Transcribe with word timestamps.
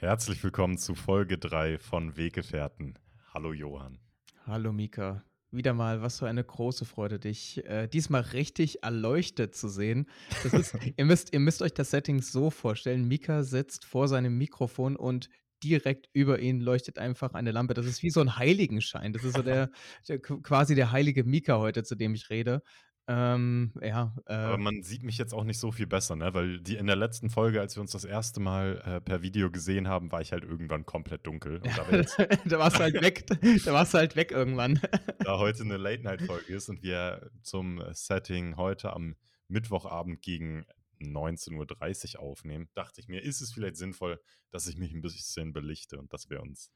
Herzlich 0.00 0.44
willkommen 0.44 0.78
zu 0.78 0.94
Folge 0.94 1.38
3 1.38 1.76
von 1.76 2.16
Weggefährten. 2.16 2.96
Hallo 3.34 3.52
Johann. 3.52 3.98
Hallo 4.46 4.72
Mika. 4.72 5.24
Wieder 5.50 5.74
mal, 5.74 6.02
was 6.02 6.20
für 6.20 6.28
eine 6.28 6.44
große 6.44 6.84
Freude, 6.84 7.18
dich 7.18 7.66
äh, 7.66 7.88
diesmal 7.88 8.20
richtig 8.20 8.84
erleuchtet 8.84 9.56
zu 9.56 9.68
sehen. 9.68 10.08
Ist, 10.44 10.78
ihr, 10.96 11.04
müsst, 11.04 11.32
ihr 11.32 11.40
müsst 11.40 11.62
euch 11.62 11.74
das 11.74 11.90
Setting 11.90 12.22
so 12.22 12.50
vorstellen. 12.50 13.08
Mika 13.08 13.42
sitzt 13.42 13.84
vor 13.84 14.06
seinem 14.06 14.38
Mikrofon 14.38 14.94
und 14.94 15.30
direkt 15.64 16.08
über 16.12 16.38
ihn 16.38 16.60
leuchtet 16.60 17.00
einfach 17.00 17.34
eine 17.34 17.50
Lampe. 17.50 17.74
Das 17.74 17.86
ist 17.86 18.04
wie 18.04 18.10
so 18.10 18.20
ein 18.20 18.36
Heiligenschein. 18.36 19.12
Das 19.12 19.24
ist 19.24 19.34
so 19.34 19.42
der, 19.42 19.68
der 20.06 20.20
quasi 20.20 20.76
der 20.76 20.92
heilige 20.92 21.24
Mika 21.24 21.58
heute, 21.58 21.82
zu 21.82 21.96
dem 21.96 22.14
ich 22.14 22.30
rede. 22.30 22.62
Ähm, 23.10 23.72
ja, 23.80 24.14
äh, 24.26 24.34
Aber 24.34 24.58
man 24.58 24.82
sieht 24.82 25.02
mich 25.02 25.16
jetzt 25.16 25.32
auch 25.32 25.44
nicht 25.44 25.58
so 25.58 25.72
viel 25.72 25.86
besser, 25.86 26.14
ne? 26.14 26.34
Weil 26.34 26.60
die 26.60 26.76
in 26.76 26.86
der 26.86 26.94
letzten 26.94 27.30
Folge, 27.30 27.58
als 27.58 27.74
wir 27.74 27.80
uns 27.80 27.92
das 27.92 28.04
erste 28.04 28.38
Mal 28.38 28.82
äh, 28.84 29.00
per 29.00 29.22
Video 29.22 29.50
gesehen 29.50 29.88
haben, 29.88 30.12
war 30.12 30.20
ich 30.20 30.32
halt 30.32 30.44
irgendwann 30.44 30.84
komplett 30.84 31.26
dunkel. 31.26 31.60
da, 31.60 31.84
da 32.44 32.58
warst 32.58 32.76
du 32.76 32.80
halt 32.80 33.00
weg. 33.00 33.24
Da 33.64 33.72
warst 33.72 33.94
du 33.94 33.98
halt 33.98 34.14
weg 34.14 34.30
irgendwann. 34.30 34.78
da 35.20 35.38
heute 35.38 35.62
eine 35.62 35.78
Late-Night-Folge 35.78 36.54
ist 36.54 36.68
und 36.68 36.82
wir 36.82 37.30
zum 37.42 37.82
Setting 37.92 38.58
heute 38.58 38.92
am 38.92 39.16
Mittwochabend 39.48 40.20
gegen 40.20 40.66
19.30 41.00 42.16
Uhr 42.16 42.20
aufnehmen, 42.20 42.68
dachte 42.74 43.00
ich 43.00 43.08
mir, 43.08 43.22
ist 43.22 43.40
es 43.40 43.52
vielleicht 43.52 43.76
sinnvoll, 43.76 44.20
dass 44.50 44.66
ich 44.66 44.76
mich 44.76 44.92
ein 44.92 45.00
bisschen 45.00 45.54
belichte 45.54 45.98
und 45.98 46.12
dass 46.12 46.28
wir 46.28 46.42
uns 46.42 46.70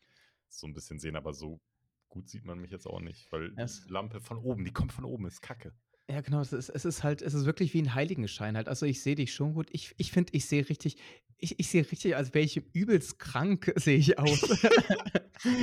so 0.48 0.66
ein 0.66 0.72
bisschen 0.72 0.98
sehen. 0.98 1.16
Aber 1.16 1.34
so 1.34 1.60
gut 2.08 2.30
sieht 2.30 2.46
man 2.46 2.58
mich 2.58 2.70
jetzt 2.70 2.86
auch 2.86 3.00
nicht, 3.00 3.30
weil 3.32 3.54
die 3.54 3.92
Lampe 3.92 4.22
von 4.22 4.38
oben, 4.38 4.64
die 4.64 4.72
kommt 4.72 4.92
von 4.94 5.04
oben, 5.04 5.26
ist 5.26 5.42
kacke. 5.42 5.74
Ja, 6.12 6.20
genau. 6.20 6.42
Es 6.42 6.52
ist, 6.52 6.68
es 6.68 6.84
ist 6.84 7.02
halt, 7.02 7.22
es 7.22 7.32
ist 7.32 7.46
wirklich 7.46 7.72
wie 7.72 7.80
ein 7.80 7.94
Heiligenschein 7.94 8.54
halt. 8.54 8.68
Also 8.68 8.84
ich 8.84 9.02
sehe 9.02 9.14
dich 9.14 9.32
schon 9.32 9.54
gut. 9.54 9.68
Ich, 9.72 9.94
ich 9.96 10.12
finde, 10.12 10.34
ich 10.34 10.44
sehe 10.44 10.68
richtig, 10.68 10.98
ich, 11.38 11.58
ich 11.58 11.68
sehe 11.68 11.90
richtig, 11.90 12.16
als 12.16 12.34
wäre 12.34 12.44
ich 12.44 12.62
übelst 12.74 13.18
krank, 13.18 13.72
sehe 13.76 13.96
ich 13.96 14.18
aus. 14.18 14.40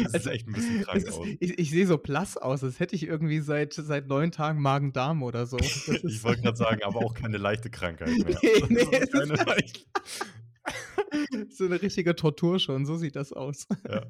das 0.03 0.13
ist 0.13 0.25
echt 0.25 0.47
ein 0.47 0.53
bisschen 0.53 0.81
krank 0.81 1.03
ist, 1.03 1.11
aus. 1.11 1.27
Ich, 1.39 1.59
ich 1.59 1.69
sehe 1.69 1.85
so 1.85 1.99
blass 1.99 2.35
aus, 2.35 2.63
als 2.63 2.79
hätte 2.79 2.95
ich 2.95 3.03
irgendwie 3.03 3.41
seit, 3.41 3.73
seit 3.73 4.07
neun 4.07 4.31
Tagen 4.31 4.59
Magen-Darm 4.59 5.21
oder 5.21 5.45
so. 5.45 5.57
ich 5.59 6.23
wollte 6.23 6.41
gerade 6.41 6.57
sagen, 6.57 6.81
aber 6.81 6.97
auch 6.97 7.13
keine 7.13 7.37
leichte 7.37 7.69
Krankheit 7.69 8.09
mehr. 8.17 8.39
nee, 8.41 8.63
nee, 8.69 8.87
es 8.91 9.11
keine 9.11 9.33
ist 11.43 11.57
so 11.57 11.65
eine 11.65 11.79
richtige 11.79 12.15
Tortur 12.15 12.57
schon, 12.59 12.87
so 12.87 12.97
sieht 12.97 13.15
das 13.15 13.33
aus. 13.33 13.67
Ja. 13.87 14.03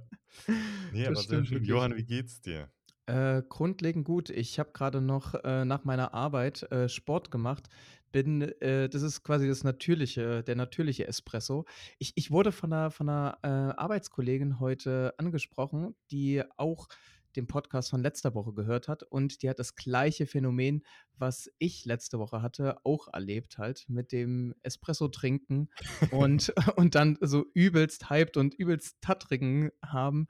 Nee, 0.93 1.03
das 1.03 1.27
aber 1.27 1.43
sehr 1.43 1.45
schön. 1.45 1.65
Johann, 1.65 1.97
wie 1.97 2.05
geht's 2.05 2.39
dir? 2.39 2.69
Äh, 3.09 3.41
grundlegend 3.49 4.05
gut. 4.05 4.29
Ich 4.29 4.59
habe 4.59 4.69
gerade 4.71 5.01
noch 5.01 5.33
äh, 5.43 5.65
nach 5.65 5.83
meiner 5.83 6.13
Arbeit 6.13 6.71
äh, 6.71 6.87
Sport 6.87 7.31
gemacht. 7.31 7.67
Bin, 8.11 8.43
äh, 8.61 8.87
das 8.87 9.01
ist 9.01 9.23
quasi 9.23 9.47
das 9.47 9.63
natürliche, 9.63 10.43
der 10.43 10.55
natürliche 10.55 11.07
Espresso. 11.07 11.65
Ich, 11.97 12.11
ich 12.13 12.29
wurde 12.29 12.51
von 12.51 12.71
einer, 12.71 12.91
von 12.91 13.09
einer 13.09 13.39
äh, 13.41 13.47
Arbeitskollegin 13.47 14.59
heute 14.59 15.15
angesprochen, 15.17 15.95
die 16.11 16.43
auch 16.57 16.87
den 17.35 17.47
Podcast 17.47 17.89
von 17.89 18.01
letzter 18.01 18.35
Woche 18.35 18.53
gehört 18.53 18.87
hat 18.87 19.03
und 19.03 19.41
die 19.41 19.49
hat 19.49 19.59
das 19.59 19.75
gleiche 19.75 20.25
Phänomen, 20.25 20.83
was 21.17 21.49
ich 21.57 21.85
letzte 21.85 22.19
Woche 22.19 22.41
hatte, 22.41 22.77
auch 22.83 23.07
erlebt 23.11 23.57
halt 23.57 23.85
mit 23.87 24.11
dem 24.11 24.53
Espresso 24.61 25.07
trinken 25.07 25.69
und, 26.11 26.53
und 26.75 26.93
dann 26.93 27.17
so 27.21 27.45
übelst 27.53 28.09
hyped 28.09 28.37
und 28.37 28.53
übelst 28.53 29.01
tattrigen 29.01 29.71
haben 29.83 30.27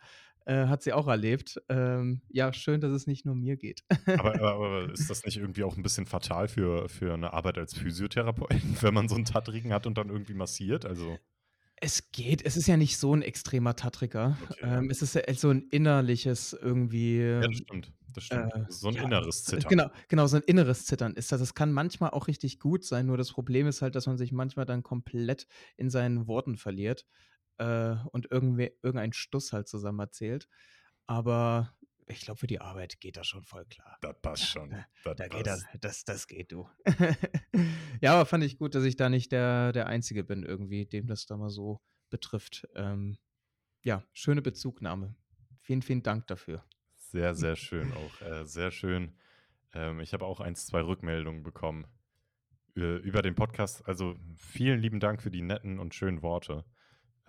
äh, 0.49 0.67
hat 0.67 0.81
sie 0.81 0.93
auch 0.93 1.07
erlebt. 1.07 1.61
Ähm, 1.69 2.21
ja, 2.27 2.51
schön, 2.51 2.81
dass 2.81 2.91
es 2.91 3.05
nicht 3.05 3.23
nur 3.23 3.35
mir 3.35 3.55
geht. 3.55 3.83
aber, 4.07 4.33
aber, 4.35 4.53
aber, 4.53 4.91
ist 4.91 5.09
das 5.09 5.23
nicht 5.23 5.37
irgendwie 5.37 5.63
auch 5.63 5.77
ein 5.77 5.83
bisschen 5.83 6.07
fatal 6.07 6.47
für, 6.47 6.89
für 6.89 7.13
eine 7.13 7.33
Arbeit 7.33 7.59
als 7.59 7.75
Physiotherapeut, 7.77 8.49
wenn 8.81 8.93
man 8.93 9.07
so 9.07 9.15
einen 9.15 9.25
Tattrigen 9.25 9.71
hat 9.71 9.85
und 9.85 9.97
dann 9.97 10.09
irgendwie 10.09 10.33
massiert? 10.33 10.85
Also. 10.85 11.19
Es 11.81 12.11
geht, 12.11 12.43
es 12.45 12.57
ist 12.57 12.67
ja 12.67 12.77
nicht 12.77 12.97
so 12.97 13.15
ein 13.15 13.21
extremer 13.21 13.75
Tattriger. 13.75 14.37
Okay. 14.49 14.59
Ähm, 14.63 14.89
es 14.89 15.01
ist 15.01 15.15
ja 15.15 15.21
so 15.33 15.51
ein 15.51 15.67
innerliches 15.69 16.53
irgendwie. 16.53 17.19
Ja, 17.19 17.41
das 17.41 17.55
stimmt. 17.55 17.93
Das 18.13 18.23
stimmt. 18.23 18.53
Äh, 18.53 18.65
so 18.69 18.87
ein 18.87 18.95
ja, 18.95 19.03
inneres 19.03 19.43
Zittern. 19.45 19.69
Genau, 19.69 19.89
genau, 20.07 20.27
so 20.27 20.37
ein 20.37 20.43
inneres 20.43 20.85
Zittern 20.85 21.13
ist 21.13 21.31
das. 21.31 21.41
Es 21.41 21.53
kann 21.53 21.71
manchmal 21.71 22.09
auch 22.09 22.27
richtig 22.27 22.59
gut 22.59 22.83
sein, 22.83 23.05
nur 23.05 23.17
das 23.17 23.31
Problem 23.31 23.67
ist 23.67 23.83
halt, 23.83 23.95
dass 23.95 24.07
man 24.07 24.17
sich 24.17 24.31
manchmal 24.31 24.65
dann 24.65 24.81
komplett 24.81 25.47
in 25.77 25.91
seinen 25.91 26.27
Worten 26.27 26.57
verliert 26.57 27.05
äh, 27.59 27.95
und 28.11 28.31
irgendwie, 28.31 28.71
irgendein 28.81 29.13
Stuss 29.13 29.53
halt 29.53 29.67
zusammen 29.67 29.99
erzählt. 29.99 30.47
Aber 31.05 31.73
ich 32.07 32.21
glaube, 32.21 32.39
für 32.39 32.47
die 32.47 32.59
Arbeit 32.61 32.99
geht 32.99 33.17
das 33.17 33.27
schon 33.27 33.43
voll 33.43 33.65
klar. 33.65 33.97
Das 34.01 34.15
passt 34.21 34.47
schon. 34.47 34.71
Das 35.03 35.15
da 35.15 35.27
passt. 35.27 35.31
geht 35.31 35.47
das, 35.47 35.65
das, 35.79 36.05
das 36.05 36.27
geht 36.27 36.51
du. 36.51 36.67
ja, 38.01 38.13
aber 38.13 38.25
fand 38.25 38.43
ich 38.43 38.57
gut, 38.57 38.75
dass 38.75 38.83
ich 38.83 38.95
da 38.95 39.09
nicht 39.09 39.31
der, 39.31 39.71
der 39.71 39.87
Einzige 39.87 40.23
bin, 40.23 40.43
irgendwie, 40.43 40.85
dem 40.85 41.07
das 41.07 41.25
da 41.25 41.37
mal 41.37 41.49
so 41.49 41.81
betrifft. 42.09 42.67
Ähm, 42.75 43.17
ja, 43.81 44.03
schöne 44.13 44.41
Bezugnahme. 44.41 45.15
Vielen, 45.61 45.81
vielen 45.81 46.03
Dank 46.03 46.27
dafür. 46.27 46.65
Sehr, 46.95 47.35
sehr 47.35 47.55
schön 47.55 47.91
auch. 47.93 48.21
Äh, 48.21 48.45
sehr 48.45 48.71
schön. 48.71 49.15
Ähm, 49.73 49.99
ich 49.99 50.13
habe 50.13 50.25
auch 50.25 50.39
ein, 50.39 50.55
zwei 50.55 50.81
Rückmeldungen 50.81 51.43
bekommen 51.43 51.85
äh, 52.75 52.97
über 52.97 53.21
den 53.21 53.35
Podcast. 53.35 53.87
Also 53.87 54.15
vielen 54.35 54.79
lieben 54.79 54.99
Dank 54.99 55.21
für 55.21 55.31
die 55.31 55.41
netten 55.41 55.79
und 55.79 55.93
schönen 55.93 56.21
Worte. 56.21 56.65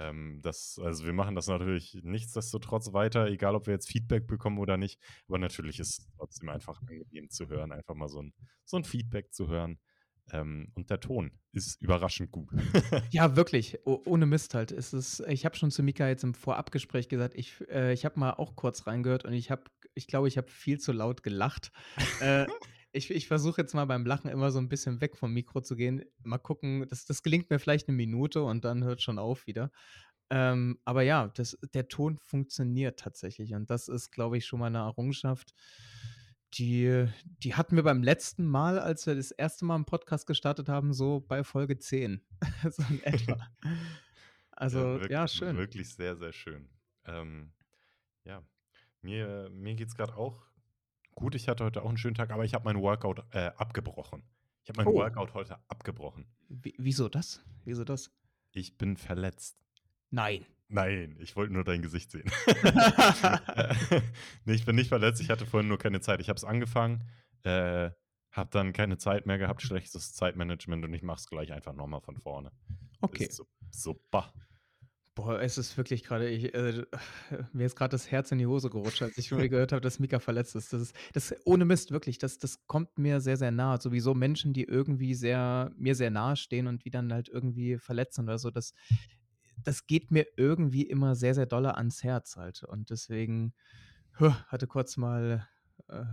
Ähm, 0.01 0.41
das, 0.43 0.81
also 0.83 1.05
wir 1.05 1.13
machen 1.13 1.35
das 1.35 1.47
natürlich 1.47 1.99
nichtsdestotrotz 2.03 2.93
weiter, 2.95 3.27
egal 3.27 3.55
ob 3.55 3.67
wir 3.67 3.75
jetzt 3.75 3.89
Feedback 3.89 4.27
bekommen 4.27 4.59
oder 4.59 4.79
nicht. 4.79 4.99
Aber 5.29 5.39
natürlich 5.39 5.79
ist 5.79 5.99
es 5.99 6.09
trotzdem 6.17 6.49
einfach 6.49 6.81
angenehm 6.81 7.29
zu 7.29 7.49
hören, 7.49 7.71
einfach 7.71 7.95
mal 7.95 8.09
so 8.09 8.23
ein, 8.23 8.33
so 8.65 8.79
ein 8.79 8.85
Feedback 8.85 9.35
zu 9.35 9.49
hören. 9.49 9.79
Ähm, 10.33 10.73
und 10.75 10.89
der 10.89 11.01
Ton 11.01 11.33
ist 11.53 11.83
überraschend 11.83 12.31
gut. 12.31 12.49
ja, 13.11 13.37
wirklich. 13.37 13.79
Oh, 13.85 14.01
ohne 14.07 14.25
Mist 14.25 14.55
halt. 14.55 14.73
Es 14.73 14.95
ist, 14.95 15.21
ich 15.29 15.45
habe 15.45 15.57
schon 15.57 15.71
zu 15.71 15.83
Mika 15.83 16.09
jetzt 16.09 16.25
im 16.25 16.35
Vorabgespräch 16.35 17.09
gesagt, 17.09 17.35
ich, 17.35 17.61
äh, 17.69 17.93
ich 17.93 18.05
habe 18.07 18.19
mal 18.19 18.33
auch 18.33 18.57
kurz 18.57 18.87
reingehört 18.87 19.25
und 19.27 19.35
ich 19.35 19.51
habe, 19.51 19.65
ich 19.95 20.07
glaube, 20.07 20.29
ich 20.29 20.39
habe 20.39 20.49
viel 20.49 20.79
zu 20.79 20.93
laut 20.93 21.23
gelacht. 21.23 21.73
äh, 22.21 22.47
ich, 22.93 23.11
ich 23.11 23.29
versuche 23.29 23.61
jetzt 23.61 23.75
mal 23.75 23.85
beim 23.85 24.05
Lachen 24.05 24.31
immer 24.31 24.51
so 24.51 24.59
ein 24.59 24.69
bisschen 24.69 25.01
weg 25.01 25.17
vom 25.17 25.33
Mikro 25.33 25.61
zu 25.61 25.77
gehen. 25.77 26.05
Mal 26.23 26.39
gucken, 26.39 26.87
das, 26.89 27.05
das 27.05 27.23
gelingt 27.23 27.51
mir 27.51 27.59
vielleicht 27.59 27.89
eine 27.89 27.97
Minute 27.97 28.43
und 28.43 28.65
dann 28.65 28.85
hört 28.85 29.03
schon 29.03 29.19
auf 29.19 29.47
wieder. 29.47 29.71
Ähm, 30.31 30.79
aber 30.85 31.03
ja, 31.03 31.29
das, 31.29 31.59
der 31.75 31.89
Ton 31.89 32.19
funktioniert 32.19 32.99
tatsächlich. 32.99 33.55
Und 33.55 33.71
das 33.71 33.89
ist, 33.89 34.11
glaube 34.11 34.39
ich, 34.39 34.47
schon 34.47 34.61
mal 34.61 34.67
eine 34.67 34.79
Errungenschaft. 34.79 35.55
Die, 36.55 37.07
die 37.25 37.55
hatten 37.55 37.77
wir 37.77 37.85
beim 37.85 38.03
letzten 38.03 38.45
Mal, 38.45 38.81
als 38.81 39.07
wir 39.07 39.15
das 39.15 39.31
erste 39.31 39.65
Mal 39.65 39.77
einen 39.77 39.85
Podcast 39.85 40.27
gestartet 40.27 40.69
haben, 40.69 40.93
so 40.93 41.21
bei 41.21 41.45
Folge 41.45 41.79
10. 41.79 42.25
so 42.71 42.83
in 42.89 43.03
etwa. 43.03 43.39
Also, 44.53 44.79
ja, 44.79 44.93
wirklich, 44.93 45.11
ja 45.11 45.27
schön. 45.27 45.57
Wirklich 45.57 45.95
sehr, 45.95 46.17
sehr 46.17 46.35
schön. 46.35 46.69
Ähm, 47.07 47.51
ja, 48.25 48.43
mir, 49.01 49.49
mir 49.51 49.75
geht 49.75 49.89
es 49.89 49.95
gerade 49.95 50.15
auch 50.15 50.50
gut, 51.21 51.35
ich 51.35 51.49
hatte 51.49 51.65
heute 51.65 51.83
auch 51.83 51.89
einen 51.89 51.99
schönen 51.99 52.15
Tag, 52.15 52.31
aber 52.31 52.45
ich 52.45 52.55
habe 52.55 52.65
meinen 52.65 52.83
Workout 52.83 53.25
äh, 53.33 53.51
abgebrochen. 53.57 54.25
Ich 54.65 54.69
habe 54.69 54.83
meinen 54.83 54.95
oh. 54.95 54.99
Workout 54.99 55.35
heute 55.35 55.59
abgebrochen. 55.69 56.27
Wie, 56.49 56.75
wieso 56.79 57.09
das? 57.09 57.45
Wieso 57.65 57.85
das? 57.85 58.11
Ich 58.53 58.77
bin 58.77 58.97
verletzt. 58.97 59.57
Nein. 60.11 60.45
Nein, 60.69 61.17
ich 61.21 61.37
wollte 61.37 61.53
nur 61.53 61.65
dein 61.65 61.83
Gesicht 61.83 62.11
sehen. 62.11 62.31
nee, 64.45 64.55
ich 64.55 64.65
bin 64.65 64.77
nicht 64.77 64.89
verletzt, 64.89 65.21
ich 65.21 65.31
hatte 65.31 65.47
vorhin 65.47 65.69
nur 65.69 65.79
keine 65.79 66.01
Zeit. 66.01 66.21
Ich 66.21 66.29
habe 66.29 66.37
es 66.37 66.45
angefangen, 66.45 67.05
äh, 67.43 67.91
habe 68.31 68.51
dann 68.51 68.73
keine 68.73 68.97
Zeit 68.99 69.27
mehr 69.27 69.39
gehabt, 69.39 69.63
schlechtes 69.63 70.15
Zeitmanagement 70.15 70.85
und 70.85 70.95
ich 70.95 71.03
mache 71.03 71.19
es 71.19 71.27
gleich 71.27 71.53
einfach 71.53 71.75
nochmal 71.75 72.01
von 72.01 72.17
vorne. 72.17 72.53
Okay. 73.01 73.29
super. 73.71 74.33
Boah, 75.21 75.39
es 75.43 75.59
ist 75.59 75.77
wirklich 75.77 76.03
gerade, 76.03 76.31
äh, 76.31 76.87
mir 77.53 77.67
ist 77.67 77.77
gerade 77.77 77.91
das 77.91 78.11
Herz 78.11 78.33
in 78.33 78.39
die 78.39 78.47
Hose 78.47 78.71
gerutscht, 78.71 79.03
als 79.03 79.19
ich 79.19 79.29
gehört 79.51 79.73
habe, 79.73 79.83
dass 79.83 79.99
Mika 79.99 80.19
verletzt 80.19 80.57
ist. 80.57 80.73
Das 80.73 80.81
ist, 80.81 80.97
das 81.13 81.35
ohne 81.45 81.67
Mist, 81.67 81.91
wirklich, 81.91 82.17
das, 82.17 82.39
das 82.39 82.67
kommt 82.67 82.97
mir 82.99 83.21
sehr, 83.21 83.37
sehr 83.37 83.51
nahe. 83.51 83.79
Sowieso 83.79 84.15
Menschen, 84.15 84.55
die 84.55 84.65
irgendwie 84.65 85.15
sehr, 85.15 85.73
mir 85.77 85.95
sehr 85.95 86.11
nahe 86.11 86.37
stehen 86.37 86.67
und 86.67 86.87
wie 86.87 86.91
dann 86.91 87.13
halt 87.13 87.29
irgendwie 87.29 87.77
verletzen 87.77 88.25
oder 88.25 88.39
so, 88.39 88.51
das, 88.51 88.73
das 89.63 89.87
geht 89.87 90.11
mir 90.11 90.27
irgendwie 90.39 90.85
immer 90.85 91.15
sehr, 91.15 91.35
sehr 91.35 91.47
dolle 91.47 91.77
ans 91.77 92.03
Herz 92.03 92.37
halt. 92.37 92.65
Und 92.65 92.89
deswegen 92.89 93.53
huh, 94.19 94.33
hatte 94.47 94.67
kurz 94.67 94.97
mal 94.97 95.47
äh, 95.89 96.05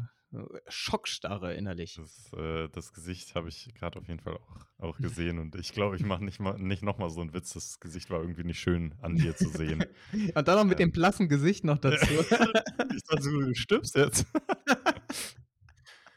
Schockstarre 0.68 1.54
innerlich. 1.54 1.96
Das, 1.96 2.34
äh, 2.34 2.68
das 2.70 2.92
Gesicht 2.92 3.34
habe 3.36 3.48
ich 3.50 3.74
gerade 3.76 4.00
auf 4.00 4.08
jeden 4.08 4.20
Fall 4.20 4.36
auch, 4.36 4.66
auch 4.78 4.98
gesehen 4.98 5.40
und 5.40 5.56
ich 5.56 5.72
glaube, 5.72 5.96
ich 5.96 6.04
mache 6.04 6.24
nicht, 6.24 6.40
mal, 6.40 6.58
nicht 6.58 6.84
nochmal 6.84 7.10
so 7.10 7.22
einen 7.22 7.34
Witz. 7.34 7.54
Das 7.54 7.80
Gesicht 7.80 8.10
war 8.10 8.22
irgendwie 8.22 8.44
nicht 8.44 8.60
schön 8.60 8.94
an 9.02 9.16
dir 9.16 9.36
zu 9.36 9.48
sehen. 9.50 9.86
und 10.36 10.48
dann 10.48 10.58
noch 10.58 10.66
mit 10.66 10.80
ähm, 10.80 10.88
dem 10.88 10.92
blassen 10.92 11.30
Gesicht 11.30 11.64
noch 11.64 11.78
dazu. 11.78 12.06
ich 12.14 13.04
dachte, 13.04 13.30
du 13.30 13.54
stirbst 13.56 13.96
jetzt. 13.96 14.26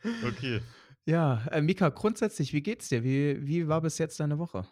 okay. 0.27 0.61
Ja, 1.07 1.47
äh, 1.47 1.63
Mika, 1.63 1.89
grundsätzlich, 1.91 2.53
wie 2.53 2.63
geht's 2.63 2.89
dir? 2.89 3.05
Wie, 3.05 3.47
wie 3.47 3.69
war 3.69 3.81
bis 3.81 3.99
jetzt 3.99 4.19
deine 4.19 4.39
Woche? 4.39 4.67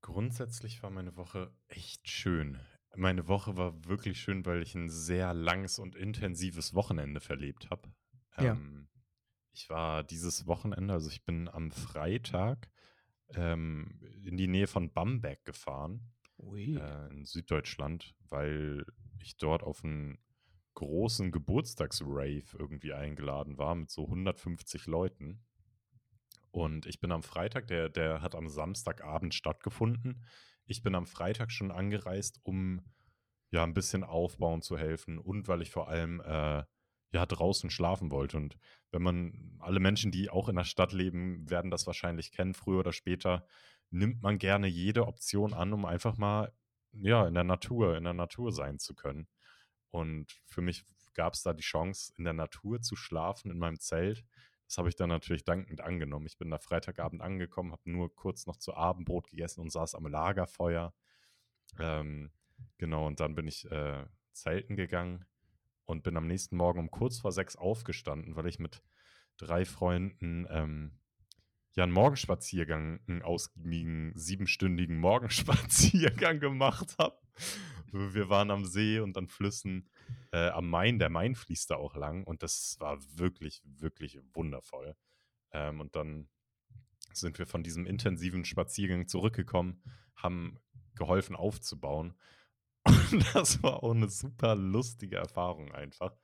Grundsätzlich 0.00 0.82
war 0.82 0.90
meine 0.90 1.16
Woche 1.16 1.52
echt 1.68 2.08
schön. 2.08 2.58
Meine 2.94 3.28
Woche 3.28 3.56
war 3.58 3.84
wirklich 3.84 4.18
schön, 4.18 4.46
weil 4.46 4.62
ich 4.62 4.74
ein 4.74 4.88
sehr 4.88 5.34
langes 5.34 5.78
und 5.78 5.94
intensives 5.94 6.74
Wochenende 6.74 7.20
verlebt 7.20 7.68
habe. 7.70 7.90
Ja. 8.38 8.52
Ähm, 8.52 8.88
ich 9.52 9.70
war 9.70 10.04
dieses 10.04 10.46
Wochenende, 10.46 10.92
also 10.92 11.08
ich 11.08 11.24
bin 11.24 11.48
am 11.48 11.70
Freitag 11.70 12.68
ähm, 13.34 14.00
in 14.22 14.36
die 14.36 14.48
Nähe 14.48 14.66
von 14.66 14.92
Bamberg 14.92 15.44
gefahren. 15.44 16.12
äh, 16.76 17.10
in 17.10 17.24
Süddeutschland, 17.24 18.14
weil 18.28 18.84
ich 19.22 19.38
dort 19.38 19.62
auf 19.62 19.82
einen 19.82 20.18
großen 20.74 21.32
Geburtstagsrave 21.32 22.44
irgendwie 22.58 22.92
eingeladen 22.92 23.56
war 23.56 23.74
mit 23.74 23.90
so 23.90 24.04
150 24.04 24.86
Leuten. 24.86 25.42
Und 26.50 26.86
ich 26.86 27.00
bin 27.00 27.12
am 27.12 27.22
Freitag, 27.22 27.66
der, 27.66 27.88
der 27.88 28.20
hat 28.20 28.34
am 28.34 28.48
Samstagabend 28.48 29.34
stattgefunden. 29.34 30.24
Ich 30.66 30.82
bin 30.82 30.94
am 30.94 31.06
Freitag 31.06 31.50
schon 31.50 31.70
angereist, 31.70 32.40
um 32.42 32.82
ja 33.50 33.64
ein 33.64 33.74
bisschen 33.74 34.04
aufbauen 34.04 34.60
zu 34.60 34.76
helfen 34.76 35.18
und 35.18 35.48
weil 35.48 35.62
ich 35.62 35.70
vor 35.70 35.88
allem 35.88 36.20
äh, 36.20 36.64
ja 37.12 37.26
draußen 37.26 37.70
schlafen 37.70 38.10
wollte. 38.10 38.36
Und 38.36 38.56
wenn 38.90 39.02
man, 39.02 39.56
alle 39.60 39.80
Menschen, 39.80 40.10
die 40.10 40.30
auch 40.30 40.48
in 40.48 40.56
der 40.56 40.64
Stadt 40.64 40.92
leben, 40.92 41.48
werden 41.48 41.70
das 41.70 41.86
wahrscheinlich 41.86 42.32
kennen, 42.32 42.54
früher 42.54 42.80
oder 42.80 42.92
später 42.92 43.46
nimmt 43.90 44.22
man 44.22 44.38
gerne 44.38 44.66
jede 44.66 45.06
Option 45.06 45.54
an, 45.54 45.72
um 45.72 45.84
einfach 45.84 46.16
mal 46.16 46.52
ja 46.92 47.26
in 47.26 47.34
der 47.34 47.44
Natur, 47.44 47.96
in 47.96 48.04
der 48.04 48.14
Natur 48.14 48.52
sein 48.52 48.78
zu 48.78 48.94
können. 48.94 49.28
Und 49.90 50.32
für 50.46 50.60
mich 50.60 50.84
gab 51.14 51.34
es 51.34 51.42
da 51.42 51.52
die 51.52 51.62
Chance, 51.62 52.12
in 52.16 52.24
der 52.24 52.32
Natur 52.32 52.80
zu 52.82 52.96
schlafen, 52.96 53.50
in 53.50 53.58
meinem 53.58 53.80
Zelt. 53.80 54.24
Das 54.66 54.78
habe 54.78 54.88
ich 54.88 54.96
dann 54.96 55.08
natürlich 55.08 55.44
dankend 55.44 55.80
angenommen. 55.80 56.26
Ich 56.26 56.38
bin 56.38 56.50
da 56.50 56.58
Freitagabend 56.58 57.22
angekommen, 57.22 57.72
habe 57.72 57.90
nur 57.90 58.14
kurz 58.14 58.46
noch 58.46 58.56
zu 58.56 58.74
Abendbrot 58.74 59.28
gegessen 59.28 59.60
und 59.60 59.70
saß 59.70 59.94
am 59.94 60.06
Lagerfeuer. 60.06 60.92
Ähm, 61.78 62.32
genau, 62.76 63.06
und 63.06 63.20
dann 63.20 63.34
bin 63.34 63.46
ich 63.46 63.70
äh, 63.70 64.04
zelten 64.32 64.76
gegangen 64.76 65.24
und 65.86 66.02
bin 66.02 66.16
am 66.16 66.26
nächsten 66.26 66.56
Morgen 66.56 66.80
um 66.80 66.90
kurz 66.90 67.18
vor 67.18 67.32
sechs 67.32 67.56
aufgestanden, 67.56 68.36
weil 68.36 68.46
ich 68.46 68.58
mit 68.58 68.82
drei 69.38 69.64
Freunden 69.64 70.46
ähm, 70.50 70.98
ja 71.74 71.84
einen 71.84 71.92
Morgenspaziergang, 71.92 73.00
einen 73.06 73.22
ausgiebigen 73.22 74.12
siebenstündigen 74.14 74.98
Morgenspaziergang 74.98 76.40
gemacht 76.40 76.96
habe. 76.98 77.18
Wir 77.92 78.28
waren 78.28 78.50
am 78.50 78.64
See 78.64 78.98
und 78.98 79.16
an 79.16 79.28
Flüssen, 79.28 79.88
äh, 80.32 80.48
am 80.48 80.68
Main. 80.68 80.98
Der 80.98 81.10
Main 81.10 81.34
fließt 81.34 81.70
da 81.70 81.76
auch 81.76 81.94
lang 81.94 82.24
und 82.24 82.42
das 82.42 82.76
war 82.80 82.98
wirklich, 83.16 83.62
wirklich 83.64 84.18
wundervoll. 84.34 84.96
Ähm, 85.52 85.80
und 85.80 85.94
dann 85.94 86.28
sind 87.12 87.38
wir 87.38 87.46
von 87.46 87.62
diesem 87.62 87.86
intensiven 87.86 88.44
Spaziergang 88.44 89.06
zurückgekommen, 89.06 89.82
haben 90.16 90.58
geholfen 90.94 91.36
aufzubauen. 91.36 92.14
Und 92.86 93.24
das 93.34 93.62
war 93.62 93.82
auch 93.82 93.94
eine 93.94 94.08
super 94.08 94.54
lustige 94.54 95.16
Erfahrung 95.16 95.72
einfach, 95.72 96.16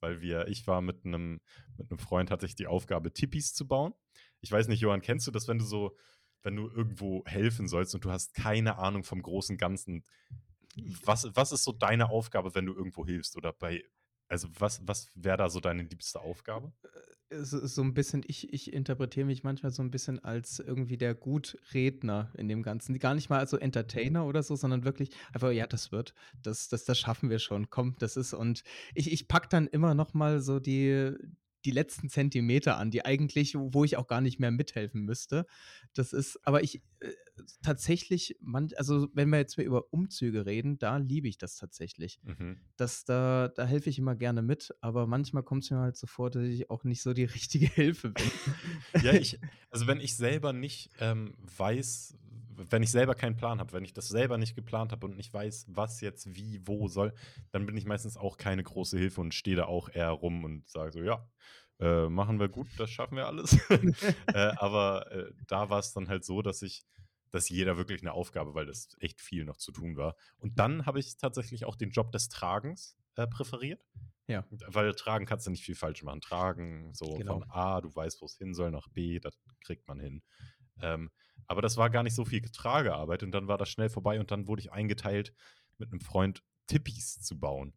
weil 0.00 0.20
wir, 0.20 0.48
ich 0.48 0.66
war 0.66 0.80
mit 0.80 1.04
einem, 1.04 1.40
mit 1.76 1.90
einem 1.90 1.98
Freund, 1.98 2.30
hatte 2.30 2.46
ich 2.46 2.54
die 2.54 2.66
Aufgabe, 2.66 3.12
Tippis 3.12 3.54
zu 3.54 3.66
bauen. 3.66 3.94
Ich 4.40 4.52
weiß 4.52 4.68
nicht, 4.68 4.80
Johann, 4.80 5.02
kennst 5.02 5.26
du 5.26 5.30
das, 5.30 5.48
wenn 5.48 5.58
du 5.58 5.64
so, 5.64 5.96
wenn 6.42 6.56
du 6.56 6.68
irgendwo 6.68 7.24
helfen 7.26 7.68
sollst 7.68 7.94
und 7.94 8.04
du 8.04 8.10
hast 8.10 8.34
keine 8.34 8.78
Ahnung 8.78 9.04
vom 9.04 9.22
großen 9.22 9.56
Ganzen? 9.56 10.04
Was, 11.04 11.28
was 11.34 11.52
ist 11.52 11.64
so 11.64 11.72
deine 11.72 12.10
Aufgabe, 12.10 12.54
wenn 12.54 12.66
du 12.66 12.74
irgendwo 12.74 13.04
hilfst? 13.04 13.36
Oder 13.36 13.52
bei, 13.52 13.82
also 14.28 14.48
was, 14.58 14.86
was 14.86 15.10
wäre 15.14 15.36
da 15.36 15.50
so 15.50 15.60
deine 15.60 15.82
liebste 15.82 16.20
Aufgabe? 16.20 16.72
So, 17.30 17.82
ein 17.82 17.92
bisschen, 17.92 18.24
ich, 18.26 18.54
ich 18.54 18.72
interpretiere 18.72 19.26
mich 19.26 19.44
manchmal 19.44 19.70
so 19.70 19.82
ein 19.82 19.90
bisschen 19.90 20.18
als 20.24 20.60
irgendwie 20.60 20.96
der 20.96 21.14
Gutredner 21.14 22.32
in 22.38 22.48
dem 22.48 22.62
Ganzen. 22.62 22.98
Gar 22.98 23.14
nicht 23.14 23.28
mal 23.28 23.38
als 23.38 23.50
so 23.50 23.58
Entertainer 23.58 24.24
oder 24.24 24.42
so, 24.42 24.56
sondern 24.56 24.84
wirklich 24.84 25.10
einfach, 25.34 25.50
ja, 25.50 25.66
das 25.66 25.92
wird, 25.92 26.14
das, 26.42 26.68
das, 26.68 26.84
das 26.86 26.98
schaffen 26.98 27.28
wir 27.28 27.38
schon. 27.38 27.68
Komm, 27.68 27.96
das 27.98 28.16
ist, 28.16 28.32
und 28.32 28.62
ich, 28.94 29.12
ich 29.12 29.28
pack 29.28 29.50
dann 29.50 29.66
immer 29.66 29.94
noch 29.94 30.14
mal 30.14 30.40
so 30.40 30.58
die, 30.58 31.12
die 31.64 31.70
letzten 31.70 32.08
Zentimeter 32.08 32.76
an, 32.76 32.90
die 32.90 33.04
eigentlich, 33.04 33.54
wo 33.56 33.84
ich 33.84 33.96
auch 33.96 34.06
gar 34.06 34.20
nicht 34.20 34.38
mehr 34.38 34.50
mithelfen 34.50 35.02
müsste. 35.02 35.46
Das 35.94 36.12
ist, 36.12 36.38
aber 36.46 36.62
ich 36.62 36.82
äh, 37.00 37.12
tatsächlich, 37.62 38.36
man, 38.40 38.70
also 38.76 39.08
wenn 39.12 39.28
wir 39.30 39.38
jetzt 39.38 39.58
über 39.58 39.92
Umzüge 39.92 40.46
reden, 40.46 40.78
da 40.78 40.96
liebe 40.96 41.28
ich 41.28 41.38
das 41.38 41.56
tatsächlich. 41.56 42.20
Mhm. 42.22 42.58
Das, 42.76 43.04
da, 43.04 43.48
da 43.48 43.66
helfe 43.66 43.90
ich 43.90 43.98
immer 43.98 44.14
gerne 44.14 44.42
mit, 44.42 44.74
aber 44.80 45.06
manchmal 45.06 45.42
kommt 45.42 45.64
es 45.64 45.70
mir 45.70 45.78
halt 45.78 45.96
so 45.96 46.06
vor, 46.06 46.30
dass 46.30 46.44
ich 46.44 46.70
auch 46.70 46.84
nicht 46.84 47.02
so 47.02 47.12
die 47.12 47.24
richtige 47.24 47.66
Hilfe 47.66 48.10
bin. 48.10 48.30
ja, 49.02 49.12
ich, 49.14 49.38
also 49.70 49.86
wenn 49.86 50.00
ich 50.00 50.16
selber 50.16 50.52
nicht 50.52 50.90
ähm, 51.00 51.34
weiß, 51.56 52.16
wenn 52.70 52.82
ich 52.82 52.90
selber 52.90 53.14
keinen 53.14 53.36
Plan 53.36 53.60
habe, 53.60 53.72
wenn 53.72 53.84
ich 53.84 53.92
das 53.92 54.08
selber 54.08 54.38
nicht 54.38 54.54
geplant 54.54 54.92
habe 54.92 55.06
und 55.06 55.16
nicht 55.16 55.32
weiß, 55.32 55.66
was 55.68 56.00
jetzt 56.00 56.34
wie, 56.34 56.60
wo 56.66 56.88
soll, 56.88 57.14
dann 57.50 57.66
bin 57.66 57.76
ich 57.76 57.86
meistens 57.86 58.16
auch 58.16 58.36
keine 58.36 58.62
große 58.62 58.98
Hilfe 58.98 59.20
und 59.20 59.34
stehe 59.34 59.56
da 59.56 59.66
auch 59.66 59.88
eher 59.88 60.10
rum 60.10 60.44
und 60.44 60.68
sage 60.68 60.92
so, 60.92 61.02
ja, 61.02 61.26
äh, 61.80 62.08
machen 62.08 62.40
wir 62.40 62.48
gut, 62.48 62.68
das 62.76 62.90
schaffen 62.90 63.16
wir 63.16 63.26
alles. 63.26 63.56
äh, 64.26 64.52
aber 64.56 65.10
äh, 65.12 65.32
da 65.46 65.70
war 65.70 65.78
es 65.78 65.92
dann 65.92 66.08
halt 66.08 66.24
so, 66.24 66.42
dass 66.42 66.62
ich, 66.62 66.84
dass 67.30 67.48
jeder 67.48 67.76
wirklich 67.76 68.00
eine 68.02 68.12
Aufgabe, 68.12 68.54
weil 68.54 68.66
das 68.66 68.96
echt 69.00 69.20
viel 69.20 69.44
noch 69.44 69.56
zu 69.56 69.70
tun 69.70 69.96
war. 69.96 70.16
Und 70.38 70.58
dann 70.58 70.86
habe 70.86 70.98
ich 70.98 71.16
tatsächlich 71.16 71.64
auch 71.64 71.76
den 71.76 71.90
Job 71.90 72.10
des 72.10 72.28
Tragens 72.28 72.96
äh, 73.16 73.26
präferiert. 73.26 73.84
Ja. 74.26 74.44
Weil 74.66 74.94
tragen 74.94 75.24
kannst 75.24 75.46
du 75.46 75.50
nicht 75.50 75.64
viel 75.64 75.74
falsch 75.74 76.02
machen. 76.02 76.20
Tragen, 76.20 76.92
so 76.92 77.14
genau. 77.14 77.34
von 77.34 77.50
A, 77.50 77.80
du 77.80 77.94
weißt, 77.94 78.20
wo 78.20 78.26
es 78.26 78.36
hin 78.36 78.54
soll, 78.54 78.70
nach 78.70 78.88
B, 78.88 79.20
das 79.20 79.38
kriegt 79.60 79.88
man 79.88 80.00
hin. 80.00 80.22
Ähm, 80.82 81.10
aber 81.46 81.62
das 81.62 81.76
war 81.76 81.90
gar 81.90 82.02
nicht 82.02 82.14
so 82.14 82.24
viel 82.24 82.40
Tragearbeit 82.42 83.22
und 83.22 83.32
dann 83.32 83.48
war 83.48 83.58
das 83.58 83.68
schnell 83.68 83.88
vorbei 83.88 84.20
und 84.20 84.30
dann 84.30 84.46
wurde 84.46 84.60
ich 84.60 84.72
eingeteilt, 84.72 85.32
mit 85.78 85.90
einem 85.90 86.00
Freund 86.00 86.42
Tippis 86.66 87.20
zu 87.20 87.38
bauen. 87.38 87.72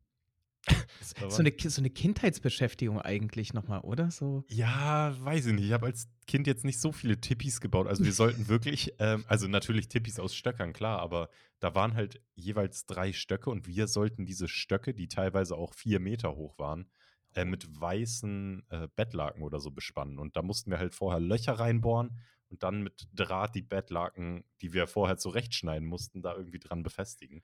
so, 1.30 1.40
eine, 1.40 1.54
so 1.58 1.82
eine 1.82 1.90
Kindheitsbeschäftigung 1.90 3.02
eigentlich 3.02 3.54
nochmal, 3.54 3.82
oder? 3.82 4.12
So. 4.12 4.44
Ja, 4.48 5.16
weiß 5.20 5.48
ich 5.48 5.54
nicht. 5.54 5.66
Ich 5.66 5.72
habe 5.72 5.88
als 5.88 6.08
Kind 6.28 6.46
jetzt 6.46 6.66
nicht 6.66 6.80
so 6.80 6.92
viele 6.92 7.20
Tippis 7.20 7.62
gebaut. 7.62 7.88
Also 7.88 8.04
wir 8.04 8.14
sollten 8.14 8.48
wirklich, 8.48 8.94
ähm, 9.00 9.26
also 9.28 9.48
natürlich 9.48 9.88
Tippis 9.88 10.20
aus 10.20 10.36
Stöckern, 10.36 10.74
klar, 10.74 11.00
aber 11.00 11.30
da 11.60 11.74
waren 11.74 11.96
halt 11.96 12.22
jeweils 12.36 12.86
drei 12.86 13.12
Stöcke 13.12 13.50
und 13.50 13.68
wir 13.68 13.88
sollten 13.88 14.26
diese 14.26 14.48
Stöcke, 14.48 14.94
die 14.94 15.08
teilweise 15.08 15.56
auch 15.56 15.74
vier 15.74 16.00
Meter 16.00 16.36
hoch 16.36 16.60
waren, 16.60 16.88
äh, 17.34 17.46
mit 17.46 17.68
weißen 17.80 18.64
äh, 18.70 18.88
Bettlaken 18.96 19.42
oder 19.42 19.60
so 19.60 19.72
bespannen. 19.72 20.20
Und 20.20 20.36
da 20.36 20.44
mussten 20.44 20.70
wir 20.70 20.78
halt 20.78 20.94
vorher 20.94 21.20
Löcher 21.20 21.54
reinbohren 21.54 22.20
und 22.52 22.64
dann 22.64 22.84
mit 22.84 23.08
Draht 23.14 23.56
die 23.56 23.62
Bettlaken, 23.62 24.44
die 24.62 24.74
wir 24.74 24.88
vorher 24.88 25.18
zurechtschneiden 25.18 25.88
mussten, 25.88 26.22
da 26.22 26.36
irgendwie 26.36 26.60
dran 26.60 26.84
befestigen. 26.84 27.42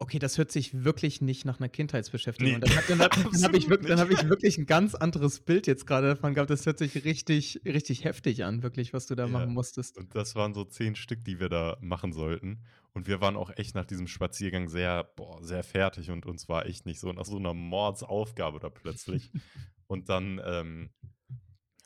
Okay, 0.00 0.20
das 0.20 0.38
hört 0.38 0.52
sich 0.52 0.84
wirklich 0.84 1.20
nicht 1.20 1.44
nach 1.44 1.58
einer 1.58 1.68
Kindheitsbeschäftigung 1.68 2.54
an. 2.54 2.60
Nee. 2.60 2.74
Dann, 2.86 2.98
dann, 2.98 3.10
dann 3.32 3.42
habe 3.42 3.56
ich, 3.56 3.68
wirklich, 3.68 3.98
hab 3.98 4.10
ich 4.10 4.28
wirklich 4.28 4.56
ein 4.56 4.66
ganz 4.66 4.94
anderes 4.94 5.40
Bild 5.40 5.66
jetzt 5.66 5.88
gerade 5.88 6.06
davon 6.06 6.34
gehabt. 6.34 6.50
Das 6.50 6.66
hört 6.66 6.78
sich 6.78 7.04
richtig, 7.04 7.62
richtig 7.64 8.04
heftig 8.04 8.44
an, 8.44 8.62
wirklich, 8.62 8.92
was 8.92 9.06
du 9.06 9.16
da 9.16 9.24
ja. 9.24 9.28
machen 9.28 9.52
musstest. 9.52 9.98
Und 9.98 10.14
das 10.14 10.36
waren 10.36 10.54
so 10.54 10.64
zehn 10.64 10.94
Stück, 10.94 11.24
die 11.24 11.40
wir 11.40 11.48
da 11.48 11.78
machen 11.80 12.12
sollten. 12.12 12.62
Und 12.92 13.08
wir 13.08 13.20
waren 13.20 13.36
auch 13.36 13.50
echt 13.56 13.74
nach 13.74 13.86
diesem 13.86 14.06
Spaziergang 14.06 14.68
sehr, 14.68 15.02
boah, 15.02 15.42
sehr 15.42 15.64
fertig 15.64 16.10
und 16.10 16.26
uns 16.26 16.48
war 16.48 16.66
echt 16.66 16.86
nicht 16.86 17.00
so 17.00 17.12
nach 17.12 17.24
so 17.24 17.36
einer 17.36 17.54
Mordsaufgabe 17.54 18.60
da 18.60 18.70
plötzlich. 18.70 19.32
und 19.88 20.08
dann, 20.08 20.40
ähm, 20.44 20.90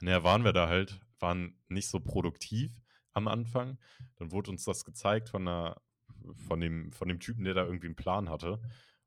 naja, 0.02 0.22
waren 0.22 0.44
wir 0.44 0.52
da 0.52 0.68
halt, 0.68 1.00
waren 1.22 1.56
nicht 1.68 1.88
so 1.88 2.00
produktiv 2.00 2.72
am 3.12 3.28
Anfang. 3.28 3.78
Dann 4.16 4.32
wurde 4.32 4.50
uns 4.50 4.64
das 4.64 4.84
gezeigt 4.84 5.28
von 5.30 5.48
einer 5.48 5.80
von 6.46 6.60
dem, 6.60 6.92
von 6.92 7.08
dem 7.08 7.20
Typen, 7.20 7.44
der 7.44 7.54
da 7.54 7.64
irgendwie 7.64 7.86
einen 7.86 7.96
Plan 7.96 8.28
hatte. 8.28 8.60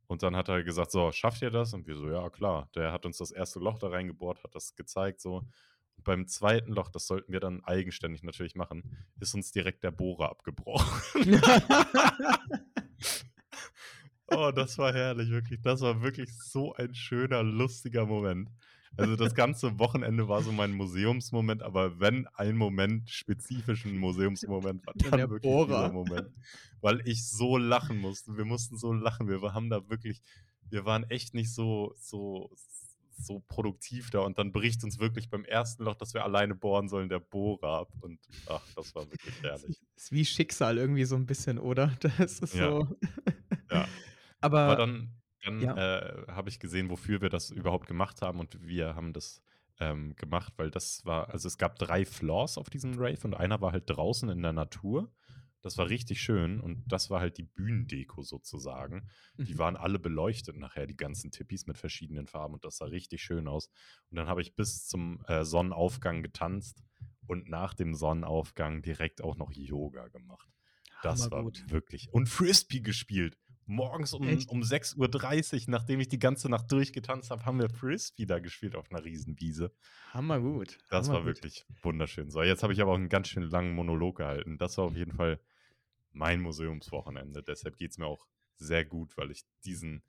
Und 0.07 0.24
dann 0.24 0.36
hat 0.36 0.50
er 0.50 0.63
gesagt, 0.63 0.91
so, 0.91 1.12
schafft 1.12 1.41
ihr 1.41 1.50
das? 1.50 1.74
Und 1.74 1.88
wir 1.88 1.95
so, 1.95 2.10
ja, 2.10 2.29
klar. 2.29 2.69
Der 2.75 2.91
hat 2.91 3.05
uns 3.05 3.17
das 3.17 3.31
erste 3.31 3.60
Loch 3.60 3.79
da 3.79 3.88
reingebohrt, 3.88 4.43
hat 4.43 4.53
das 4.53 4.75
gezeigt, 4.75 5.19
so. 5.19 5.38
Und 5.98 6.03
beim 6.03 6.27
zweiten 6.27 6.74
Loch, 6.74 6.89
das 6.89 7.07
sollten 7.07 7.31
wir 7.31 7.39
dann 7.39 7.63
eigenständig 7.63 8.22
natürlich 8.22 8.55
machen, 8.55 8.98
ist 9.19 9.34
uns 9.34 9.51
direkt 9.51 9.84
der 9.84 9.91
Bohrer 9.91 10.29
abgebrochen. 10.29 11.01
oh, 14.27 14.51
das 14.51 14.77
war 14.77 14.93
herrlich, 14.93 15.29
wirklich. 15.29 15.62
Das 15.62 15.81
war 15.81 16.01
wirklich 16.01 16.29
so 16.38 16.74
ein 16.74 16.93
schöner, 16.93 17.43
lustiger 17.43 18.05
Moment. 18.05 18.51
Also 18.97 19.15
das 19.15 19.35
ganze 19.35 19.77
Wochenende 19.79 20.27
war 20.27 20.41
so 20.41 20.51
mein 20.51 20.71
Museumsmoment, 20.71 21.63
aber 21.63 21.99
wenn 21.99 22.27
ein 22.35 22.55
Moment 22.55 23.09
spezifischen 23.09 23.97
Museumsmoment 23.97 24.85
war, 24.85 24.93
dann 24.95 25.11
Der 25.19 25.29
wirklich 25.29 25.51
Bohrer. 25.51 25.65
dieser 25.89 25.93
Moment. 25.93 26.29
Weil 26.81 27.01
ich 27.07 27.27
so 27.27 27.57
lachen 27.57 27.97
musste. 27.97 28.37
Wir 28.37 28.45
mussten 28.45 28.77
so 28.77 28.93
lachen. 28.93 29.27
Wir 29.27 29.41
haben 29.53 29.69
da 29.69 29.89
wirklich, 29.89 30.21
wir 30.69 30.85
waren 30.85 31.03
echt 31.09 31.33
nicht 31.33 31.53
so, 31.53 31.93
so, 31.97 32.51
so 33.17 33.41
produktiv 33.47 34.09
da 34.11 34.19
und 34.19 34.37
dann 34.37 34.51
bricht 34.51 34.83
uns 34.83 34.99
wirklich 34.99 35.29
beim 35.29 35.45
ersten 35.45 35.83
Loch, 35.83 35.95
dass 35.95 36.13
wir 36.13 36.23
alleine 36.23 36.55
bohren 36.55 36.89
sollen, 36.89 37.09
der 37.09 37.19
Bohrer 37.19 37.79
ab. 37.79 37.89
Und 38.01 38.19
ach, 38.47 38.61
das 38.75 38.93
war 38.95 39.09
wirklich 39.09 39.33
herrlich. 39.41 39.81
Ist 39.95 40.11
wie 40.11 40.25
Schicksal 40.25 40.77
irgendwie 40.77 41.05
so 41.05 41.15
ein 41.15 41.25
bisschen, 41.25 41.57
oder? 41.59 41.93
Das 42.17 42.39
ist 42.39 42.55
ja. 42.55 42.69
so. 42.69 42.87
ja. 43.71 43.87
Aber, 44.41 44.59
Aber 44.59 44.75
dann 44.75 45.09
dann 45.45 45.61
ja. 45.61 45.75
äh, 45.75 46.27
habe 46.27 46.49
ich 46.49 46.59
gesehen, 46.59 46.89
wofür 46.89 47.21
wir 47.21 47.29
das 47.29 47.51
überhaupt 47.51 47.87
gemacht 47.87 48.21
haben 48.21 48.39
und 48.39 48.61
wir 48.65 48.95
haben 48.95 49.13
das 49.13 49.41
ähm, 49.79 50.15
gemacht, 50.15 50.53
weil 50.57 50.71
das 50.71 51.05
war, 51.05 51.29
also 51.29 51.47
es 51.47 51.57
gab 51.57 51.77
drei 51.77 52.05
Floors 52.05 52.57
auf 52.57 52.69
diesem 52.69 52.93
Rave 52.97 53.19
und 53.23 53.33
einer 53.33 53.61
war 53.61 53.71
halt 53.71 53.89
draußen 53.89 54.29
in 54.29 54.41
der 54.41 54.53
Natur. 54.53 55.11
Das 55.61 55.79
war 55.79 55.89
richtig 55.89 56.21
schön 56.21 56.59
und 56.59 56.83
das 56.85 57.09
war 57.09 57.21
halt 57.21 57.39
die 57.39 57.43
Bühnendeko 57.43 58.21
sozusagen. 58.21 59.09
Die 59.37 59.55
mhm. 59.55 59.57
waren 59.57 59.75
alle 59.75 59.97
beleuchtet 59.97 60.57
nachher, 60.57 60.85
die 60.85 60.95
ganzen 60.95 61.31
Tippis 61.31 61.65
mit 61.65 61.77
verschiedenen 61.77 62.27
Farben 62.27 62.53
und 62.53 62.63
das 62.63 62.77
sah 62.77 62.85
richtig 62.85 63.23
schön 63.23 63.47
aus. 63.47 63.69
Und 64.11 64.17
dann 64.17 64.27
habe 64.27 64.43
ich 64.43 64.55
bis 64.55 64.85
zum 64.85 65.23
äh, 65.27 65.43
Sonnenaufgang 65.43 66.21
getanzt 66.21 66.83
und 67.25 67.49
nach 67.49 67.73
dem 67.73 67.95
Sonnenaufgang 67.95 68.83
direkt 68.83 69.23
auch 69.23 69.37
noch 69.37 69.51
Yoga 69.51 70.07
gemacht. 70.09 70.47
Das 71.01 71.31
war 71.31 71.39
Hammergut. 71.39 71.69
wirklich. 71.71 72.13
Und 72.13 72.29
Frisbee 72.29 72.81
gespielt. 72.81 73.37
Morgens 73.67 74.13
um, 74.13 74.27
Echt? 74.27 74.50
um 74.50 74.62
6.30 74.62 75.53
Uhr, 75.55 75.72
nachdem 75.72 76.00
ich 76.00 76.07
die 76.07 76.19
ganze 76.19 76.50
Nacht 76.50 76.72
durchgetanzt 76.72 77.31
habe, 77.31 77.45
haben 77.45 77.60
wir 77.60 77.69
Frisbee 77.69 78.25
da 78.25 78.39
gespielt 78.39 78.75
auf 78.75 78.91
einer 78.91 79.03
Riesenwiese. 79.03 79.72
Hammergut. 80.13 80.77
Das 80.89 81.07
war 81.07 81.15
Hammergut. 81.17 81.38
wirklich 81.43 81.65
wunderschön. 81.81 82.29
So, 82.29 82.43
jetzt 82.43 82.62
habe 82.63 82.74
ich 82.74 82.81
aber 82.81 82.91
auch 82.91 82.95
einen 82.98 83.10
ganz 83.10 83.27
schön 83.27 83.43
langen 83.43 83.74
Monolog 83.74 84.17
gehalten. 84.17 84.57
Das 84.60 84.77
war 84.77 84.86
auf 84.86 84.95
jeden 84.95 85.13
Fall 85.13 85.39
mein 86.12 86.41
Museumswochenende. 86.41 87.41
Deshalb 87.41 87.77
geht 87.77 87.91
es 87.91 87.98
mir 87.98 88.05
auch 88.05 88.27
sehr 88.57 88.86
gut, 88.86 89.17
weil 89.17 89.31
ich 89.31 89.43
diesen, 89.65 90.03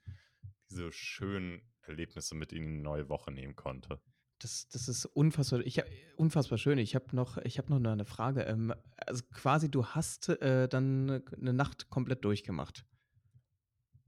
diese 0.69 0.91
schönen 0.91 1.61
Erlebnisse 1.81 2.35
mit 2.35 2.53
in 2.53 2.63
die 2.65 2.81
neue 2.81 3.09
Woche 3.09 3.31
nehmen 3.31 3.55
konnte. 3.55 3.99
Das, 4.39 4.67
das 4.69 4.87
ist 4.87 5.05
unfassbar, 5.05 5.61
ich, 5.61 5.79
hab- 5.79 5.87
unfassbar 6.15 6.59
schön. 6.59 6.77
Ich 6.77 6.93
habe 6.93 7.15
noch, 7.15 7.37
ich 7.39 7.57
hab 7.57 7.69
noch 7.69 7.77
eine 7.83 8.05
Frage. 8.05 8.43
Ähm, 8.43 8.71
also 8.97 9.23
quasi, 9.33 9.71
du 9.71 9.83
hast 9.83 10.29
äh, 10.29 10.69
dann 10.69 11.23
eine 11.35 11.53
Nacht 11.53 11.89
komplett 11.89 12.23
durchgemacht. 12.23 12.85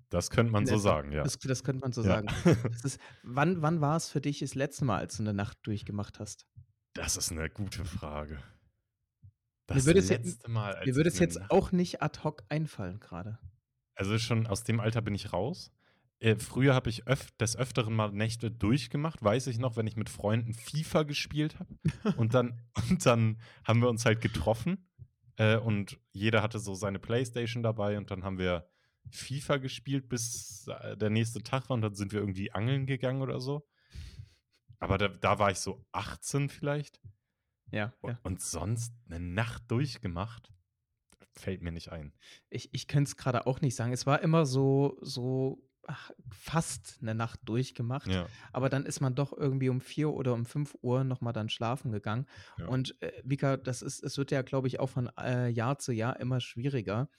Das 0.09 0.29
könnte 0.31 0.51
man 0.51 0.65
so 0.65 0.73
etwa. 0.73 0.81
sagen, 0.81 1.11
ja. 1.11 1.23
Das, 1.23 1.37
das 1.37 1.63
könnte 1.63 1.81
man 1.81 1.91
so 1.93 2.01
Ja. 2.03 2.07
sagen. 2.23 2.27
Das 2.71 2.83
ist, 2.85 2.99
wann 3.23 3.61
wann 3.61 3.79
war 3.81 3.95
es 3.97 4.09
für 4.09 4.21
dich 4.21 4.39
das 4.39 4.55
letzte 4.55 4.85
Mal, 4.85 4.97
als 4.99 5.17
du 5.17 5.23
eine 5.23 5.33
Nacht 5.33 5.57
durchgemacht 5.63 6.19
hast? 6.19 6.47
Das 6.93 7.15
ist 7.17 7.31
eine 7.31 7.49
gute 7.49 7.85
Frage. 7.85 8.35
Mir 8.35 9.75
Das 9.75 9.85
würde 9.85 9.99
es, 9.99 10.09
jetzt- 10.09 10.25
letzte 10.25 10.49
Mal, 10.49 10.81
mir 10.85 10.95
würde 10.95 11.09
es 11.09 11.19
jetzt 11.19 11.37
Nacht- 11.39 11.51
auch 11.51 11.71
nicht 11.71 12.01
ad 12.01 12.21
hoc 12.23 12.43
einfallen 12.49 12.99
gerade. 12.99 13.37
Also 13.95 14.17
schon 14.17 14.47
aus 14.47 14.63
dem 14.63 14.79
Alter 14.79 15.01
bin 15.01 15.13
ich 15.13 15.31
raus. 15.33 15.71
Äh, 16.21 16.35
früher 16.37 16.73
habe 16.73 16.89
ich 16.89 17.07
öf 17.07 17.29
des 17.37 17.55
Öfteren 17.55 17.93
mal 17.95 18.11
Nächte 18.11 18.49
durchgemacht, 18.51 19.23
weiß 19.23 19.47
ich 19.47 19.57
noch, 19.59 19.77
wenn 19.77 19.87
ich 19.87 19.95
mit 19.95 20.09
Freunden 20.09 20.53
FIFA 20.53 21.03
gespielt 21.03 21.57
habe. 21.59 21.77
Und 22.17 22.33
dann, 22.33 22.59
und 22.89 23.05
dann 23.05 23.39
haben 23.63 23.81
wir 23.81 23.89
uns 23.89 24.05
halt 24.05 24.21
getroffen 24.21 24.89
äh, 25.37 25.57
und 25.57 25.99
jeder 26.11 26.41
hatte 26.41 26.59
so 26.59 26.73
seine 26.73 26.99
Playstation 26.99 27.61
dabei 27.63 27.97
und 27.97 28.09
dann 28.11 28.23
haben 28.23 28.37
wir 28.39 28.67
FIFA 29.11 29.57
gespielt, 29.57 30.09
bis 30.09 30.67
äh, 30.67 30.97
der 30.97 31.09
nächste 31.09 31.41
Tag 31.43 31.69
war 31.69 31.75
und 31.75 31.81
dann 31.81 31.95
sind 31.95 32.11
wir 32.11 32.19
irgendwie 32.19 32.51
angeln 32.51 32.85
gegangen 32.85 33.21
oder 33.21 33.39
so. 33.39 33.67
Aber 34.79 34.97
da, 34.97 35.09
da 35.09 35.39
war 35.39 35.51
ich 35.51 35.59
so 35.59 35.85
18 35.91 36.49
vielleicht. 36.49 37.01
Ja, 37.71 37.93
Und, 38.01 38.11
ja. 38.11 38.19
und 38.23 38.41
sonst 38.41 38.93
eine 39.07 39.19
Nacht 39.19 39.63
durchgemacht, 39.69 40.51
fällt 41.33 41.61
mir 41.61 41.71
nicht 41.71 41.91
ein. 41.91 42.13
Ich, 42.49 42.73
ich 42.73 42.87
könnte 42.87 43.09
es 43.09 43.17
gerade 43.17 43.45
auch 43.45 43.61
nicht 43.61 43.75
sagen. 43.75 43.93
Es 43.93 44.05
war 44.05 44.21
immer 44.21 44.45
so, 44.45 44.97
so 45.01 45.63
ach, 45.89 46.11
fast 46.31 46.97
eine 47.01 47.15
Nacht 47.15 47.39
durchgemacht. 47.45 48.07
Ja. 48.07 48.27
Aber 48.53 48.69
dann 48.69 48.85
ist 48.85 49.01
man 49.01 49.15
doch 49.15 49.33
irgendwie 49.33 49.69
um 49.69 49.81
4 49.81 50.09
oder 50.09 50.33
um 50.33 50.45
5 50.45 50.77
Uhr 50.81 51.03
nochmal 51.03 51.33
dann 51.33 51.49
schlafen 51.49 51.91
gegangen. 51.91 52.25
Ja. 52.57 52.67
Und 52.67 52.99
äh, 53.01 53.11
Vika, 53.23 53.57
das 53.57 53.81
ist, 53.81 54.03
es 54.03 54.17
wird 54.17 54.31
ja, 54.31 54.41
glaube 54.41 54.67
ich, 54.67 54.79
auch 54.79 54.89
von 54.89 55.09
äh, 55.19 55.49
Jahr 55.49 55.79
zu 55.79 55.91
Jahr 55.91 56.19
immer 56.19 56.39
schwieriger, 56.41 57.09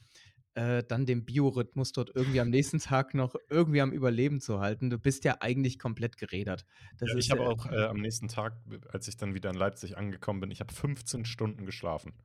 äh, 0.54 0.82
dann 0.82 1.06
den 1.06 1.24
Biorhythmus 1.24 1.92
dort 1.92 2.10
irgendwie 2.14 2.40
am 2.40 2.50
nächsten 2.50 2.78
Tag 2.78 3.14
noch 3.14 3.36
irgendwie 3.48 3.80
am 3.80 3.92
Überleben 3.92 4.40
zu 4.40 4.60
halten. 4.60 4.90
Du 4.90 4.98
bist 4.98 5.24
ja 5.24 5.36
eigentlich 5.40 5.78
komplett 5.78 6.16
gerädert. 6.16 6.66
Ja, 7.00 7.14
ich 7.16 7.30
habe 7.30 7.42
auch 7.42 7.66
äh, 7.66 7.84
am 7.84 7.98
nächsten 7.98 8.28
Tag, 8.28 8.56
als 8.88 9.08
ich 9.08 9.16
dann 9.16 9.34
wieder 9.34 9.50
in 9.50 9.56
Leipzig 9.56 9.96
angekommen 9.96 10.40
bin, 10.40 10.50
ich 10.50 10.60
habe 10.60 10.72
15 10.72 11.24
Stunden 11.24 11.66
geschlafen. 11.66 12.12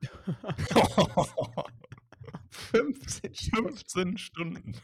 15 2.50 3.34
15 3.34 4.18
Stunden. 4.18 4.74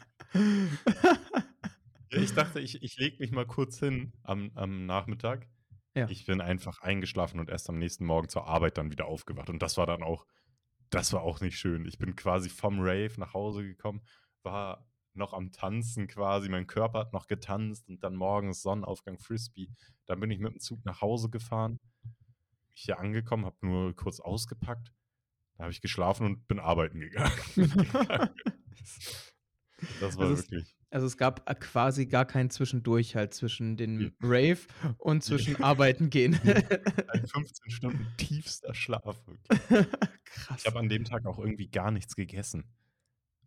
Ich 2.10 2.34
dachte, 2.34 2.60
ich, 2.60 2.82
ich 2.82 2.96
lege 2.98 3.16
mich 3.18 3.32
mal 3.32 3.46
kurz 3.46 3.78
hin 3.78 4.12
am, 4.22 4.50
am 4.54 4.86
Nachmittag. 4.86 5.48
Ja. 5.94 6.08
Ich 6.08 6.26
bin 6.26 6.40
einfach 6.40 6.80
eingeschlafen 6.80 7.40
und 7.40 7.50
erst 7.50 7.68
am 7.68 7.78
nächsten 7.78 8.04
Morgen 8.04 8.28
zur 8.28 8.46
Arbeit 8.46 8.78
dann 8.78 8.90
wieder 8.90 9.06
aufgewacht. 9.06 9.50
Und 9.50 9.62
das 9.62 9.76
war 9.76 9.86
dann 9.86 10.02
auch, 10.02 10.26
das 10.92 11.12
war 11.12 11.22
auch 11.22 11.40
nicht 11.40 11.58
schön. 11.58 11.86
Ich 11.86 11.98
bin 11.98 12.14
quasi 12.14 12.48
vom 12.48 12.78
Rave 12.80 13.14
nach 13.16 13.34
Hause 13.34 13.64
gekommen, 13.64 14.02
war 14.42 14.86
noch 15.14 15.32
am 15.32 15.50
Tanzen 15.50 16.06
quasi. 16.06 16.48
Mein 16.48 16.66
Körper 16.66 17.00
hat 17.00 17.12
noch 17.12 17.26
getanzt 17.26 17.88
und 17.88 18.04
dann 18.04 18.14
morgens 18.14 18.62
Sonnenaufgang 18.62 19.18
Frisbee. 19.18 19.68
Dann 20.06 20.20
bin 20.20 20.30
ich 20.30 20.38
mit 20.38 20.52
dem 20.52 20.60
Zug 20.60 20.84
nach 20.84 21.00
Hause 21.00 21.30
gefahren. 21.30 21.80
Ich 22.74 22.84
hier 22.84 22.98
angekommen, 22.98 23.44
habe 23.46 23.56
nur 23.62 23.96
kurz 23.96 24.20
ausgepackt. 24.20 24.92
Da 25.56 25.64
habe 25.64 25.72
ich 25.72 25.80
geschlafen 25.80 26.26
und 26.26 26.46
bin 26.46 26.58
arbeiten 26.58 27.00
gegangen. 27.00 27.32
das 30.00 30.16
war 30.16 30.28
Also 30.28 30.36
wirklich. 30.38 30.76
Also 30.92 31.06
es 31.06 31.16
gab 31.16 31.48
äh, 31.48 31.54
quasi 31.54 32.06
gar 32.06 32.26
keinen 32.26 32.50
Zwischendurch 32.50 33.16
halt 33.16 33.32
zwischen 33.32 33.76
dem 33.78 33.96
Nee. 33.96 34.12
Rave 34.20 34.60
und 34.98 35.24
zwischen 35.24 35.62
Arbeiten 35.62 36.10
gehen. 36.10 36.34
Ein 37.08 37.26
15 37.26 37.70
Stunden 37.70 38.06
tiefster 38.18 38.74
Schlaf. 38.74 39.26
Wirklich. 39.26 39.88
Krass. 40.24 40.60
Ich 40.60 40.66
habe 40.66 40.78
an 40.78 40.90
dem 40.90 41.04
Tag 41.04 41.24
auch 41.24 41.38
irgendwie 41.38 41.68
gar 41.68 41.90
nichts 41.90 42.14
gegessen. 42.14 42.64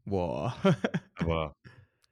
Boah. 0.05 0.55
Aber 1.15 1.55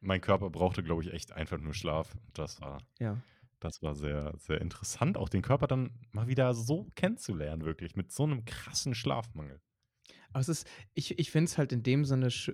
mein 0.02 0.22
Körper 0.22 0.52
brauchte, 0.52 0.84
glaube 0.84 1.02
ich, 1.04 1.12
echt 1.12 1.32
einfach 1.32 1.58
nur 1.58 1.74
Schlaf. 1.74 2.16
Das 2.34 2.62
war, 2.62 2.84
ja. 3.00 3.20
das 3.60 3.82
war 3.82 3.96
sehr, 3.96 4.34
sehr 4.38 4.62
interessant, 4.62 5.18
auch 5.18 5.30
den 5.30 5.42
Körper 5.42 5.66
dann 5.66 5.92
mal 6.12 6.28
wieder 6.28 6.54
so 6.54 6.90
kennenzulernen, 6.96 7.66
wirklich, 7.66 7.96
mit 7.96 8.12
so 8.12 8.24
einem 8.24 8.46
krassen 8.46 8.94
Schlafmangel. 8.94 9.60
Aber 10.30 10.42
es 10.42 10.50
ist, 10.50 10.68
ich, 10.94 11.18
ich 11.20 11.32
finde 11.32 11.46
es 11.46 11.58
halt 11.58 11.72
in 11.72 11.84
dem 11.84 12.06
Sinne 12.06 12.32
sch 12.32 12.52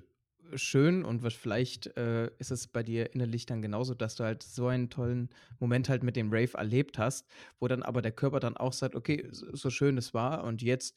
schön 0.56 1.04
und 1.04 1.24
was 1.24 1.34
vielleicht 1.34 1.88
äh, 1.98 2.30
ist 2.38 2.52
es 2.52 2.68
bei 2.68 2.84
dir 2.84 3.14
innerlich 3.14 3.46
dann 3.46 3.62
genauso, 3.62 3.94
dass 3.94 4.16
du 4.16 4.24
halt 4.24 4.44
so 4.44 4.68
einen 4.68 4.90
tollen 4.90 5.30
Moment 5.60 5.90
halt 5.90 6.04
mit 6.04 6.16
dem 6.16 6.30
Rave 6.32 6.58
erlebt 6.58 6.98
hast, 6.98 7.28
wo 7.60 7.68
dann 7.68 7.84
aber 7.84 8.02
der 8.02 8.12
Körper 8.12 8.40
dann 8.40 8.58
auch 8.58 8.74
sagt, 8.74 8.96
okay, 8.96 9.28
so 9.32 9.70
schön 9.70 9.98
es 9.98 10.14
war 10.14 10.44
und 10.44 10.62
jetzt 10.62 10.96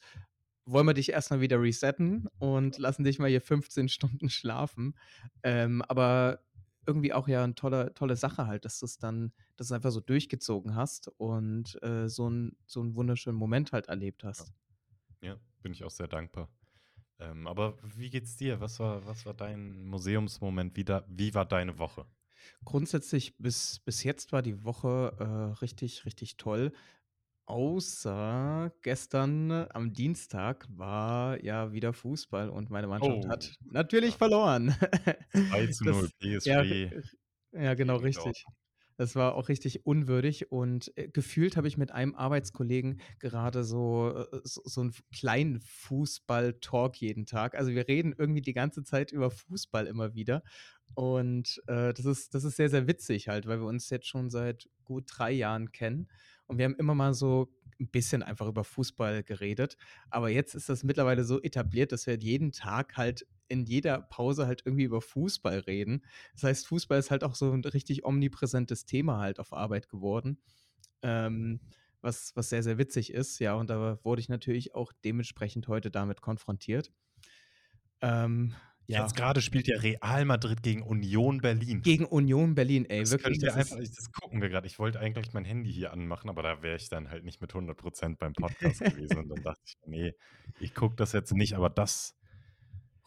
wollen 0.65 0.87
wir 0.87 0.93
dich 0.93 1.11
erstmal 1.11 1.41
wieder 1.41 1.61
resetten 1.61 2.27
und 2.39 2.77
lassen 2.77 3.03
dich 3.03 3.19
mal 3.19 3.29
hier 3.29 3.41
15 3.41 3.89
Stunden 3.89 4.29
schlafen. 4.29 4.95
Ähm, 5.43 5.81
aber 5.83 6.39
irgendwie 6.85 7.13
auch 7.13 7.27
ja 7.27 7.43
eine 7.43 7.55
tolle, 7.55 7.93
tolle 7.93 8.15
Sache 8.15 8.47
halt, 8.47 8.65
dass 8.65 8.79
du 8.79 8.85
es 8.85 8.97
dann, 8.97 9.31
dass 9.55 9.67
du 9.67 9.73
es 9.73 9.75
einfach 9.75 9.91
so 9.91 10.01
durchgezogen 10.01 10.75
hast 10.75 11.07
und 11.17 11.81
äh, 11.81 12.09
so, 12.09 12.29
ein, 12.29 12.57
so 12.65 12.81
einen 12.81 12.95
wunderschönen 12.95 13.37
Moment 13.37 13.71
halt 13.71 13.87
erlebt 13.87 14.23
hast. 14.23 14.53
Ja, 15.21 15.37
bin 15.61 15.71
ich 15.71 15.83
auch 15.83 15.91
sehr 15.91 16.07
dankbar. 16.07 16.49
Ähm, 17.19 17.47
aber 17.47 17.77
wie 17.83 18.09
geht's 18.09 18.35
dir? 18.37 18.59
Was 18.59 18.79
war, 18.79 19.05
was 19.05 19.25
war 19.25 19.33
dein 19.33 19.85
Museumsmoment? 19.85 20.75
Wie, 20.75 20.83
da, 20.85 21.05
wie 21.09 21.33
war 21.33 21.45
deine 21.45 21.79
Woche? 21.79 22.07
Grundsätzlich 22.65 23.37
bis, 23.37 23.79
bis 23.79 24.03
jetzt 24.03 24.31
war 24.31 24.41
die 24.41 24.63
Woche 24.63 25.15
äh, 25.19 25.59
richtig, 25.61 26.05
richtig 26.05 26.37
toll. 26.37 26.71
Außer 27.47 28.73
gestern 28.83 29.51
am 29.51 29.93
Dienstag 29.93 30.67
war 30.69 31.43
ja 31.43 31.73
wieder 31.73 31.93
Fußball 31.93 32.49
und 32.49 32.69
meine 32.71 32.87
Mannschaft 32.87 33.27
Oh, 33.27 33.29
hat 33.29 33.55
natürlich 33.65 34.15
ja. 34.15 34.17
verloren. 34.17 34.75
2 35.49 35.67
zu 35.67 35.85
0 35.85 36.09
Das, 36.09 36.43
ja, 36.43 36.63
PSG. 36.63 36.93
ja, 37.53 37.73
genau 37.75 37.97
richtig. 37.97 38.47
Das 38.97 39.15
war 39.15 39.35
auch 39.35 39.49
richtig 39.49 39.85
unwürdig 39.85 40.51
und 40.51 40.95
äh, 40.97 41.07
gefühlt 41.07 41.57
habe 41.57 41.67
ich 41.67 41.77
mit 41.77 41.91
einem 41.91 42.15
Arbeitskollegen 42.15 43.01
gerade 43.19 43.63
so, 43.63 44.25
äh, 44.31 44.39
so, 44.43 44.61
so 44.65 44.81
einen 44.81 44.93
kleinen 45.11 45.59
Fußball-Talk 45.59 46.97
jeden 46.97 47.25
Tag. 47.25 47.55
Also 47.55 47.71
wir 47.71 47.87
reden 47.87 48.13
irgendwie 48.17 48.41
die 48.41 48.53
ganze 48.53 48.83
Zeit 48.83 49.11
über 49.11 49.31
Fußball 49.31 49.87
immer 49.87 50.13
wieder. 50.13 50.43
Und 50.95 51.61
äh, 51.67 51.93
das, 51.93 52.05
ist, 52.05 52.35
das 52.35 52.43
ist 52.43 52.55
sehr, 52.55 52.69
sehr 52.69 52.87
witzig 52.87 53.27
halt, 53.27 53.47
weil 53.47 53.59
wir 53.59 53.67
uns 53.67 53.89
jetzt 53.89 54.07
schon 54.07 54.29
seit 54.29 54.69
gut 54.83 55.05
drei 55.07 55.31
Jahren 55.31 55.71
kennen. 55.71 56.07
Und 56.45 56.57
wir 56.57 56.65
haben 56.65 56.75
immer 56.75 56.93
mal 56.93 57.13
so 57.13 57.49
ein 57.79 57.89
bisschen 57.89 58.21
einfach 58.21 58.47
über 58.47 58.63
Fußball 58.63 59.23
geredet. 59.23 59.77
Aber 60.09 60.29
jetzt 60.29 60.53
ist 60.55 60.69
das 60.69 60.83
mittlerweile 60.83 61.23
so 61.23 61.41
etabliert, 61.41 61.91
dass 61.91 62.05
wir 62.05 62.17
jeden 62.17 62.51
Tag 62.51 62.95
halt 62.97 63.25
in 63.53 63.65
jeder 63.65 64.01
Pause 64.01 64.47
halt 64.47 64.63
irgendwie 64.65 64.83
über 64.83 64.99
Fußball 64.99 65.59
reden. 65.59 66.03
Das 66.33 66.43
heißt, 66.43 66.67
Fußball 66.67 66.97
ist 66.97 67.11
halt 67.11 67.23
auch 67.23 67.35
so 67.35 67.51
ein 67.51 67.63
richtig 67.63 68.03
omnipräsentes 68.03 68.85
Thema 68.85 69.19
halt 69.19 69.39
auf 69.39 69.53
Arbeit 69.53 69.89
geworden. 69.89 70.39
Ähm, 71.03 71.59
was, 72.01 72.35
was 72.35 72.49
sehr, 72.49 72.63
sehr 72.63 72.79
witzig 72.79 73.13
ist, 73.13 73.39
ja, 73.39 73.53
und 73.53 73.69
da 73.69 73.99
wurde 74.03 74.19
ich 74.19 74.27
natürlich 74.27 74.73
auch 74.75 74.91
dementsprechend 75.05 75.67
heute 75.67 75.91
damit 75.91 76.21
konfrontiert. 76.21 76.91
Ähm, 78.01 78.55
ja, 78.87 79.03
Jetzt 79.03 79.15
gerade 79.15 79.41
spielt 79.41 79.67
ja 79.67 79.77
Real 79.77 80.25
Madrid 80.25 80.61
gegen 80.61 80.81
Union 80.81 81.39
Berlin. 81.39 81.81
gegen 81.83 82.05
Union 82.05 82.55
Berlin, 82.55 82.85
ey, 82.85 83.01
das 83.01 83.11
wirklich. 83.11 83.39
Das 83.39 83.55
einfach, 83.55 83.77
das 83.77 84.11
gucken 84.11 84.41
wir 84.41 84.49
gerade. 84.49 84.67
Ich 84.67 84.79
wollte 84.79 84.99
eigentlich 84.99 85.31
mein 85.31 85.45
Handy 85.45 85.71
hier 85.71 85.93
anmachen, 85.93 86.29
aber 86.29 86.41
da 86.43 86.61
wäre 86.61 86.75
ich 86.75 86.89
dann 86.89 87.09
halt 87.09 87.23
nicht 87.23 87.39
mit 87.39 87.53
100% 87.53 88.17
beim 88.17 88.33
Podcast 88.33 88.81
gewesen. 88.81 89.19
Und 89.19 89.29
dann 89.29 89.43
dachte 89.43 89.61
ich, 89.65 89.77
nee, 89.85 90.13
ich 90.59 90.73
gucke 90.73 90.95
das 90.97 91.13
jetzt 91.13 91.33
nicht, 91.33 91.53
aber 91.53 91.69
das 91.69 92.17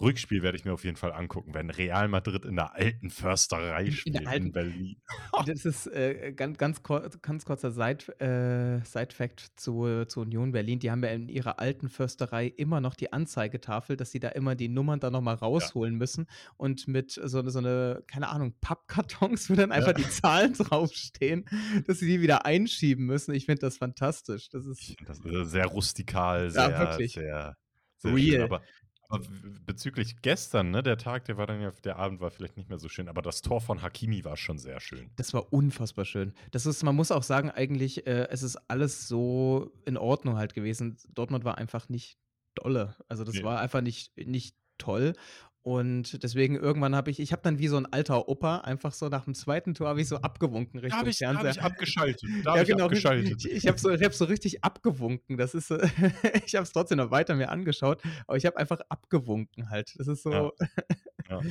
Rückspiel 0.00 0.42
werde 0.42 0.58
ich 0.58 0.64
mir 0.66 0.74
auf 0.74 0.84
jeden 0.84 0.96
Fall 0.96 1.12
angucken, 1.12 1.54
wenn 1.54 1.70
Real 1.70 2.08
Madrid 2.08 2.44
in 2.44 2.56
der 2.56 2.74
alten 2.74 3.08
Försterei 3.08 3.86
in 3.86 3.92
spielt 3.92 4.16
der 4.16 4.22
in, 4.22 4.28
alten, 4.28 4.52
Berlin. 4.52 4.96
Das 5.46 5.64
ist 5.64 5.86
äh, 5.86 6.32
ganz, 6.34 6.58
ganz, 6.58 6.82
ganz 6.82 7.44
kurzer 7.44 7.70
Side, 7.70 8.12
äh, 8.20 8.84
Side-Fact 8.84 9.52
zu, 9.56 10.04
zu 10.06 10.20
Union 10.20 10.52
Berlin. 10.52 10.78
Die 10.80 10.90
haben 10.90 11.02
ja 11.02 11.10
in 11.10 11.28
ihrer 11.28 11.58
alten 11.60 11.88
Försterei 11.88 12.46
immer 12.46 12.80
noch 12.82 12.94
die 12.94 13.12
Anzeigetafel, 13.12 13.96
dass 13.96 14.10
sie 14.10 14.20
da 14.20 14.28
immer 14.28 14.54
die 14.54 14.68
Nummern 14.68 15.00
dann 15.00 15.12
nochmal 15.12 15.36
Ja, 15.36 15.40
rausholen 15.40 15.94
müssen 15.96 16.26
und 16.58 16.88
mit 16.88 17.12
so, 17.12 17.38
eine- 17.38 17.50
so 17.50 17.58
eine, 17.60 18.02
keine 18.06 18.28
Ahnung, 18.28 18.54
Pappkartons, 18.60 19.48
wo 19.50 19.54
dann 19.54 19.70
ja. 19.70 19.76
einfach 19.76 19.92
die 19.94 20.08
Zahlen 20.08 20.52
draufstehen, 20.54 21.46
dass 21.86 22.00
sie 22.00 22.06
die 22.06 22.20
wieder 22.20 22.44
einschieben 22.44 23.06
müssen. 23.06 23.34
Ich 23.34 23.46
finde 23.46 23.60
das 23.60 23.78
fantastisch. 23.78 24.48
Das 24.50 24.66
Ich 24.78 24.90
ist, 24.90 24.96
das 25.06 25.24
äh, 25.24 25.44
sehr 25.44 25.66
rustikal, 25.66 26.44
ja, 26.44 26.50
sehr, 26.50 26.78
wirklich, 26.78 27.12
sehr, 27.14 27.56
sehr 27.98 28.18
schön. 28.18 28.34
real. 28.34 28.42
Aber, 28.42 28.62
Aber 29.08 29.24
bezüglich 29.66 30.20
gestern, 30.22 30.70
ne, 30.70 30.82
der 30.82 30.98
Tag, 30.98 31.24
der 31.26 31.36
war 31.36 31.46
dann 31.46 31.60
ja 31.60 31.70
der 31.84 31.96
Abend 31.96 32.20
war 32.20 32.30
vielleicht 32.30 32.56
nicht 32.56 32.68
mehr 32.68 32.78
so 32.78 32.88
schön, 32.88 33.08
aber 33.08 33.22
das 33.22 33.40
Tor 33.42 33.60
von 33.60 33.82
Hakimi 33.82 34.24
war 34.24 34.36
schon 34.36 34.58
sehr 34.58 34.80
schön. 34.80 35.10
Das 35.16 35.32
war 35.34 35.52
unfassbar 35.52 36.04
schön. 36.04 36.32
Das 36.50 36.66
ist 36.66 36.82
man 36.82 36.96
muss 36.96 37.10
auch 37.10 37.22
sagen, 37.22 37.50
eigentlich, 37.50 38.06
äh, 38.06 38.28
es 38.30 38.42
ist 38.42 38.56
alles 38.68 39.08
so 39.08 39.72
in 39.84 39.96
Ordnung 39.96 40.36
halt 40.36 40.54
gewesen. 40.54 40.96
Dortmund 41.10 41.44
war 41.44 41.58
einfach 41.58 41.88
nicht 41.88 42.18
dolle. 42.54 42.96
Also, 43.08 43.24
das 43.24 43.36
Ne. 43.36 43.44
war 43.44 43.60
einfach 43.60 43.80
nicht 43.80 44.16
nicht 44.16 44.56
toll. 44.78 45.12
Und 45.66 46.22
deswegen 46.22 46.54
irgendwann 46.54 46.94
habe 46.94 47.10
ich 47.10 47.18
ich 47.18 47.32
habe 47.32 47.42
dann 47.42 47.58
wie 47.58 47.66
so 47.66 47.76
'n 47.76 47.86
alter 47.86 48.28
Opa 48.28 48.58
einfach 48.58 48.92
so 48.92 49.08
nach 49.08 49.24
dem 49.24 49.34
2. 49.34 49.74
Tor 49.74 49.88
habe 49.88 50.00
ich 50.00 50.06
so 50.06 50.18
abgewunken 50.18 50.78
Da 50.90 51.02
Richtung 51.02 51.10
ich 51.10 51.24
da 51.28 51.38
habe 51.38 51.48
Fernseher. 51.48 51.50
ich 51.50 51.60
abgeschaltet. 51.60 52.32
Da 52.42 52.52
habe 52.52 52.62
Ja, 52.62 52.64
ich 52.64 52.72
genau, 52.72 52.86
ri 52.86 53.02
abgeschaltet. 53.02 53.42
ich 53.44 53.50
ich 53.50 53.66
habe 53.66 53.76
so 53.78 53.90
ich 53.90 54.02
habe 54.04 54.14
so 54.14 54.26
richtig 54.26 54.62
abgewunken. 54.64 55.36
Das 55.38 55.54
ist 55.54 55.68
so 55.68 55.78
ich 56.46 56.54
habe 56.54 56.62
es 56.64 56.72
trotzdem 56.72 56.98
noch 56.98 57.10
weiter 57.10 57.34
mir 57.34 57.50
angeschaut, 57.50 58.02
aber 58.28 58.36
ich 58.36 58.46
habe 58.46 58.56
einfach 58.58 58.80
abgewunken 58.90 59.70
halt. 59.70 59.92
Das 59.98 60.08
ist 60.08 60.22
Ja. 60.30 60.44
so 60.44 60.52
Ja. 61.30 61.44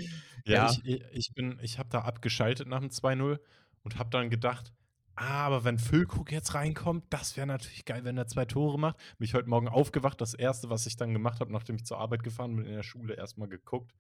Ja, 0.46 0.58
Ja. 0.64 0.78
ich 0.78 0.86
i 0.86 1.04
ich 1.12 1.34
bin 1.36 1.60
ich 1.62 1.80
habe 1.80 1.90
da 1.90 2.02
abgeschaltet 2.02 2.68
nach 2.68 2.80
dem 2.82 2.92
2:0 2.92 3.40
und 3.84 4.00
habe 4.00 4.10
dann 4.12 4.30
gedacht: 4.30 4.74
„Ah, 4.74 4.85
aber 5.16 5.64
wenn 5.64 5.80
Füllkrug 5.80 6.32
jetzt 6.32 6.54
reinkommt, 6.54 7.06
das 7.10 7.38
wäre 7.38 7.48
natürlich 7.48 7.86
geil, 7.86 8.04
wenn 8.04 8.18
er 8.18 8.28
2 8.28 8.46
Tore 8.46 8.78
macht.“ 8.80 8.98
Bin 9.18 9.26
ich 9.26 9.34
heute 9.34 9.50
Morgen 9.50 9.68
aufgewacht. 9.68 10.20
Das 10.22 10.34
1., 10.36 10.70
was 10.70 10.86
ich 10.86 10.98
dann 10.98 11.14
gemacht 11.14 11.40
habe, 11.40 11.52
nachdem 11.52 11.76
ich 11.76 11.86
zur 11.86 12.00
Arbeit 12.00 12.24
gefahren 12.24 12.56
bin, 12.56 12.66
in 12.66 12.74
der 12.74 12.84
Schule 12.84 13.16
erst 13.16 13.38
mal 13.38 13.48
geguckt. 13.48 13.94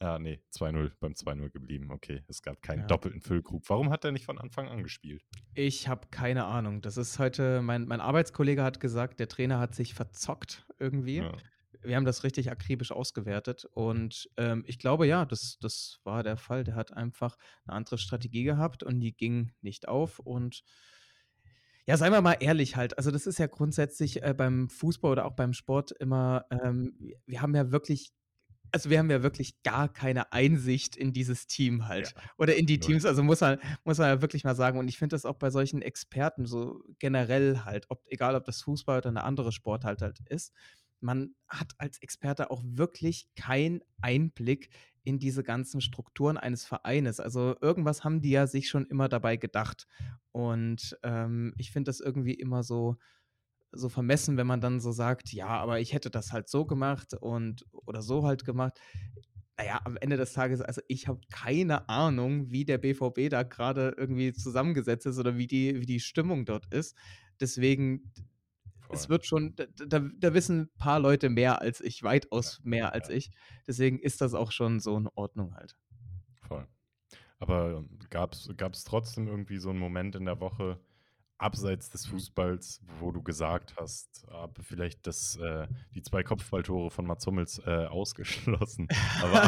Ah, 0.00 0.18
ne, 0.18 0.40
2:0, 0.50 0.92
beim 1.00 1.14
2:0 1.14 1.50
geblieben. 1.50 1.90
Okay, 1.90 2.24
es 2.28 2.42
gab 2.42 2.60
keinen 2.62 2.80
Ja. 2.80 2.86
doppelten 2.86 3.20
Füllkrug. 3.20 3.62
Warum 3.68 3.90
hat 3.90 4.04
der 4.04 4.12
nicht 4.12 4.24
von 4.24 4.38
Anfang 4.38 4.68
an 4.68 4.82
gespielt? 4.82 5.22
Ich 5.54 5.88
habe 5.88 6.08
keine 6.10 6.46
Ahnung. 6.46 6.82
Das 6.82 6.96
ist 6.96 7.18
heute 7.18 7.62
mein 7.62 7.86
mein 7.86 8.00
Arbeitskollege 8.00 8.62
hat 8.62 8.80
gesagt, 8.80 9.20
der 9.20 9.28
Trainer 9.28 9.60
hat 9.60 9.74
sich 9.74 9.94
verzockt 9.94 10.66
irgendwie. 10.78 11.18
Ja. 11.18 11.32
Wir 11.84 11.96
haben 11.96 12.04
das 12.06 12.24
richtig 12.24 12.50
akribisch 12.50 12.92
ausgewertet 12.92 13.66
und, 13.66 14.30
ähm, 14.36 14.64
ich 14.66 14.78
glaube, 14.78 15.06
ja, 15.06 15.24
das 15.26 15.58
das 15.60 16.00
war 16.04 16.22
der 16.22 16.36
Fall. 16.36 16.64
Der 16.64 16.74
hat 16.76 16.92
einfach 16.92 17.36
'ne 17.66 17.72
andere 17.74 17.98
Strategie 17.98 18.44
gehabt 18.44 18.82
und 18.82 19.00
die 19.00 19.14
ging 19.16 19.52
nicht 19.60 19.88
auf 19.88 20.18
und 20.18 20.62
ja, 21.86 21.96
seien 21.98 22.12
wir 22.12 22.22
mal 22.22 22.36
ehrlich 22.40 22.76
halt, 22.76 22.96
also, 22.96 23.10
das 23.10 23.26
ist 23.26 23.38
ja 23.38 23.46
grundsätzlich, 23.46 24.22
äh, 24.22 24.32
beim 24.34 24.68
Fußball 24.70 25.12
oder 25.12 25.26
auch 25.26 25.34
beim 25.36 25.52
Sport 25.52 25.92
immer, 25.92 26.46
ähm 26.50 26.98
wir 27.26 27.42
haben 27.42 27.54
ja 27.54 27.70
wirklich 27.72 28.10
also, 28.72 28.90
wir 28.90 28.98
haben 29.00 29.10
ja 29.10 29.22
wirklich 29.22 29.62
gar 29.64 29.92
keine 29.92 30.32
Einsicht 30.32 30.96
in 30.96 31.12
dieses 31.14 31.46
Team 31.46 31.88
Ja, 31.96 32.10
halt 32.10 32.14
oder 32.38 32.56
in 32.56 32.66
die 32.66 32.80
0. 32.80 32.80
Teams. 32.80 33.04
Also, 33.06 33.22
muss 33.24 33.40
man 33.42 33.58
muss 33.84 33.98
man 33.98 34.08
ja 34.08 34.22
wirklich 34.22 34.44
mal 34.44 34.56
sagen 34.56 34.78
und 34.78 34.88
ich 34.88 34.98
finde 34.98 35.14
das 35.14 35.26
auch 35.26 35.36
bei 35.38 35.50
solchen 35.50 35.82
Experten 35.82 36.46
so 36.46 36.82
generell 37.00 37.60
halt, 37.64 37.86
ob 37.90 38.02
egal 38.08 38.36
ob 38.36 38.44
das 38.44 38.62
Fußball 38.62 38.98
oder 38.98 39.12
'ne 39.12 39.24
andere 39.24 39.52
Sportart 39.52 40.02
halt 40.02 40.20
ist. 40.28 40.52
Man 41.04 41.34
hat 41.48 41.72
als 41.78 41.98
Experte 42.02 42.50
auch 42.50 42.62
wirklich 42.64 43.28
keinen 43.36 43.82
Einblick 44.00 44.70
in 45.04 45.18
diese 45.18 45.42
ganzen 45.42 45.80
Strukturen 45.82 46.38
eines 46.38 46.64
Vereines. 46.64 47.20
Also, 47.20 47.56
irgendwas 47.60 48.04
haben 48.04 48.22
die 48.22 48.30
ja 48.30 48.46
sich 48.46 48.68
schon 48.70 48.86
immer 48.86 49.08
dabei 49.08 49.36
gedacht. 49.36 49.86
Und, 50.32 50.98
ähm, 51.02 51.54
ich 51.58 51.70
finde 51.72 51.90
das 51.90 52.00
irgendwie 52.00 52.34
immer 52.34 52.62
so 52.62 52.96
so 53.72 53.88
vermessen, 53.88 54.36
wenn 54.36 54.46
man 54.46 54.60
dann 54.60 54.80
so 54.80 54.92
sagt: 54.92 55.32
„Ja, 55.32 55.48
aber 55.48 55.80
ich 55.80 55.92
hätte 55.92 56.10
das 56.10 56.32
halt 56.32 56.48
so 56.48 56.64
gemacht 56.66 57.14
und 57.14 57.66
oder 57.72 58.02
so 58.02 58.24
halt 58.24 58.44
gemacht.“ 58.44 58.78
Na 59.58 59.64
ja, 59.66 59.80
am 59.84 59.96
Ende 59.96 60.16
des 60.16 60.32
Tages 60.32 60.60
also, 60.62 60.80
ich 60.88 61.08
habe 61.08 61.20
keine 61.32 61.88
Ahnung, 61.88 62.50
wie 62.50 62.64
der 62.64 62.78
BVB 62.78 63.28
da 63.30 63.42
grade 63.44 63.94
irgendwie 63.96 64.32
zusammengesetzt 64.32 65.06
ist 65.06 65.18
oder 65.18 65.36
wie 65.36 65.46
die 65.46 65.80
wie 65.80 65.86
die 65.86 66.00
Stimmung 66.00 66.44
dort 66.44 66.66
ist. 66.72 66.96
Deswegen, 67.40 68.12
es 68.88 69.08
wird 69.08 69.26
schon 69.26 69.54
da 69.56 69.66
da 70.00 70.34
wissen 70.34 70.70
paar 70.78 71.00
Leute 71.00 71.28
mehr 71.30 71.60
als 71.60 71.80
ich, 71.80 72.02
weitaus 72.02 72.60
mehr 72.64 72.92
als 72.92 73.08
ich. 73.08 73.30
Deswegen 73.66 73.98
ist 73.98 74.20
das 74.20 74.34
auch 74.34 74.52
schon 74.52 74.80
so 74.80 74.96
in 74.96 75.08
Ordnung 75.14 75.54
halt. 75.54 75.74
Voll. 76.42 76.66
Aber 77.38 77.84
gab's 78.10 78.50
gab's 78.56 78.84
trotzdem 78.84 79.28
irgendwie 79.28 79.58
so 79.58 79.70
'n 79.70 79.78
Moment 79.78 80.16
in 80.16 80.24
der 80.26 80.40
Woche 80.40 80.78
abseits 81.44 81.90
des 81.90 82.06
Fußballs, 82.06 82.80
wo 82.86 83.12
du 83.12 83.22
gesagt 83.22 83.76
hast, 83.76 84.26
ah, 84.30 84.48
vielleicht 84.60 85.06
das 85.06 85.36
äh, 85.36 85.68
die 85.94 86.02
2 86.02 86.22
Kopfballtore 86.24 86.90
von 86.90 87.06
Mats 87.06 87.26
Hummels, 87.26 87.58
äh, 87.66 87.86
ausgeschlossen. 87.86 88.90
Aber 89.18 89.42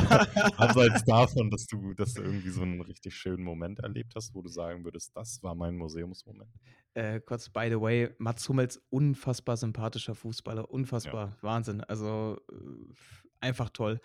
abseits 0.56 1.04
davon, 1.06 1.50
dass 1.50 1.66
du 1.66 1.94
dass 1.94 2.14
du 2.14 2.22
irgendwie 2.22 2.50
so 2.50 2.62
'n 2.62 2.80
richtig 2.82 3.16
schönen 3.16 3.44
Moment 3.44 3.80
erlebt 3.80 4.14
hast, 4.16 4.34
wo 4.34 4.42
du 4.42 4.48
sagen 4.48 4.84
würdest: 4.84 5.16
„Das 5.16 5.42
war 5.42 5.54
mein 5.54 5.76
Museumsmoment?“ 5.76 6.50
Äh, 6.94 7.20
kurz 7.20 7.50
by 7.50 7.68
the 7.68 7.80
way, 7.80 8.08
Mats 8.18 8.48
Hummels, 8.48 8.80
unfassbar 8.88 9.56
sympathischer 9.58 10.14
Fußballer, 10.14 10.70
Ja. 11.04 11.16
unfassbar, 11.16 11.36
Wahnsinn. 11.42 11.82
Also, 11.82 12.38
äh, 12.50 12.94
einfach 13.40 13.68
toll. 13.70 14.00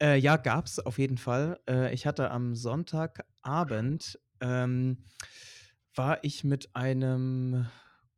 Äh, 0.00 0.18
ja, 0.18 0.36
gab's 0.36 0.78
auf 0.80 0.98
jeden 0.98 1.18
Fall. 1.18 1.60
Äh, 1.68 1.94
ich 1.94 2.06
hatte 2.06 2.30
am 2.30 2.54
Sonntagabend, 2.54 4.20
ähm, 4.40 5.04
war 5.94 6.22
ich 6.24 6.44
mit 6.44 6.74
einem 6.74 7.66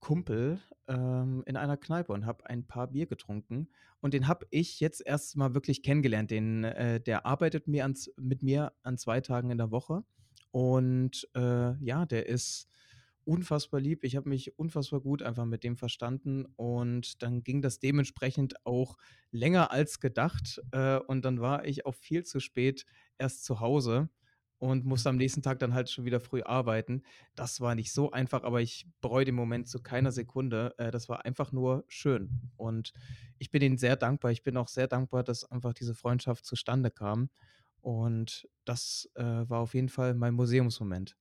Kumpel, 0.00 0.60
ähm, 0.86 1.42
in 1.46 1.56
einer 1.56 1.76
Kneipe 1.76 2.12
und 2.12 2.26
habe 2.26 2.46
ein 2.46 2.66
paar 2.66 2.88
Bier 2.88 3.06
getrunken 3.06 3.68
und 4.00 4.12
den 4.14 4.28
habe 4.28 4.46
ich 4.50 4.80
jetzt 4.80 5.02
erst 5.04 5.36
mal 5.36 5.54
wirklich 5.54 5.82
kennengelernt. 5.82 6.30
Den 6.30 6.64
äh, 6.64 7.00
der 7.00 7.24
arbeitet 7.26 7.66
mir 7.68 7.84
ans 7.84 8.10
mit 8.16 8.42
mir 8.42 8.72
an 8.82 8.98
2 8.98 9.20
Tagen 9.22 9.50
in 9.50 9.58
der 9.58 9.70
Woche 9.70 10.04
und, 10.50 11.28
äh, 11.34 11.74
ja, 11.82 12.04
der 12.06 12.26
ist 12.26 12.68
unfassbar 13.24 13.80
lieb. 13.80 14.04
Ich 14.04 14.16
habe 14.16 14.28
mich 14.28 14.58
unfassbar 14.58 15.00
gut 15.00 15.22
einfach 15.22 15.46
mit 15.46 15.64
dem 15.64 15.76
verstanden 15.76 16.44
und 16.56 17.22
dann 17.22 17.42
ging 17.42 17.62
das 17.62 17.78
dementsprechend 17.80 18.66
auch 18.66 18.96
länger 19.30 19.70
als 19.70 20.00
gedacht, 20.00 20.60
äh, 20.72 20.98
und 20.98 21.24
dann 21.24 21.40
war 21.40 21.64
ich 21.64 21.86
auch 21.86 21.94
viel 21.94 22.24
zu 22.24 22.40
spät 22.40 22.84
erst 23.18 23.44
zu 23.44 23.60
Hause 23.60 24.10
und 24.64 24.86
musste 24.86 25.10
am 25.10 25.16
nächsten 25.16 25.42
Tag 25.42 25.58
dann 25.58 25.74
halt 25.74 25.90
schon 25.90 26.06
wieder 26.06 26.20
früh 26.20 26.42
arbeiten. 26.42 27.02
Das 27.34 27.60
war 27.60 27.74
nicht 27.74 27.92
so 27.92 28.10
einfach, 28.12 28.44
aber 28.44 28.62
ich 28.62 28.86
bereue 29.02 29.26
den 29.26 29.34
Moment 29.34 29.68
zu 29.68 29.82
keiner 29.82 30.10
Sekunde. 30.10 30.74
Äh, 30.78 30.90
das 30.90 31.08
war 31.10 31.26
einfach 31.26 31.52
nur 31.52 31.84
schön 31.86 32.50
und 32.56 32.92
ich 33.38 33.50
bin 33.50 33.60
ihnen 33.62 33.76
sehr 33.76 33.96
dankbar. 33.96 34.30
Ich 34.30 34.42
bin 34.42 34.56
auch 34.56 34.68
sehr 34.68 34.88
dankbar, 34.88 35.22
dass 35.22 35.44
einfach 35.44 35.74
diese 35.74 35.94
Freundschaft 35.94 36.46
zustande 36.46 36.90
kam 36.90 37.28
und 37.82 38.48
das, 38.64 39.10
äh, 39.16 39.22
war 39.22 39.60
auf 39.60 39.74
jeden 39.74 39.90
Fall 39.90 40.14
mein 40.14 40.32
Museumsmoment. 40.32 41.14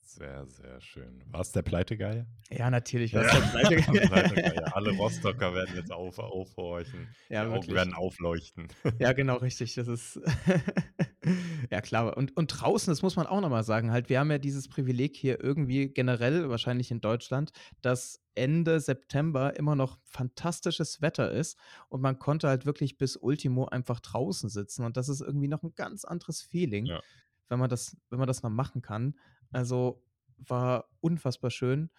Sehr, 0.00 0.46
sehr 0.46 0.80
schön. 0.80 1.22
War's 1.26 1.50
der 1.52 1.62
Pleitegeier? 1.62 2.26
Ja, 2.50 2.70
natürlich 2.70 3.12
Ja, 3.12 3.20
war's 3.22 3.32
der 3.32 3.40
Pleitegeier. 3.40 4.06
Pleitegeier. 4.08 4.64
Alle 4.76 4.90
Rostocker 4.92 5.54
werden 5.54 5.74
jetzt 5.76 5.90
auf 5.92 6.18
aufhorchen. 6.18 7.08
Die 7.28 7.34
Ja, 7.34 7.44
Augen 7.44 7.54
wirklich. 7.54 7.74
werden 7.74 7.94
aufleuchten. 7.94 8.68
Ja, 8.98 9.12
genau, 9.12 9.36
richtig. 9.36 9.74
Das 9.74 9.88
ist 9.88 10.20
ja 11.70 11.80
klar. 11.80 12.16
Und 12.16 12.36
und 12.36 12.48
draußen, 12.48 12.90
das 12.90 13.02
muss 13.02 13.16
man 13.16 13.26
auch 13.26 13.40
noch 13.40 13.48
mal 13.50 13.64
sagen 13.64 13.90
halt, 13.92 14.08
wir 14.08 14.18
haben 14.20 14.30
ja 14.30 14.38
dieses 14.38 14.68
Privileg 14.68 15.16
hier 15.16 15.42
irgendwie 15.42 15.88
generell, 15.88 16.48
wahrscheinlich 16.50 16.90
in 16.90 17.00
Deutschland, 17.00 17.52
dass 17.82 18.20
Ende 18.34 18.80
September 18.80 19.56
immer 19.56 19.76
noch 19.76 19.98
fantastisches 20.04 21.00
Wetter 21.02 21.30
ist 21.30 21.58
und 21.88 22.00
man 22.00 22.18
konnte 22.18 22.48
halt 22.48 22.66
wirklich 22.66 22.98
bis 22.98 23.16
ultimo 23.16 23.66
einfach 23.66 24.00
draußen 24.00 24.48
sitzen 24.50 24.84
und 24.84 24.96
das 24.96 25.08
ist 25.08 25.20
irgendwie 25.20 25.48
noch 25.48 25.62
'n 25.62 25.72
ganz 25.76 26.04
anderes 26.04 26.42
Feeling, 26.42 26.86
Ja. 26.86 27.00
wenn 27.48 27.58
man 27.58 27.70
das 27.70 27.96
wenn 28.10 28.18
man 28.18 28.28
das 28.28 28.42
mal 28.42 28.50
machen 28.50 28.82
kann. 28.82 29.14
Also, 29.52 30.02
war 30.36 30.88
unfassbar 31.00 31.50
schön. 31.50 31.90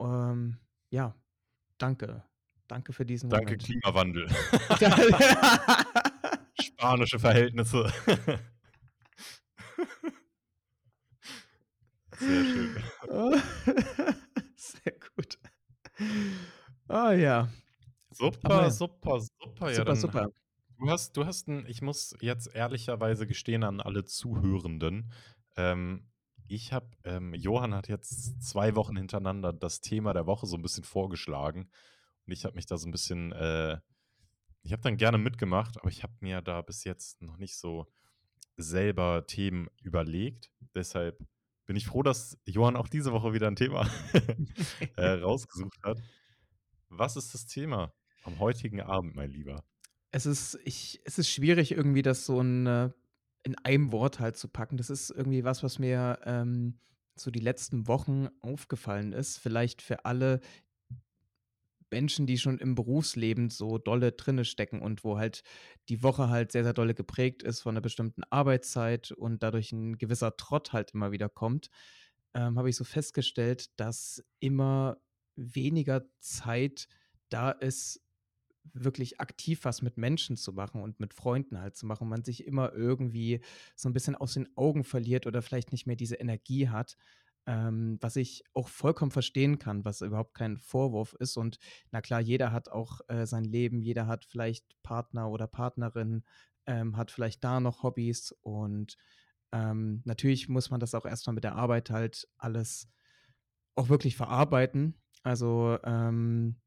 Ähm, 0.00 0.58
ja, 0.90 1.14
danke. 1.78 2.24
Danke 2.68 2.92
für 2.92 3.06
diesen 3.06 3.30
Danke 3.30 3.52
Moment. 3.52 3.64
Klimawandel. 3.64 4.28
Spanische 6.60 7.18
Verhältnisse. 7.18 7.90
Sehr 12.18 12.44
schön. 12.44 12.76
Sehr 14.56 14.92
gut. 15.16 15.38
Ah 16.88 17.12
ja. 17.12 17.48
Super, 18.12 18.70
Aber 18.70 18.70
super, 18.70 19.20
super. 19.20 19.70
Ja, 19.72 19.84
Super, 19.84 19.94
dann 19.94 19.96
super. 19.96 20.28
du 20.78 20.90
hast 20.90 21.16
du 21.16 21.26
hast 21.26 21.48
'n 21.48 21.66
ich 21.68 21.82
muss 21.82 22.16
jetzt 22.20 22.54
ehrlicherweise 22.54 23.26
gestehen 23.26 23.64
an 23.64 23.80
alle 23.80 24.04
Zuhörenden, 24.04 25.12
ähm, 25.56 26.10
ich 26.48 26.72
habe 26.72 26.90
ähm, 27.04 27.34
Johann 27.34 27.74
hat 27.74 27.88
jetzt 27.88 28.42
2 28.42 28.76
Wochen 28.76 28.96
hintereinander 28.96 29.52
das 29.52 29.80
Thema 29.82 30.14
der 30.14 30.26
Woche 30.26 30.46
so 30.46 30.56
'n 30.56 30.62
bisschen 30.62 30.84
vorgeschlagen 30.84 31.70
und 32.26 32.32
ich 32.32 32.44
habe 32.46 32.56
mich 32.56 32.66
da 32.66 32.78
so 32.78 32.88
'n 32.88 32.92
bisschen 32.92 33.32
äh, 33.32 33.80
ich 34.64 34.72
habe 34.72 34.82
dann 34.82 34.96
gerne 34.98 35.18
mitgemacht, 35.18 35.78
aber 35.80 35.90
ich 35.90 36.02
habe 36.04 36.14
mir 36.20 36.42
da 36.42 36.62
bis 36.62 36.84
jetzt 36.84 37.22
noch 37.22 37.38
nicht 37.38 37.56
so 37.58 37.86
selber 38.58 39.26
Themen 39.26 39.68
überlegt. 39.82 40.50
Deshalb 40.74 41.20
bin 41.68 41.76
ich 41.76 41.86
froh, 41.86 42.02
dass 42.02 42.38
Johann 42.46 42.76
auch 42.76 42.88
diese 42.88 43.12
Woche 43.12 43.34
wieder 43.34 43.46
'n 43.46 43.54
Thema, 43.54 43.86
äh, 44.96 45.10
rausgesucht 45.20 45.78
hat. 45.84 45.98
Was 46.88 47.16
ist 47.16 47.34
das 47.34 47.44
Thema 47.46 47.92
am 48.24 48.38
heutigen 48.38 48.80
Abend, 48.80 49.14
mein 49.14 49.30
Lieber? 49.30 49.62
Es 50.10 50.24
ist 50.24 50.58
ich 50.64 51.00
es 51.04 51.18
ist 51.18 51.28
schwierig, 51.28 51.72
irgendwie 51.72 52.00
das 52.00 52.24
so 52.24 52.40
in 52.40 52.66
äh, 52.66 52.90
in 53.42 53.54
einem 53.64 53.92
Wort 53.92 54.18
halt 54.18 54.38
zu 54.38 54.48
packen. 54.48 54.78
Das 54.78 54.88
ist 54.88 55.10
irgendwie 55.10 55.44
was, 55.44 55.62
was 55.62 55.78
mir, 55.78 56.18
ähm, 56.24 56.80
so 57.16 57.30
die 57.30 57.40
letzten 57.40 57.86
Wochen 57.86 58.28
aufgefallen 58.40 59.12
ist. 59.12 59.36
Vielleicht 59.38 59.82
für 59.82 60.06
alle 60.06 60.40
Menschen, 61.90 62.26
die 62.26 62.38
schon 62.38 62.58
im 62.58 62.74
Berufsleben 62.74 63.50
so 63.50 63.78
dolle 63.78 64.12
drinne 64.12 64.44
stecken 64.44 64.80
und 64.80 65.04
wo 65.04 65.18
halt 65.18 65.42
die 65.88 66.02
Woche 66.02 66.28
halt 66.28 66.52
sehr, 66.52 66.64
sehr 66.64 66.72
dolle 66.72 66.94
geprägt 66.94 67.42
ist 67.42 67.60
von 67.60 67.74
einer 67.74 67.80
bestimmten 67.80 68.22
Arbeitszeit 68.30 69.12
und 69.12 69.42
dadurch 69.42 69.72
ein 69.72 69.98
gewisser 69.98 70.36
Trott 70.36 70.72
halt 70.72 70.92
immer 70.92 71.12
wieder 71.12 71.28
kommt, 71.28 71.70
ähm, 72.34 72.58
habe 72.58 72.70
ich 72.70 72.76
so 72.76 72.84
festgestellt, 72.84 73.70
dass 73.78 74.24
immer 74.40 74.98
weniger 75.36 76.04
Zeit 76.20 76.88
da 77.28 77.50
ist, 77.50 78.00
wirklich 78.74 79.20
aktiv 79.20 79.64
was 79.64 79.82
mit 79.82 79.96
Menschen 79.96 80.36
zu 80.36 80.52
machen 80.52 80.82
und 80.82 81.00
mit 81.00 81.14
Freunden 81.14 81.58
halt 81.60 81.76
zu 81.76 81.86
machen. 81.86 82.08
Man 82.08 82.24
sich 82.24 82.46
immer 82.46 82.72
irgendwie 82.72 83.40
so 83.76 83.88
ein 83.88 83.92
bisschen 83.92 84.14
aus 84.14 84.34
den 84.34 84.48
Augen 84.56 84.84
verliert 84.84 85.26
oder 85.26 85.42
vielleicht 85.42 85.72
nicht 85.72 85.86
mehr 85.86 85.96
diese 85.96 86.16
Energie 86.16 86.68
hat, 86.68 86.96
ähm, 87.48 87.96
was 88.02 88.16
ich 88.16 88.44
auch 88.52 88.68
vollkommen 88.68 89.10
verstehen 89.10 89.58
kann, 89.58 89.86
was 89.86 90.02
überhaupt 90.02 90.34
kein 90.34 90.58
Vorwurf 90.58 91.14
ist. 91.18 91.38
Und 91.38 91.58
na 91.90 92.02
klar, 92.02 92.20
jeder 92.20 92.52
hat 92.52 92.68
auch 92.68 93.00
äh, 93.08 93.24
sein 93.24 93.44
Leben, 93.44 93.80
jeder 93.80 94.06
hat 94.06 94.26
vielleicht 94.26 94.64
Partner 94.82 95.30
oder 95.30 95.46
Partnerin, 95.46 96.24
ähm, 96.66 96.98
hat 96.98 97.10
vielleicht 97.10 97.42
da 97.42 97.58
noch 97.58 97.82
Hobbys 97.82 98.32
und 98.42 98.98
ähm, 99.50 100.02
natürlich 100.04 100.50
muss 100.50 100.68
man 100.70 100.78
das 100.78 100.94
auch 100.94 101.06
erstmal 101.06 101.32
mit 101.32 101.44
der 101.44 101.54
Arbeit 101.54 101.88
halt 101.88 102.28
alles 102.36 102.86
auch 103.76 103.88
wirklich 103.88 104.14
verarbeiten. 104.14 105.00
Also 105.22 105.78
ähm, 105.84 106.60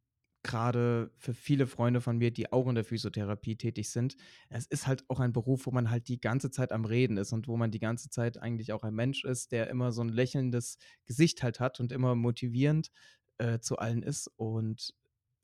gerade 0.44 1.12
für 1.18 1.34
viele 1.34 1.68
Freunde 1.68 2.02
von 2.02 2.18
mir, 2.18 2.32
die 2.32 2.52
auch 2.52 2.68
in 2.68 2.76
der 2.76 2.84
Physiotherapie 2.84 3.56
tätig 3.56 3.90
sind, 3.90 4.16
es 4.50 4.66
ist 4.66 4.88
halt 4.88 5.04
auch 5.08 5.20
ein 5.20 5.34
Beruf, 5.34 5.66
wo 5.66 5.72
man 5.72 5.90
halt 5.90 6.08
die 6.08 6.20
ganze 6.20 6.50
Zeit 6.50 6.72
am 6.72 6.86
Reden 6.86 7.18
ist 7.18 7.32
und 7.32 7.48
wo 7.48 7.58
man 7.58 7.72
die 7.72 7.80
ganze 7.80 8.10
Zeit 8.10 8.38
eigentlich 8.38 8.74
auch 8.74 8.84
ein 8.84 8.96
Mensch 8.96 9.24
ist, 9.24 9.52
der 9.52 9.70
immer 9.70 9.92
so 9.92 10.02
ein 10.02 10.10
lächelndes 10.10 10.78
Gesicht 11.06 11.44
halt 11.44 11.60
hat 11.60 11.80
und 11.80 11.92
immer 11.92 12.16
motivierend 12.16 12.92
äh, 13.38 13.60
zu 13.60 13.78
allen 13.78 14.04
ist. 14.04 14.28
Und 14.36 14.94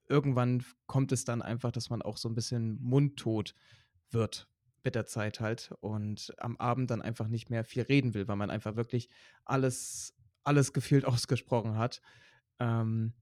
irgendwann 0.08 0.64
kommt 0.88 1.12
es 1.12 1.26
dann 1.26 1.42
einfach, 1.42 1.72
dass 1.72 1.90
man 1.90 2.02
auch 2.02 2.18
so 2.18 2.30
ein 2.30 2.36
bisschen 2.36 2.82
mundtot 2.82 3.54
wird 4.10 4.48
mit 4.84 4.96
der 4.96 5.06
Zeit 5.06 5.40
halt 5.42 5.74
und 5.82 6.34
am 6.38 6.56
Abend 6.58 6.90
dann 6.90 7.02
einfach 7.02 7.28
nicht 7.28 7.50
mehr 7.50 7.66
viel 7.66 7.84
reden 7.84 8.14
will, 8.14 8.28
weil 8.28 8.38
man 8.38 8.50
einfach 8.50 8.76
wirklich 8.76 9.10
alles, 9.46 10.16
alles 10.44 10.74
gefühlt 10.74 11.06
ausgesprochen 11.06 11.78
hat. 11.78 12.02
Ähm, 12.60 13.14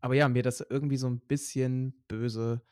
aber 0.00 0.14
ja, 0.14 0.28
mir 0.28 0.42
das 0.42 0.60
irgendwie 0.60 0.96
so 0.96 1.08
ein 1.08 1.20
bisschen 1.20 2.04
böse 2.08 2.62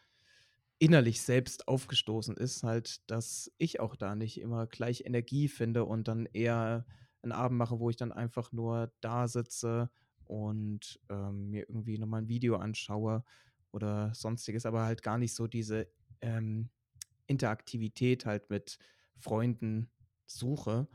innerlich 0.78 1.22
selbst 1.22 1.68
aufgestoßen 1.68 2.36
ist, 2.36 2.62
halt, 2.64 3.10
dass 3.10 3.52
ich 3.58 3.80
auch 3.80 3.96
da 3.96 4.14
nicht 4.16 4.40
immer 4.40 4.66
gleich 4.66 5.04
Energie 5.06 5.48
finde 5.48 5.84
und 5.86 6.08
dann 6.08 6.26
eher 6.26 6.86
einen 7.22 7.32
Abend 7.32 7.58
mache, 7.58 7.80
wo 7.80 7.90
ich 7.90 7.96
dann 7.96 8.12
einfach 8.12 8.52
nur 8.52 8.92
da 9.00 9.28
sitze 9.28 9.90
und, 10.24 11.00
ähm, 11.10 11.50
mir 11.50 11.62
irgendwie 11.68 11.98
noch 11.98 12.06
mal 12.08 12.22
'n 12.22 12.28
Video 12.28 12.56
anschaue 12.56 13.24
oder 13.72 14.12
Sonstiges, 14.14 14.66
aber 14.66 14.84
halt 14.84 15.02
gar 15.02 15.18
nicht 15.18 15.34
so 15.34 15.46
diese, 15.46 15.88
ähm, 16.20 16.70
Interaktivität 17.26 18.26
halt 18.26 18.50
mit 18.50 18.78
Freunden 19.16 19.90
suche. 20.26 20.88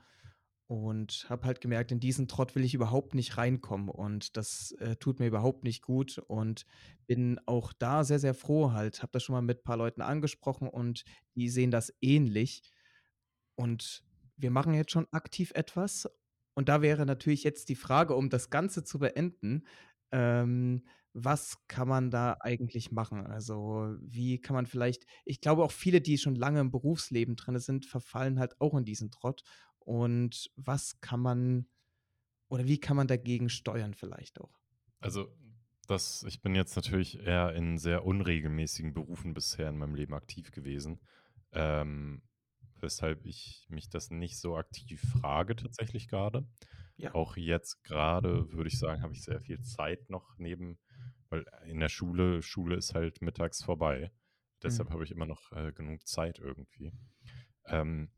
Und 0.71 1.25
habe 1.27 1.47
halt 1.47 1.59
gemerkt, 1.59 1.91
in 1.91 1.99
diesen 1.99 2.29
Trott 2.29 2.55
will 2.55 2.63
ich 2.63 2.73
überhaupt 2.73 3.13
nicht 3.13 3.35
reinkommen 3.35 3.89
und 3.89 4.37
das, 4.37 4.71
äh, 4.79 4.95
tut 4.95 5.19
mir 5.19 5.27
überhaupt 5.27 5.65
nicht 5.65 5.81
gut 5.81 6.17
und 6.27 6.65
bin 7.07 7.41
auch 7.45 7.73
da 7.73 8.05
sehr, 8.05 8.19
sehr 8.19 8.33
froh 8.33 8.71
halt. 8.71 9.01
Habe 9.01 9.11
das 9.11 9.21
schon 9.21 9.33
mal 9.33 9.41
mit 9.41 9.59
ein 9.59 9.63
paar 9.65 9.75
Leuten 9.75 10.01
angesprochen 10.01 10.69
und 10.69 11.03
die 11.35 11.49
sehen 11.49 11.71
das 11.71 11.93
ähnlich. 11.99 12.63
Und 13.55 14.05
wir 14.37 14.49
machen 14.49 14.73
jetzt 14.73 14.91
schon 14.91 15.07
aktiv 15.11 15.51
etwas. 15.55 16.09
Und 16.53 16.69
da 16.69 16.81
wäre 16.81 17.05
natürlich 17.05 17.43
jetzt 17.43 17.67
die 17.67 17.75
Frage, 17.75 18.15
um 18.15 18.29
das 18.29 18.49
Ganze 18.49 18.85
zu 18.85 18.99
beenden, 18.99 19.67
ähm, 20.13 20.83
was 21.13 21.57
kann 21.67 21.89
man 21.89 22.09
da 22.11 22.37
eigentlich 22.39 22.91
machen? 22.91 23.27
Also, 23.27 23.95
wie 23.99 24.39
kann 24.39 24.53
man 24.55 24.65
vielleicht 24.65 25.05
ich 25.25 25.41
glaube 25.41 25.63
auch 25.63 25.71
viele, 25.71 25.99
die 25.99 26.17
schon 26.17 26.35
lange 26.35 26.61
im 26.61 26.71
Berufsleben 26.71 27.35
drin 27.35 27.59
sind, 27.59 27.85
verfallen 27.85 28.39
halt 28.39 28.59
auch 28.61 28.77
in 28.77 28.85
diesen 28.85 29.11
Trott. 29.11 29.43
Und 29.85 30.51
was 30.55 31.01
kann 31.01 31.19
man 31.19 31.67
oder 32.49 32.65
wie 32.65 32.79
kann 32.79 32.97
man 32.97 33.07
dagegen 33.07 33.49
steuern 33.49 33.93
vielleicht 33.93 34.41
auch? 34.41 34.59
Also, 34.99 35.33
das, 35.87 36.23
ich 36.23 36.41
bin 36.41 36.55
jetzt 36.55 36.75
natürlich 36.75 37.19
eher 37.19 37.53
in 37.53 37.77
sehr 37.77 38.05
unregelmäßigen 38.05 38.93
Berufen 38.93 39.33
bisher 39.33 39.69
in 39.69 39.77
meinem 39.77 39.95
Leben 39.95 40.13
aktiv 40.13 40.51
gewesen. 40.51 41.01
Ähm, 41.51 42.21
weshalb 42.75 43.25
ich 43.25 43.65
mich 43.69 43.89
das 43.89 44.09
nicht 44.09 44.39
so 44.39 44.55
aktiv 44.57 45.01
frage 45.01 45.55
tatsächlich 45.55 46.07
gerade. 46.07 46.47
Ja. 46.97 47.13
Auch 47.13 47.35
jetzt 47.35 47.83
gerade 47.83 48.51
würde 48.53 48.69
ich 48.69 48.79
sagen, 48.79 49.01
habe 49.01 49.13
ich 49.13 49.23
sehr 49.23 49.41
viel 49.41 49.61
Zeit 49.61 50.09
noch 50.09 50.37
neben, 50.37 50.79
weil 51.29 51.45
in 51.65 51.79
der 51.79 51.89
Schule, 51.89 52.41
Schule 52.41 52.75
ist 52.75 52.93
halt 52.93 53.21
mittags 53.21 53.63
vorbei. 53.63 54.11
Deshalb 54.63 54.89
Mhm. 54.89 54.93
habe 54.93 55.03
ich 55.03 55.11
immer 55.11 55.25
noch 55.25 55.51
äh, 55.51 55.71
genug 55.73 56.07
Zeit 56.07 56.39
irgendwie. 56.39 56.93
Ähm, 57.65 58.11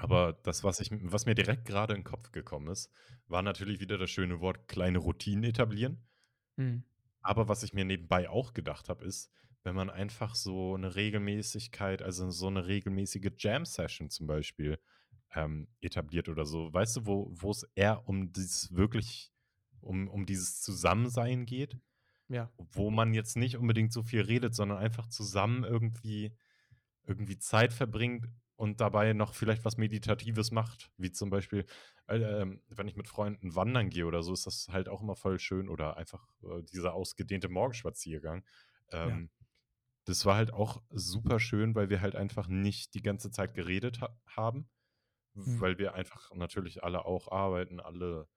aber 0.00 0.32
das, 0.32 0.64
was 0.64 0.80
ich, 0.80 0.90
was 0.90 1.26
mir 1.26 1.34
direkt 1.34 1.66
gerade 1.66 1.92
in 1.92 2.00
den 2.00 2.04
Kopf 2.04 2.32
gekommen 2.32 2.68
ist, 2.68 2.90
war 3.26 3.42
natürlich 3.42 3.80
wieder 3.80 3.98
das 3.98 4.10
schöne 4.10 4.40
Wort 4.40 4.66
kleine 4.66 4.96
Routinen 4.98 5.44
etablieren. 5.44 6.08
Mhm. 6.56 6.84
Aber 7.20 7.48
was 7.48 7.62
ich 7.62 7.74
mir 7.74 7.84
nebenbei 7.84 8.30
auch 8.30 8.54
gedacht 8.54 8.88
habe, 8.88 9.04
ist, 9.04 9.30
wenn 9.62 9.74
man 9.74 9.90
einfach 9.90 10.34
so 10.34 10.74
eine 10.74 10.94
Regelmäßigkeit, 10.94 12.00
also 12.00 12.30
so 12.30 12.46
eine 12.46 12.66
regelmäßige 12.66 13.30
Jam-Session 13.36 14.08
zum 14.08 14.26
Beispiel 14.26 14.78
ähm, 15.34 15.68
etabliert 15.82 16.30
oder 16.30 16.46
so, 16.46 16.72
weißt 16.72 16.96
du, 16.96 17.06
wo 17.06 17.50
es 17.50 17.64
eher 17.74 18.08
um 18.08 18.32
dieses 18.32 18.74
wirklich, 18.74 19.30
um, 19.82 20.08
um 20.08 20.24
dieses 20.24 20.62
Zusammensein 20.62 21.44
geht, 21.44 21.78
Ja. 22.28 22.50
wo 22.56 22.90
man 22.90 23.12
jetzt 23.12 23.36
nicht 23.36 23.58
unbedingt 23.58 23.92
so 23.92 24.02
viel 24.02 24.22
redet, 24.22 24.54
sondern 24.54 24.78
einfach 24.78 25.08
zusammen 25.08 25.64
irgendwie, 25.64 26.34
irgendwie 27.04 27.36
Zeit 27.36 27.74
verbringt 27.74 28.28
und 28.60 28.80
dabei 28.80 29.14
noch 29.14 29.34
vielleicht 29.34 29.64
was 29.64 29.78
Meditatives 29.78 30.50
macht, 30.50 30.90
wie 30.98 31.10
zum 31.10 31.30
Beispiel, 31.30 31.64
äh, 32.08 32.18
ähm, 32.18 32.62
wenn 32.68 32.88
ich 32.88 32.96
mit 32.96 33.08
Freunden 33.08 33.54
wandern 33.54 33.88
gehe 33.88 34.06
oder 34.06 34.22
so, 34.22 34.34
ist 34.34 34.46
das 34.46 34.68
halt 34.70 34.88
auch 34.90 35.00
immer 35.02 35.16
voll 35.16 35.38
schön 35.38 35.68
oder 35.70 35.96
einfach 35.96 36.28
äh, 36.42 36.62
dieser 36.62 36.92
ausgedehnte 36.94 37.48
Morgenspaziergang. 37.48 38.44
Ja. 39.02 39.06
Ähm, 39.06 39.30
das 40.06 40.26
war 40.26 40.36
halt 40.36 40.52
auch 40.52 40.82
super 40.90 41.40
schön, 41.40 41.74
weil 41.74 41.90
wir 41.90 42.00
halt 42.02 42.16
einfach 42.16 42.48
nicht 42.48 42.94
die 42.94 43.02
ganze 43.02 43.30
Zeit 43.30 43.54
geredet 43.54 44.00
ha 44.00 44.16
haben, 44.26 44.70
Mhm. 45.34 45.60
weil 45.60 45.78
wir 45.78 45.94
einfach 45.94 46.32
natürlich 46.34 46.84
alle 46.84 47.04
auch 47.04 47.30
arbeiten, 47.30 47.80
alle, 47.80 48.28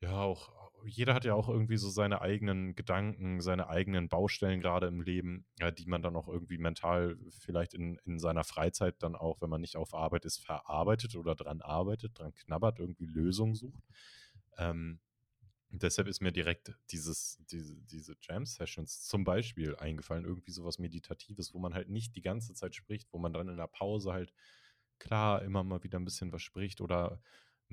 ja, 0.00 0.20
auch, 0.22 0.63
jeder 0.86 1.14
hat 1.14 1.24
ja 1.24 1.34
auch 1.34 1.48
irgendwie 1.48 1.76
so 1.76 1.90
seine 1.90 2.20
eigenen 2.20 2.74
Gedanken, 2.74 3.40
seine 3.40 3.68
eigenen 3.68 4.08
Baustellen 4.08 4.60
gerade 4.60 4.86
im 4.86 5.00
Leben, 5.00 5.46
ja, 5.58 5.70
die 5.70 5.86
man 5.86 6.02
dann 6.02 6.16
auch 6.16 6.28
irgendwie 6.28 6.58
mental 6.58 7.18
vielleicht 7.30 7.74
in, 7.74 7.98
in 8.04 8.18
seiner 8.18 8.44
Freizeit 8.44 9.02
dann 9.02 9.14
auch, 9.14 9.40
wenn 9.40 9.50
man 9.50 9.60
nicht 9.60 9.76
auf 9.76 9.94
Arbeit 9.94 10.24
ist, 10.24 10.38
verarbeitet 10.38 11.16
oder 11.16 11.34
dran 11.34 11.60
arbeitet, 11.60 12.18
dran 12.18 12.34
knabbert, 12.34 12.78
irgendwie 12.78 13.06
Lösungen 13.06 13.54
sucht. 13.54 13.82
Ähm, 14.58 15.00
deshalb 15.70 16.08
ist 16.08 16.20
mir 16.20 16.32
direkt 16.32 16.74
dieses, 16.90 17.38
diese, 17.50 17.76
diese 17.82 18.16
Jam-Sessions 18.20 19.02
zum 19.02 19.24
Beispiel 19.24 19.76
eingefallen, 19.76 20.24
irgendwie 20.24 20.52
sowas 20.52 20.78
Meditatives, 20.78 21.54
wo 21.54 21.58
man 21.58 21.74
halt 21.74 21.88
nicht 21.88 22.14
die 22.16 22.22
ganze 22.22 22.54
Zeit 22.54 22.74
spricht, 22.74 23.12
wo 23.12 23.18
man 23.18 23.32
dann 23.32 23.48
in 23.48 23.56
der 23.56 23.66
Pause 23.66 24.12
halt 24.12 24.32
klar 24.98 25.42
immer 25.42 25.64
mal 25.64 25.82
wieder 25.82 25.98
ein 25.98 26.04
bisschen 26.04 26.32
was 26.32 26.42
spricht 26.42 26.80
oder 26.80 27.20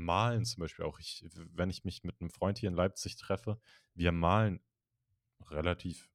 malen 0.04 0.46
zum 0.46 0.62
Beispiel 0.62 0.86
auch. 0.86 1.00
Ich, 1.00 1.26
wenn 1.34 1.70
ich 1.70 1.84
mich 1.86 2.04
mit 2.04 2.22
einem 2.22 2.30
Freund 2.30 2.58
hier 2.60 2.70
in 2.70 2.76
Leipzig 2.76 3.18
treffe, 3.18 3.60
wir 3.96 4.12
malen 4.12 4.62
relativ 5.50 6.10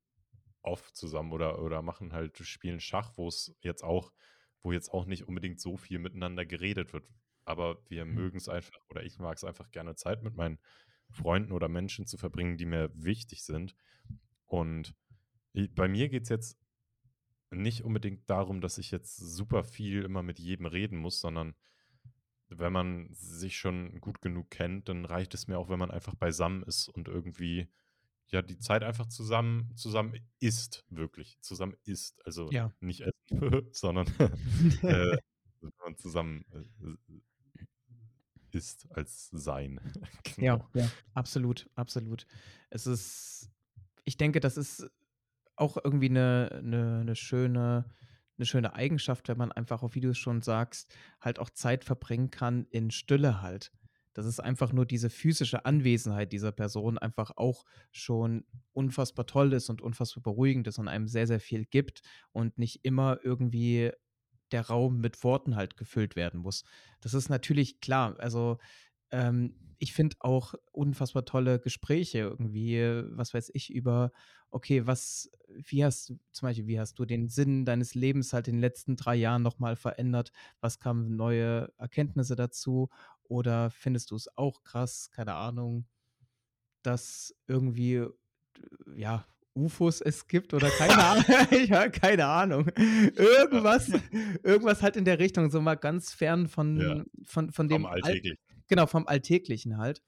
oft 0.62 0.96
zusammen 0.96 1.32
oder, 1.32 1.62
oder 1.62 1.82
machen 1.82 2.12
halt, 2.12 2.38
spielen 2.38 2.80
Schach, 2.80 3.12
wo 3.16 3.28
es 3.28 3.56
jetzt 3.62 3.84
auch, 3.84 4.12
wo 4.62 4.72
jetzt 4.72 4.90
auch 4.92 5.06
nicht 5.06 5.28
unbedingt 5.28 5.60
so 5.60 5.76
viel 5.76 5.98
miteinander 5.98 6.46
geredet 6.46 6.92
wird. 6.92 7.08
Aber 7.44 7.82
wir 7.88 8.04
Mhm. 8.10 8.16
mögen 8.16 8.38
es 8.38 8.48
einfach, 8.48 8.78
oder 8.90 9.04
ich 9.04 9.18
mag 9.18 9.36
es 9.36 9.44
einfach 9.44 9.70
gerne, 9.70 9.94
Zeit 9.96 10.22
mit 10.22 10.34
meinen 10.34 10.58
Freunden 11.10 11.52
oder 11.52 11.68
Menschen 11.68 12.06
zu 12.06 12.18
verbringen, 12.18 12.56
die 12.56 12.66
mir 12.66 12.90
wichtig 12.94 13.44
sind. 13.44 13.76
Und 14.46 14.94
bei 15.54 15.88
mir 15.88 16.08
geht 16.08 16.24
es 16.24 16.28
jetzt 16.28 16.58
nicht 17.50 17.84
unbedingt 17.84 18.28
darum, 18.28 18.60
dass 18.60 18.78
ich 18.78 18.90
jetzt 18.90 19.16
super 19.16 19.64
viel 19.64 20.02
immer 20.02 20.22
mit 20.22 20.38
jedem 20.38 20.66
reden 20.66 20.98
muss, 20.98 21.20
sondern 21.20 21.54
wenn 22.48 22.72
man 22.72 23.08
sich 23.14 23.56
schon 23.58 24.00
gut 24.00 24.22
genug 24.22 24.50
kennt, 24.50 24.88
dann 24.88 25.04
reicht 25.04 25.34
es 25.34 25.48
mir 25.48 25.58
auch, 25.58 25.68
wenn 25.68 25.78
man 25.78 25.90
einfach 25.90 26.14
beisammen 26.14 26.62
ist 26.64 26.88
und 26.88 27.08
irgendwie 27.08 27.68
ja 28.28 28.42
die 28.42 28.58
Zeit 28.58 28.84
einfach 28.84 29.06
zusammen 29.08 29.76
zusammen 29.76 30.14
isst, 30.40 30.86
wirklich 30.90 31.40
zusammen 31.42 31.76
isst, 31.84 32.24
also 32.26 32.52
Ja. 32.52 32.76
nicht 32.80 33.02
essen, 33.02 33.12
sondern 33.72 34.08
äh, 34.86 35.16
wenn 35.60 35.72
man 35.84 35.96
zusammen 35.98 36.44
äh, 36.52 37.18
isst 38.52 38.88
als 38.92 39.28
Sein, 39.32 39.80
Ja, 40.40 40.58
genau. 40.58 40.70
ja, 40.74 40.92
absolut, 41.14 41.68
absolut. 41.74 42.26
Es 42.70 42.86
ist 42.86 43.50
ich 44.04 44.16
denke, 44.18 44.40
das 44.40 44.56
ist 44.56 44.90
auch 45.56 45.78
irgendwie 45.82 46.08
eine 46.10 46.60
'ne 46.62 47.04
'ne 47.04 47.16
schöne 47.16 47.86
'ne 48.38 48.46
schöne 48.46 48.74
Eigenschaft, 48.74 49.28
wenn 49.28 49.38
man 49.38 49.52
einfach 49.52 49.82
auch, 49.82 49.94
wie 49.94 50.00
du 50.00 50.10
es 50.10 50.18
schon 50.18 50.42
sagst, 50.42 50.94
halt 51.20 51.38
auch 51.38 51.50
Zeit 51.50 51.84
verbringen 51.84 52.30
kann 52.30 52.66
in 52.70 52.90
Stille 52.90 53.42
halt. 53.42 53.72
dass 54.14 54.24
es 54.26 54.40
einfach 54.40 54.72
nur 54.72 54.86
diese 54.86 55.10
physische 55.10 55.66
Anwesenheit 55.66 56.32
dieser 56.32 56.50
Person 56.50 56.96
einfach 56.96 57.32
auch 57.36 57.64
schon 57.92 58.46
unfassbar 58.72 59.26
toll 59.26 59.52
ist 59.52 59.68
und 59.68 59.82
unfassbar 59.82 60.22
beruhigend 60.22 60.66
ist 60.68 60.78
und 60.78 60.88
einem 60.88 61.06
sehr, 61.06 61.26
sehr 61.26 61.38
viel 61.40 61.66
gibt 61.66 62.00
und 62.32 62.56
nicht 62.58 62.80
immer 62.84 63.18
irgendwie 63.22 63.92
der 64.52 64.62
Raum 64.68 65.00
mit 65.00 65.22
Worten 65.24 65.56
halt 65.56 65.76
gefüllt 65.76 66.16
werden 66.16 66.40
muss. 66.40 66.64
Das 67.00 67.14
ist 67.14 67.28
natürlich 67.28 67.80
klar. 67.80 68.18
Also 68.20 68.58
ähm, 69.16 69.54
ich 69.78 69.92
finde 69.92 70.16
auch 70.20 70.54
unfassbar 70.72 71.24
tolle 71.24 71.58
Gespräche 71.58 72.18
irgendwie, 72.18 72.80
was 73.10 73.34
weiß 73.34 73.50
ich, 73.54 73.72
über, 73.72 74.12
okay, 74.50 74.86
was, 74.86 75.30
wie 75.48 75.84
hast 75.84 76.10
du, 76.10 76.18
zum 76.32 76.48
Beispiel, 76.48 76.66
wie 76.66 76.80
hast 76.80 76.98
du 76.98 77.04
den 77.04 77.28
Sinn 77.28 77.64
deines 77.64 77.94
Lebens 77.94 78.32
halt 78.32 78.48
in 78.48 78.56
den 78.56 78.60
letzten 78.60 78.96
drei 78.96 79.14
Jahren 79.16 79.42
nochmal 79.42 79.76
verändert? 79.76 80.32
Was 80.60 80.78
kamen 80.78 81.16
neue 81.16 81.72
Erkenntnisse 81.78 82.36
dazu? 82.36 82.88
Oder 83.24 83.70
findest 83.70 84.10
du 84.10 84.16
es 84.16 84.28
auch 84.36 84.62
krass, 84.62 85.10
keine 85.10 85.34
Ahnung, 85.34 85.86
dass 86.82 87.34
irgendwie, 87.46 88.06
ja, 88.94 89.26
UFOs 89.54 90.02
es 90.02 90.26
gibt 90.26 90.52
oder 90.54 90.68
keine 90.70 91.02
Ahnung, 91.02 91.24
ja, 91.68 91.88
keine 91.88 92.26
Ahnung. 92.26 92.68
Irgendwas, 92.76 93.90
irgendwas 94.42 94.82
halt 94.82 94.96
in 94.96 95.04
der 95.04 95.18
Richtung, 95.18 95.50
so 95.50 95.60
mal 95.60 95.76
ganz 95.76 96.12
fern 96.12 96.42
Ja, 96.42 96.48
von, 96.48 97.06
von, 97.24 97.50
von 97.50 97.68
dem 97.68 97.82
vom 97.82 97.86
All 97.86 98.02
Alltäglichen. 98.02 98.45
Genau, 98.68 98.86
vom 98.86 99.06
Alltäglichen 99.06 99.78
halt. 99.78 100.02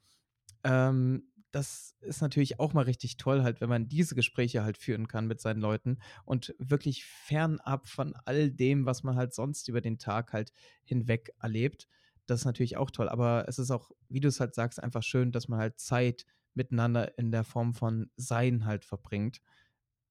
Ähm, 0.64 1.28
das 1.50 1.96
ist 2.00 2.20
natürlich 2.20 2.60
auch 2.60 2.74
mal 2.74 2.84
richtig 2.84 3.16
toll, 3.16 3.42
halt, 3.42 3.60
wenn 3.60 3.70
man 3.70 3.88
diese 3.88 4.14
Gespräche 4.14 4.62
halt 4.62 4.76
führen 4.76 5.08
kann 5.08 5.26
mit 5.26 5.40
seinen 5.40 5.60
Leuten 5.60 5.98
und 6.24 6.54
wirklich 6.58 7.04
fernab 7.04 7.88
von 7.88 8.14
all 8.26 8.50
dem, 8.50 8.84
was 8.84 9.02
man 9.02 9.16
halt 9.16 9.32
sonst 9.34 9.68
über 9.68 9.80
den 9.80 9.98
Tag 9.98 10.32
halt 10.32 10.52
hinweg 10.84 11.32
erlebt. 11.40 11.88
Das 12.26 12.40
ist 12.40 12.44
natürlich 12.44 12.76
auch 12.76 12.90
toll. 12.90 13.08
Aber 13.08 13.46
es 13.48 13.58
ist 13.58 13.70
auch, 13.70 13.90
wie 14.08 14.20
du 14.20 14.28
es 14.28 14.40
halt 14.40 14.54
sagst, 14.54 14.82
einfach 14.82 15.02
schön, 15.02 15.32
dass 15.32 15.48
man 15.48 15.58
halt 15.58 15.80
Zeit 15.80 16.26
miteinander 16.54 17.16
in 17.16 17.32
der 17.32 17.44
Form 17.44 17.72
von 17.72 18.10
Sein 18.16 18.66
halt 18.66 18.84
verbringt. 18.84 19.40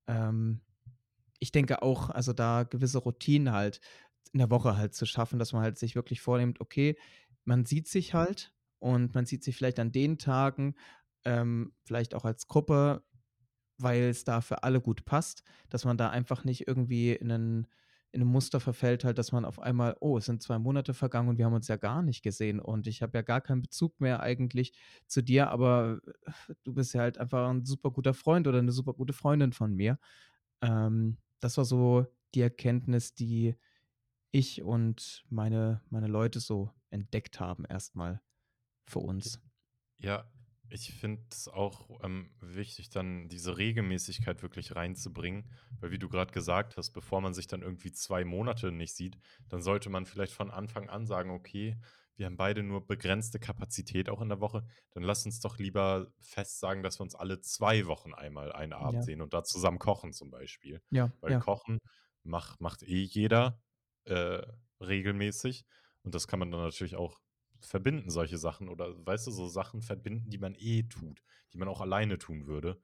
Ähm, 0.08 0.62
ich 1.40 1.52
denke 1.52 1.84
auch, 1.84 2.10
also 2.10 2.34
da 2.34 2.64
gewisse 2.64 2.98
Routinen 2.98 3.54
halt 3.54 3.80
in 4.34 4.40
der 4.40 4.50
Woche 4.50 4.76
halt 4.76 4.96
zu 4.96 5.06
schaffen, 5.06 5.40
dass 5.40 5.54
man 5.54 5.62
halt 5.62 5.78
sich 5.78 5.96
wirklich 5.96 6.22
vornimmt, 6.22 6.60
okay, 6.60 6.98
man 7.48 7.66
sieht 7.66 7.88
sich 7.88 8.14
halt 8.14 8.54
und 8.80 9.16
man 9.16 9.26
sieht 9.26 9.44
sich 9.44 9.56
vielleicht 9.56 9.80
an 9.80 9.92
den 9.92 10.18
Tagen, 10.18 10.76
ähm, 11.26 11.74
vielleicht 11.84 12.14
auch 12.14 12.26
als 12.26 12.48
Gruppe, 12.48 13.04
weil 13.78 14.04
es 14.04 14.24
da 14.24 14.42
für 14.42 14.64
alle 14.64 14.82
gut 14.82 15.06
passt, 15.06 15.44
dass 15.70 15.86
man 15.86 15.98
da 15.98 16.10
einfach 16.10 16.44
nicht 16.44 16.68
irgendwie 16.68 17.14
in 17.14 17.32
ein, 17.32 17.68
in 18.12 18.22
ein 18.22 18.28
Muster 18.28 18.60
verfällt, 18.60 19.04
halt, 19.04 19.18
dass 19.18 19.32
man 19.32 19.46
auf 19.46 19.60
einmal, 19.60 19.96
oh, 20.00 20.18
es 20.18 20.26
sind 20.26 20.42
zwei 20.42 20.60
Monate 20.60 20.94
vergangen 20.94 21.30
und 21.30 21.38
wir 21.38 21.46
haben 21.46 21.54
uns 21.54 21.68
ja 21.68 21.78
gar 21.78 22.02
nicht 22.02 22.22
gesehen 22.22 22.60
und 22.60 22.86
ich 22.88 23.02
habe 23.02 23.18
ja 23.18 23.22
gar 23.22 23.42
keinen 23.42 23.62
Bezug 23.62 24.00
mehr 24.02 24.22
eigentlich 24.22 24.74
zu 25.08 25.22
dir, 25.22 25.50
aber 25.50 26.02
äh, 26.26 26.54
du 26.64 26.74
bist 26.74 26.94
ja 26.94 27.02
halt 27.02 27.18
einfach 27.18 27.50
ein 27.50 27.66
super 27.66 27.92
guter 27.92 28.14
Freund 28.14 28.48
oder 28.48 28.60
eine 28.60 28.72
super 28.72 28.94
gute 28.94 29.14
Freundin 29.14 29.54
von 29.54 29.74
mir. 29.74 30.00
Ähm, 30.62 31.18
das 31.40 31.58
war 31.58 31.66
so 31.66 32.08
die 32.34 32.42
Erkenntnis, 32.42 33.14
die 33.14 33.56
ich 34.32 34.62
und 34.64 35.26
meine, 35.30 35.82
meine 35.90 36.08
Leute 36.08 36.40
so 36.40 36.72
entdeckt 36.90 37.40
haben, 37.40 37.66
erstmal 37.66 38.22
für 38.88 39.00
uns. 39.00 39.42
Ja, 40.00 40.30
ich 40.70 40.94
finde 40.94 41.24
es 41.32 41.48
auch 41.48 42.04
ähm, 42.04 42.36
wichtig, 42.42 42.90
dann 42.90 43.30
diese 43.30 43.58
Regelmäßigkeit 43.58 44.42
wirklich 44.44 44.76
reinzubringen, 44.76 45.50
weil 45.80 45.92
wie 45.92 46.00
du 46.00 46.10
gerade 46.10 46.34
gesagt 46.34 46.78
hast, 46.78 46.92
bevor 46.92 47.22
man 47.22 47.34
sich 47.34 47.48
dann 47.48 47.62
irgendwie 47.62 47.92
zwei 47.92 48.26
Monate 48.26 48.72
nicht 48.72 48.96
sieht, 48.96 49.18
dann 49.48 49.62
sollte 49.62 49.90
man 49.90 50.06
vielleicht 50.06 50.34
von 50.34 50.52
Anfang 50.52 50.90
an 50.90 51.08
sagen, 51.08 51.32
okay, 51.32 51.78
wir 52.18 52.26
haben 52.26 52.36
beide 52.38 52.64
nur 52.64 52.86
begrenzte 52.86 53.40
Kapazität 53.40 54.10
auch 54.10 54.22
in 54.22 54.30
der 54.30 54.42
Woche, 54.42 54.66
dann 54.92 55.04
lass 55.04 55.26
uns 55.26 55.40
doch 55.40 55.58
lieber 55.58 56.12
fest 56.20 56.60
sagen, 56.60 56.84
dass 56.84 57.00
wir 57.00 57.04
uns 57.04 57.16
alle 57.16 57.40
zwei 57.42 57.86
Wochen 57.88 58.14
einmal 58.14 58.52
einen 58.52 58.74
Abend 58.74 59.04
Ja, 59.04 59.04
sehen 59.04 59.22
und 59.22 59.34
da 59.34 59.44
zusammen 59.44 59.80
kochen 59.80 60.14
zum 60.14 60.32
Beispiel. 60.32 60.82
ja, 60.92 61.12
Weil 61.22 61.34
ja, 61.34 61.38
Kochen 61.38 61.78
macht, 62.24 62.60
macht 62.60 62.84
eh 62.84 63.04
jeder 63.04 63.62
äh, 64.08 64.42
regelmäßig 64.82 65.66
und 66.04 66.16
das 66.16 66.28
kann 66.28 66.40
man 66.40 66.52
dann 66.52 66.62
natürlich 66.62 66.96
auch 66.96 67.20
verbinden, 67.60 68.10
solche 68.10 68.38
Sachen 68.38 68.70
oder 68.70 68.94
weißt 69.06 69.28
du, 69.28 69.32
so 69.32 69.48
Sachen 69.48 69.82
verbinden, 69.82 70.30
die 70.30 70.38
man 70.38 70.56
eh 70.56 70.84
tut, 70.84 71.24
die 71.54 71.58
man 71.58 71.68
auch 71.68 71.82
alleine 71.82 72.18
tun 72.18 72.46
würde, 72.46 72.82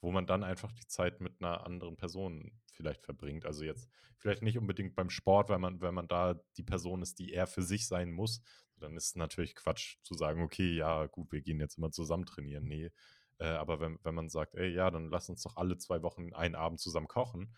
wo 0.00 0.12
man 0.12 0.26
dann 0.26 0.44
einfach 0.44 0.72
die 0.72 0.86
Zeit 0.86 1.20
mit 1.20 1.40
einer 1.40 1.64
anderen 1.66 1.96
Person 1.96 2.52
vielleicht 2.72 3.04
verbringt. 3.04 3.44
Also 3.46 3.64
jetzt 3.64 3.88
vielleicht 4.16 4.42
nicht 4.42 4.58
unbedingt 4.58 4.94
beim 4.94 5.10
Sport, 5.10 5.48
weil 5.48 5.58
man, 5.58 5.80
wenn 5.80 5.94
man 5.94 6.08
da 6.08 6.40
die 6.56 6.62
Person 6.62 7.02
ist, 7.02 7.18
die 7.18 7.32
er 7.32 7.46
für 7.46 7.62
sich 7.62 7.86
sein 7.86 8.12
muss, 8.12 8.42
dann 8.78 8.96
ist 8.96 9.06
es 9.06 9.16
natürlich 9.16 9.54
Quatsch 9.54 9.96
zu 10.02 10.14
sagen, 10.14 10.42
okay, 10.42 10.74
ja, 10.74 11.06
gut, 11.06 11.32
wir 11.32 11.40
gehen 11.40 11.60
jetzt 11.60 11.78
immer 11.78 11.90
zusammen 11.90 12.26
trainieren. 12.26 12.64
Nee. 12.64 12.90
Äh, 13.38 13.46
aber 13.46 13.80
wenn, 13.80 13.98
wenn 14.02 14.14
man 14.14 14.28
sagt, 14.28 14.54
ey, 14.54 14.72
ja, 14.72 14.90
dann 14.90 15.08
lass 15.08 15.28
uns 15.28 15.42
doch 15.42 15.56
alle 15.56 15.78
zwei 15.78 16.02
Wochen 16.02 16.32
einen 16.32 16.54
Abend 16.54 16.80
zusammen 16.80 17.08
kochen. 17.08 17.54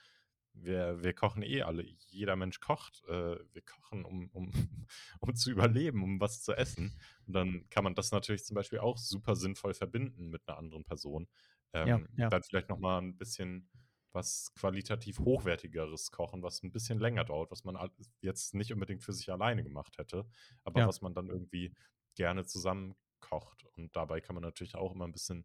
Wir, 0.55 1.03
wir 1.03 1.13
kochen 1.13 1.43
eh 1.43 1.63
alle. 1.63 1.83
Jeder 1.83 2.37
Mensch 2.37 2.61
kocht. 2.61 3.03
Äh, 3.09 3.39
wir 3.53 3.63
kochen, 3.63 4.05
um, 4.05 4.29
um, 4.31 4.51
um 5.21 5.35
zu 5.35 5.51
überleben, 5.51 6.03
um 6.03 6.21
was 6.21 6.43
zu 6.43 6.53
essen. 6.53 6.99
Und 7.27 7.35
dann 7.35 7.69
kann 7.71 7.85
man 7.85 7.95
das 7.95 8.13
natürlich 8.13 8.45
zum 8.45 8.55
Beispiel 8.55 8.79
auch 8.79 8.97
super 8.97 9.37
sinnvoll 9.37 9.75
verbinden 9.75 10.31
mit 10.31 10.49
einer 10.49 10.59
anderen 10.59 10.85
Person. 10.85 11.29
ja, 11.73 11.97
Ähm, 11.97 12.09
ja, 12.17 12.29
dann 12.29 12.43
vielleicht 12.43 12.69
nochmal 12.69 13.03
ein 13.03 13.17
bisschen 13.17 13.69
was 14.15 14.55
qualitativ 14.55 15.19
hochwertigeres 15.19 16.13
kochen, 16.13 16.43
was 16.43 16.63
ein 16.63 16.71
bisschen 16.71 17.01
länger 17.01 17.25
dauert, 17.25 17.51
was 17.51 17.65
man 17.65 17.77
jetzt 18.21 18.55
nicht 18.55 18.73
unbedingt 18.73 19.03
für 19.03 19.13
sich 19.13 19.31
alleine 19.31 19.65
gemacht 19.65 19.99
hätte, 19.99 20.25
aber 20.63 20.81
ja, 20.81 20.89
was 20.89 21.01
man 21.01 21.15
dann 21.15 21.29
irgendwie 21.29 21.75
gerne 22.15 22.47
zusammen 22.47 22.95
kocht. 23.19 23.65
Und 23.65 23.97
dabei 23.97 24.21
kann 24.21 24.35
man 24.35 24.43
natürlich 24.43 24.77
auch 24.77 24.95
immer 24.95 25.07
ein 25.07 25.13
bisschen, 25.13 25.45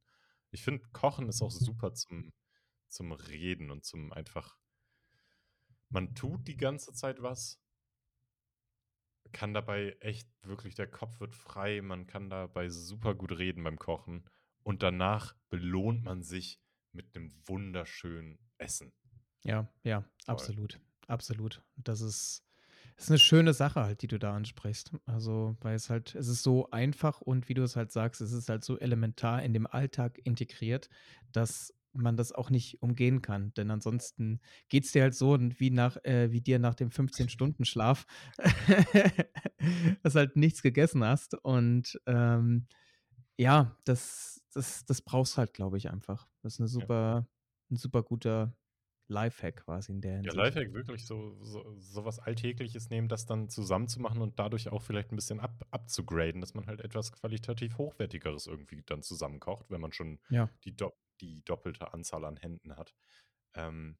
ich 0.52 0.64
finde, 0.64 0.88
Kochen 0.94 1.28
ist 1.30 1.42
auch 1.42 1.52
super 1.52 1.94
zum, 1.94 2.32
zum 2.88 3.12
Reden 3.12 3.72
und 3.72 3.86
zum 3.86 4.14
einfach, 4.14 4.59
man 5.90 6.16
tut 6.16 6.48
die 6.48 6.58
ganze 6.58 6.94
Zeit 6.94 7.22
was, 7.22 7.62
kann 9.32 9.54
dabei 9.54 9.96
echt 10.00 10.28
wirklich, 10.44 10.76
der 10.76 10.88
Kopf 10.88 11.20
wird 11.20 11.36
frei, 11.36 11.82
man 11.82 12.08
kann 12.08 12.30
dabei 12.30 12.70
super 12.70 13.14
gut 13.16 13.38
reden 13.38 13.64
beim 13.64 13.78
Kochen 13.78 14.24
und 14.64 14.84
danach 14.84 15.36
belohnt 15.50 16.04
man 16.04 16.24
sich 16.24 16.60
mit 16.92 17.16
einem 17.16 17.34
wunderschönen 17.46 18.40
Essen. 18.58 18.92
ja, 19.44 19.68
ja, 19.84 20.02
Toll. 20.02 20.10
absolut, 20.26 20.80
absolut. 21.08 21.62
Das 21.78 22.02
ist, 22.02 22.44
ist 22.98 23.10
eine 23.10 23.20
schöne 23.20 23.54
Sache 23.54 23.82
halt, 23.82 24.02
die 24.02 24.08
du 24.08 24.20
da 24.20 24.36
ansprichst. 24.36 24.92
Also, 25.06 25.56
weil 25.62 25.76
es 25.76 25.90
halt, 25.90 26.16
es 26.16 26.28
ist 26.28 26.44
so 26.44 26.70
einfach 26.72 27.22
und 27.22 27.48
wie 27.48 27.54
du 27.54 27.64
es 27.64 27.76
halt 27.76 27.92
sagst, 27.92 28.22
es 28.22 28.32
ist 28.32 28.50
halt 28.50 28.64
so 28.64 28.78
elementar 28.80 29.44
in 29.44 29.54
dem 29.54 29.68
Alltag 29.68 30.20
integriert, 30.24 30.90
dass 31.32 31.74
man 31.94 32.18
das 32.18 32.32
auch 32.32 32.50
nicht 32.50 32.82
umgehen 32.82 33.22
kann. 33.22 33.54
Denn 33.56 33.72
ansonsten 33.72 34.40
geht 34.70 34.86
es 34.86 34.92
dir 34.92 35.04
halt 35.04 35.16
so 35.16 35.34
und 35.34 35.60
wie 35.60 35.72
nach, 35.72 35.98
äh, 36.04 36.32
wie 36.32 36.42
dir 36.42 36.60
nach 36.60 36.76
dem 36.76 36.92
15-Stunden-Schlaf, 36.92 38.06
dass 40.04 40.16
halt 40.16 40.36
nichts 40.36 40.62
gegessen 40.62 41.04
hast. 41.04 41.36
Und 41.36 42.00
ähm, 42.06 42.68
ja, 43.38 43.78
das, 43.86 44.42
das, 44.54 44.86
das 44.86 45.02
brauchst 45.02 45.38
halt, 45.38 45.54
glaube 45.54 45.78
ich, 45.78 45.90
einfach. 45.92 46.30
Das 46.44 46.56
ist 46.56 46.60
eine 46.60 46.68
Ja. 46.78 46.90
super, 46.90 47.28
ein 47.72 47.78
super 47.78 48.04
guter 48.04 48.56
Lifehack 49.08 49.66
quasi 49.66 49.92
in 49.94 50.02
der 50.02 50.18
Ja, 50.26 50.34
Hinsicht. 50.34 50.34
Lifehack 50.34 50.74
wirklich 50.74 51.06
so, 51.06 51.38
so, 51.44 51.76
so 51.78 52.04
was 52.04 52.20
Alltägliches 52.20 52.90
nehmen, 52.90 53.08
das 53.08 53.26
dann 53.26 53.48
zusammenzumachen 53.50 54.22
und 54.22 54.38
dadurch 54.38 54.68
auch 54.70 54.82
vielleicht 54.82 55.12
ein 55.12 55.16
bisschen 55.16 55.40
ab, 55.40 55.66
abzugraden, 55.72 56.42
dass 56.42 56.54
man 56.54 56.68
halt 56.68 56.82
etwas 56.82 57.14
qualitativ 57.14 57.78
Hochwertigeres 57.78 58.46
irgendwie 58.48 58.82
dann 58.86 59.02
zusammenkocht, 59.02 59.72
wenn 59.72 59.80
man 59.80 59.94
schon 59.94 60.20
Ja, 60.30 60.50
die, 60.66 60.76
do 60.76 60.92
die 61.22 61.44
doppelte 61.44 61.94
Anzahl 61.94 62.26
an 62.26 62.38
Händen 62.38 62.76
hat. 62.76 62.96
Ähm, 63.54 63.98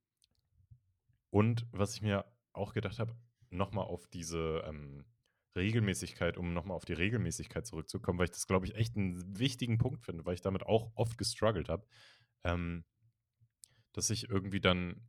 und 1.30 1.68
was 1.72 1.96
ich 1.96 2.02
mir 2.02 2.26
auch 2.54 2.74
gedacht 2.74 3.00
habe, 3.00 3.16
nochmal 3.50 3.86
auf 3.86 4.08
diese 4.08 4.64
ähm, 4.66 5.06
Regelmäßigkeit, 5.56 6.38
um 6.38 6.54
nochmal 6.54 6.78
auf 6.78 6.86
die 6.86 6.94
Regelmäßigkeit 6.94 7.66
zurückzukommen, 7.66 8.20
weil 8.20 8.26
ich 8.26 8.32
das, 8.32 8.48
glaube 8.48 8.66
ich, 8.66 8.76
echt 8.76 8.96
einen 8.96 9.38
wichtigen 9.38 9.78
Punkt 9.78 10.04
finde, 10.04 10.26
weil 10.26 10.36
ich 10.36 10.42
damit 10.42 10.64
auch 10.64 10.92
oft 10.96 11.18
gestruggelt 11.18 11.70
habe, 11.70 11.86
ähm, 12.44 12.86
dass 13.94 14.10
ich 14.10 14.30
irgendwie 14.30 14.62
dann, 14.62 15.08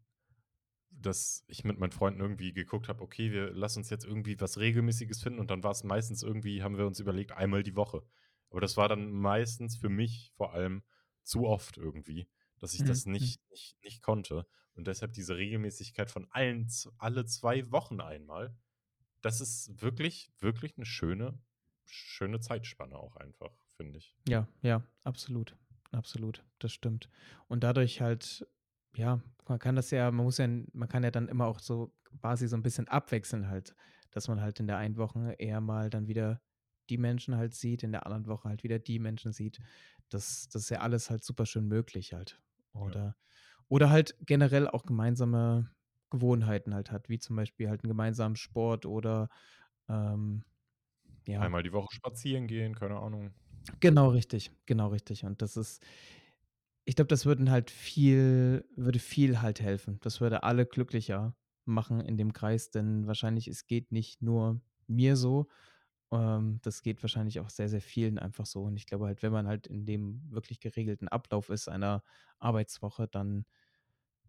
dass 0.91 1.45
ich 1.47 1.65
mit 1.65 1.79
meinen 1.79 1.93
Freunden 1.93 2.21
irgendwie 2.21 2.53
geguckt 2.53 2.89
habe, 2.89 3.03
okay, 3.03 3.31
wir 3.31 3.53
lassen 3.53 3.81
uns 3.81 3.91
jetzt 3.91 4.05
irgendwie 4.05 4.41
was 4.41 4.59
Regelmäßiges 4.59 5.23
finden 5.23 5.39
und 5.39 5.51
dann 5.51 5.63
war 5.63 5.71
es 5.71 5.85
meistens 5.85 6.23
irgendwie, 6.23 6.63
haben 6.63 6.79
wir 6.79 6.87
uns 6.87 7.01
überlegt, 7.01 7.33
einmal 7.33 7.63
die 7.63 7.77
Woche. 7.77 8.03
Aber 8.51 8.61
das 8.61 8.77
war 8.77 8.89
dann 8.89 9.11
meistens 9.13 9.77
für 9.77 9.89
mich 9.89 10.33
vor 10.37 10.53
allem 10.53 10.83
zu 11.23 11.47
oft 11.47 11.77
irgendwie, 11.77 12.29
dass 12.59 12.75
ich 12.75 12.81
mhm. 12.81 12.87
das 12.87 13.07
mhm. 13.07 13.13
nicht, 13.13 13.41
nicht, 13.51 13.77
nicht 13.83 14.03
konnte. 14.03 14.47
Und 14.75 14.87
deshalb 14.87 15.13
diese 15.13 15.37
Regelmäßigkeit 15.37 16.11
von 16.11 16.27
allen, 16.31 16.69
alle 16.99 17.25
zwei 17.27 17.71
Wochen 17.71 18.01
einmal, 18.01 18.57
das 19.21 19.41
ist 19.41 19.83
wirklich, 19.83 20.33
wirklich 20.39 20.77
eine 20.77 20.87
schöne, 20.87 21.39
schöne 21.85 22.41
Zeitspanne 22.41 22.97
auch 22.97 23.17
einfach, 23.17 23.53
finde 23.77 23.99
ich. 23.99 24.17
Ja, 24.29 24.49
ja, 24.63 24.83
absolut. 25.05 25.57
Absolut, 25.93 26.45
das 26.61 26.73
stimmt. 26.73 27.09
Und 27.49 27.65
dadurch 27.65 28.01
halt, 28.01 28.47
ja, 28.95 29.21
man 29.49 29.59
kann 29.59 29.75
das 29.75 29.91
ja, 29.91 30.11
man 30.11 30.25
muss 30.25 30.39
ja, 30.39 30.47
man 30.47 30.89
kann 30.89 31.03
ja 31.03 31.11
dann 31.11 31.29
immer 31.29 31.47
auch 31.47 31.59
so 31.59 31.93
quasi 32.21 32.47
so 32.47 32.57
ein 32.57 32.63
bisschen 32.63 32.89
abwechseln 32.89 33.49
halt, 33.49 33.75
dass 34.11 34.29
man 34.29 34.41
halt 34.41 34.61
in 34.61 34.67
der 34.67 34.77
einen 34.77 34.97
Woche 34.97 35.35
eher 35.39 35.61
mal 35.61 35.91
dann 35.91 36.07
wieder 36.07 36.41
die 36.91 36.99
Menschen 36.99 37.37
halt 37.37 37.55
sieht, 37.55 37.83
in 37.83 37.93
der 37.93 38.07
anderen 38.07 38.27
Woche 38.27 38.49
halt 38.49 38.63
wieder 38.63 38.79
die 38.79 38.99
Menschen 38.99 39.33
sieht. 39.33 39.61
Das 40.11 40.49
das 40.49 40.65
ist 40.65 40.71
ja 40.71 40.81
alles 40.81 41.11
halt 41.11 41.25
super 41.25 41.47
schön 41.47 41.67
möglich 41.69 42.13
halt. 42.15 42.43
Ja. 42.87 42.95
Oder 42.95 43.17
oder 43.69 43.91
halt 43.91 44.17
generell 44.27 44.69
auch 44.69 44.85
gemeinsame 44.87 45.71
Gewohnheiten 46.11 46.75
halt 46.75 46.91
hat, 46.93 47.09
wie 47.09 47.19
zum 47.19 47.37
Beispiel 47.37 47.69
halt 47.71 47.85
'n 47.85 47.89
gemeinsamen 47.89 48.37
Sport 48.37 48.87
oder, 48.87 49.29
ähm, 49.89 50.45
ja. 51.27 51.51
Einmal 51.51 51.63
die 51.65 51.73
Woche 51.73 51.93
spazieren 51.95 52.47
gehen, 52.47 52.75
keine 52.77 52.99
Ahnung. 53.01 53.35
Genau 53.81 54.09
richtig, 54.11 54.53
genau 54.67 54.89
richtig. 54.89 55.25
Und 55.25 55.43
das 55.43 55.57
ist 55.57 55.83
ich 56.89 56.97
glaube, 56.97 57.09
das 57.09 57.27
würden 57.27 57.51
halt 57.51 57.71
viel 57.71 58.65
würde 58.77 58.99
viel 58.99 59.41
halt 59.43 59.61
helfen. 59.61 59.99
Das 60.01 60.21
würde 60.21 60.43
alle 60.43 60.67
glücklicher 60.67 61.37
machen 61.65 62.01
in 62.01 62.17
dem 62.17 62.33
Kreis, 62.33 62.71
denn 62.71 63.07
wahrscheinlich 63.07 63.49
es 63.49 63.67
geht 63.67 63.93
nicht 63.93 64.23
nur 64.23 64.61
mir 64.87 65.17
so, 65.17 65.49
ähm, 66.13 66.61
das 66.63 66.83
geht 66.83 67.03
wahrscheinlich 67.03 67.41
auch 67.41 67.51
sehr, 67.51 67.69
sehr 67.69 67.81
vielen 67.81 68.19
einfach 68.19 68.47
so. 68.47 68.63
Und 68.65 68.77
ich 68.77 68.87
glaube 68.87 69.07
halt, 69.07 69.23
wenn 69.23 69.33
man 69.33 69.47
halt 69.47 69.67
in 69.67 69.87
dem 69.87 70.23
wirklich 70.31 70.61
geregelten 70.61 71.09
Ablauf 71.09 71.51
ist 71.51 71.69
einer 71.69 72.03
Arbeitswoche, 72.39 73.09
dann, 73.09 73.47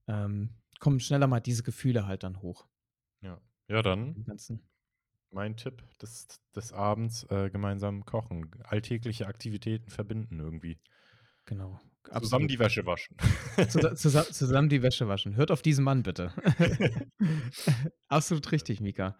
ähm, 0.08 0.52
kommen 0.80 1.00
schneller 1.00 1.28
mal 1.28 1.40
diese 1.40 1.64
Gefühle 1.64 2.08
halt 2.08 2.24
dann 2.24 2.42
hoch. 2.42 2.68
Ja. 3.22 3.40
Ja, 3.68 3.82
dann 3.82 4.26
mein 5.32 5.56
Tipp 5.56 5.84
des 6.00 6.28
des 6.56 6.74
Abends, 6.74 7.24
äh, 7.30 7.50
gemeinsam 7.50 8.06
kochen. 8.06 8.52
Alltägliche 8.64 9.28
Aktivitäten 9.28 9.90
verbinden 9.90 10.40
irgendwie. 10.40 10.78
Genau, 11.46 11.80
Zusammen 12.04 12.16
absolut. 12.16 12.52
die 12.52 12.60
Wäsche 12.60 12.86
waschen. 12.86 13.16
Zusa 13.70 13.96
zusa 13.96 14.24
zusammen 14.26 14.70
die 14.70 14.82
Wäsche 14.82 15.08
waschen. 15.08 15.36
Hört 15.36 15.52
auf 15.52 15.62
diesen 15.62 15.84
Mann 15.84 16.04
bitte. 16.04 16.34
Absolut 18.08 18.52
richtig, 18.52 18.82
Mika. 18.82 19.18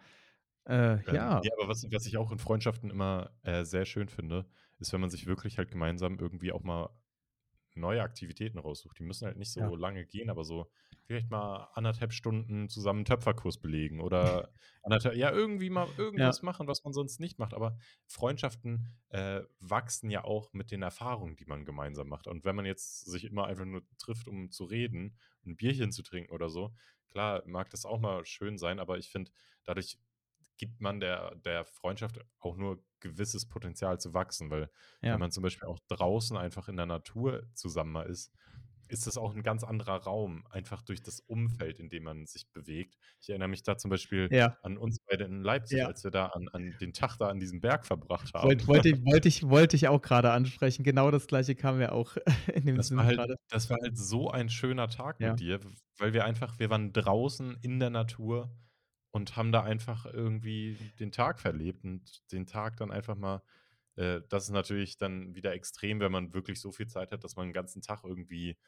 Äh, 0.66 0.98
Ähm, 1.06 1.10
ja. 1.10 1.42
ja, 1.42 1.50
aber 1.58 1.68
was 1.68 1.84
was 1.90 2.06
ich 2.06 2.16
auch 2.16 2.30
in 2.32 2.38
Freundschaften 2.38 2.90
immer, 2.90 3.36
äh, 3.42 3.64
sehr 3.64 3.84
schön 3.86 4.08
finde, 4.08 4.46
ist, 4.78 4.92
wenn 4.92 5.00
man 5.00 5.10
sich 5.10 5.26
wirklich 5.26 5.58
halt 5.58 5.70
gemeinsam 5.70 6.18
irgendwie 6.18 6.52
auch 6.52 6.62
mal 6.62 6.90
neue 7.74 8.02
Aktivitäten 8.02 8.58
raussucht. 8.58 8.98
Die 8.98 9.04
müssen 9.04 9.26
halt 9.26 9.38
nicht 9.38 9.52
Ja. 9.56 9.72
so 9.72 9.76
lange 9.76 10.06
gehen, 10.06 10.30
aber 10.30 10.44
so 10.44 10.70
vielleicht 11.06 11.30
mal 11.30 11.68
1 11.74 11.86
1/2 11.86 12.12
Stunden 12.14 12.68
zusammen 12.68 13.02
'n 13.02 13.06
Töpferkurs 13.06 13.58
belegen 13.60 14.00
oder 14.00 14.52
anderthalb 14.82 15.16
ja, 15.16 15.30
irgendwie 15.32 15.70
mal 15.70 15.94
Ja. 16.16 16.36
irgendwas 16.36 16.42
machen, 16.42 16.68
was 16.68 16.84
man 16.84 16.92
sonst 16.94 17.20
nicht 17.20 17.38
macht. 17.38 17.54
Aber 17.54 17.78
Freundschaften, 18.06 18.88
äh, 19.10 19.42
wachsen 19.60 20.10
ja 20.10 20.24
auch 20.24 20.52
mit 20.54 20.70
den 20.72 20.82
Erfahrungen, 20.82 21.36
die 21.36 21.46
man 21.46 21.64
gemeinsam 21.66 22.08
macht. 22.08 22.26
Und 22.28 22.44
wenn 22.44 22.56
man 22.56 22.66
jetzt 22.66 23.06
sich 23.06 23.24
immer 23.24 23.46
einfach 23.46 23.66
nur 23.66 23.82
trifft, 23.98 24.28
um 24.28 24.50
zu 24.50 24.64
reden, 24.64 25.18
'n 25.46 25.56
Bierchen 25.56 25.92
zu 25.92 26.02
trinken 26.02 26.32
oder 26.32 26.50
so, 26.50 26.74
klar, 27.08 27.42
mag 27.46 27.70
das 27.70 27.86
auch 27.86 28.00
mal 28.00 28.24
schön 28.26 28.58
sein, 28.58 28.80
aber 28.80 28.98
ich 28.98 29.10
finde, 29.10 29.32
dadurch 29.64 29.98
gibt 30.58 30.80
man 30.80 31.00
der 31.00 31.34
der 31.36 31.64
Freundschaft 31.66 32.20
auch 32.40 32.56
nur 32.56 32.84
gewisses 33.00 33.48
Potenzial 33.48 34.00
zu 34.00 34.14
wachsen, 34.14 34.50
weil 34.50 34.70
wenn 35.10 35.18
Ja. 35.18 35.20
man 35.20 35.30
zum 35.32 35.42
Beispiel 35.42 35.68
auch 35.68 35.78
draußen 35.88 36.36
einfach 36.36 36.68
in 36.68 36.76
der 36.76 36.86
Natur 36.86 37.44
zusammen 37.54 37.92
mal 37.92 38.04
ist, 38.08 38.32
ist 38.88 39.06
das 39.06 39.16
auch 39.18 39.34
'n 39.34 39.42
ganz 39.42 39.64
anderer 39.64 39.96
Raum, 40.04 40.46
einfach 40.50 40.82
durch 40.82 41.02
das 41.02 41.20
Umfeld, 41.20 41.78
in 41.80 41.88
dem 41.90 42.04
man 42.04 42.26
sich 42.26 42.50
bewegt. 42.52 42.96
Ich 43.20 43.30
erinnere 43.30 43.48
mich 43.48 43.62
da 43.64 43.76
zum 43.78 43.90
Beispiel 43.90 44.30
Ja. 44.30 44.58
an 44.62 44.76
uns 44.78 44.98
beide 45.08 45.24
in 45.24 45.42
Leipzig, 45.42 45.78
Ja. 45.78 45.88
als 45.88 46.04
wir 46.04 46.10
da 46.12 46.26
an 46.28 46.48
an 46.52 46.76
den 46.78 46.92
Tag 46.92 47.16
da 47.18 47.28
an 47.28 47.40
diesem 47.40 47.60
Berg 47.60 47.86
verbracht 47.86 48.34
haben. 48.34 48.54
Wollt 48.54 48.66
wollte 48.66 48.88
ich 48.88 49.04
wollte 49.04 49.28
ich 49.28 49.48
wollte 49.48 49.76
ich 49.76 49.88
auch 49.88 50.00
grade 50.02 50.32
ansprechen. 50.32 50.82
Genau 50.84 51.10
das 51.10 51.26
Gleiche 51.26 51.54
kam 51.54 51.78
mir 51.78 51.92
auch 51.92 52.16
in 52.52 52.66
den 52.66 52.80
Das 52.80 52.94
war 52.96 53.04
Sinn 53.04 53.06
halt 53.06 53.22
grade. 53.22 53.36
das 53.48 53.68
war 53.68 53.76
halt 53.82 53.98
so 53.98 54.30
ein 54.30 54.48
schöner 54.48 54.88
Tag 54.88 55.20
Ja. 55.20 55.36
mit 55.36 55.38
dir, 55.40 55.60
weil 55.98 56.12
wir 56.14 56.24
einfach 56.24 56.58
wir 56.58 56.70
waren 56.70 56.92
draußen 56.92 57.58
in 57.60 57.78
der 57.80 57.90
Natur 57.90 58.56
und 59.12 59.36
haben 59.36 59.52
da 59.52 59.62
einfach 59.64 60.06
irgendwie 60.06 60.80
den 61.00 61.12
Tag 61.12 61.40
verlebt 61.40 61.84
und 61.84 62.32
den 62.32 62.46
Tag 62.46 62.76
dann 62.78 62.90
einfach 62.92 63.16
mal 63.16 63.42
äh, 63.96 64.22
das 64.30 64.44
ist 64.44 64.50
natürlich 64.52 64.96
dann 64.98 65.34
wieder 65.36 65.52
extrem, 65.54 66.00
wenn 66.00 66.12
man 66.12 66.34
wirklich 66.34 66.60
so 66.60 66.72
viel 66.72 66.88
Zeit 66.88 67.12
hat, 67.12 67.24
dass 67.24 67.36
man 67.36 67.48
'n 67.48 67.52
ganzen 67.54 67.82
Tag 67.82 68.04
irgendwie 68.04 68.58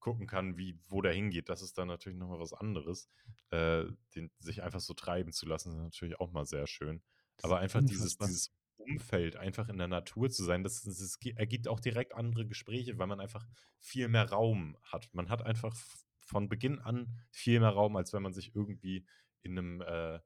gucken 0.00 0.26
kann, 0.26 0.56
wie 0.58 0.80
wo 0.88 1.02
der 1.02 1.12
hingeht. 1.14 1.48
Das 1.48 1.62
ist 1.62 1.78
dann 1.78 1.88
natürlich 1.88 2.18
noch 2.18 2.28
mal 2.28 2.38
was 2.40 2.52
anderes. 2.52 3.08
Äh, 3.50 3.86
den 4.14 4.30
sich 4.38 4.62
einfach 4.62 4.80
so 4.80 4.94
treiben 4.94 5.32
zu 5.32 5.46
lassen, 5.46 5.72
ist 5.72 5.78
natürlich 5.78 6.20
auch 6.20 6.30
mal 6.32 6.44
sehr 6.46 6.66
schön. 6.66 7.02
Das 7.36 7.42
Aber 7.42 7.58
einfach 7.58 7.82
dieses 7.82 8.18
dieses 8.18 8.52
Umfeld, 8.76 9.36
einfach 9.36 9.68
in 9.68 9.78
der 9.78 9.88
Natur 9.88 10.30
zu 10.30 10.44
sein, 10.44 10.62
das 10.62 10.82
das 10.82 11.00
es 11.00 11.18
ergibt 11.36 11.68
auch 11.68 11.80
direkt 11.80 12.14
andere 12.14 12.46
Gespräche, 12.46 12.98
weil 12.98 13.06
man 13.08 13.20
einfach 13.20 13.46
viel 13.78 14.08
mehr 14.08 14.30
Raum 14.30 14.76
hat. 14.82 15.08
Man 15.12 15.28
hat 15.30 15.42
einfach 15.44 15.74
von 16.20 16.48
Beginn 16.48 16.78
an 16.78 17.14
viel 17.30 17.58
mehr 17.60 17.70
Raum, 17.70 17.96
als 17.96 18.12
wenn 18.12 18.22
man 18.22 18.32
sich 18.34 18.54
irgendwie 18.54 19.06
in 19.42 19.54
'nem, 19.54 19.80
äh 19.82 20.20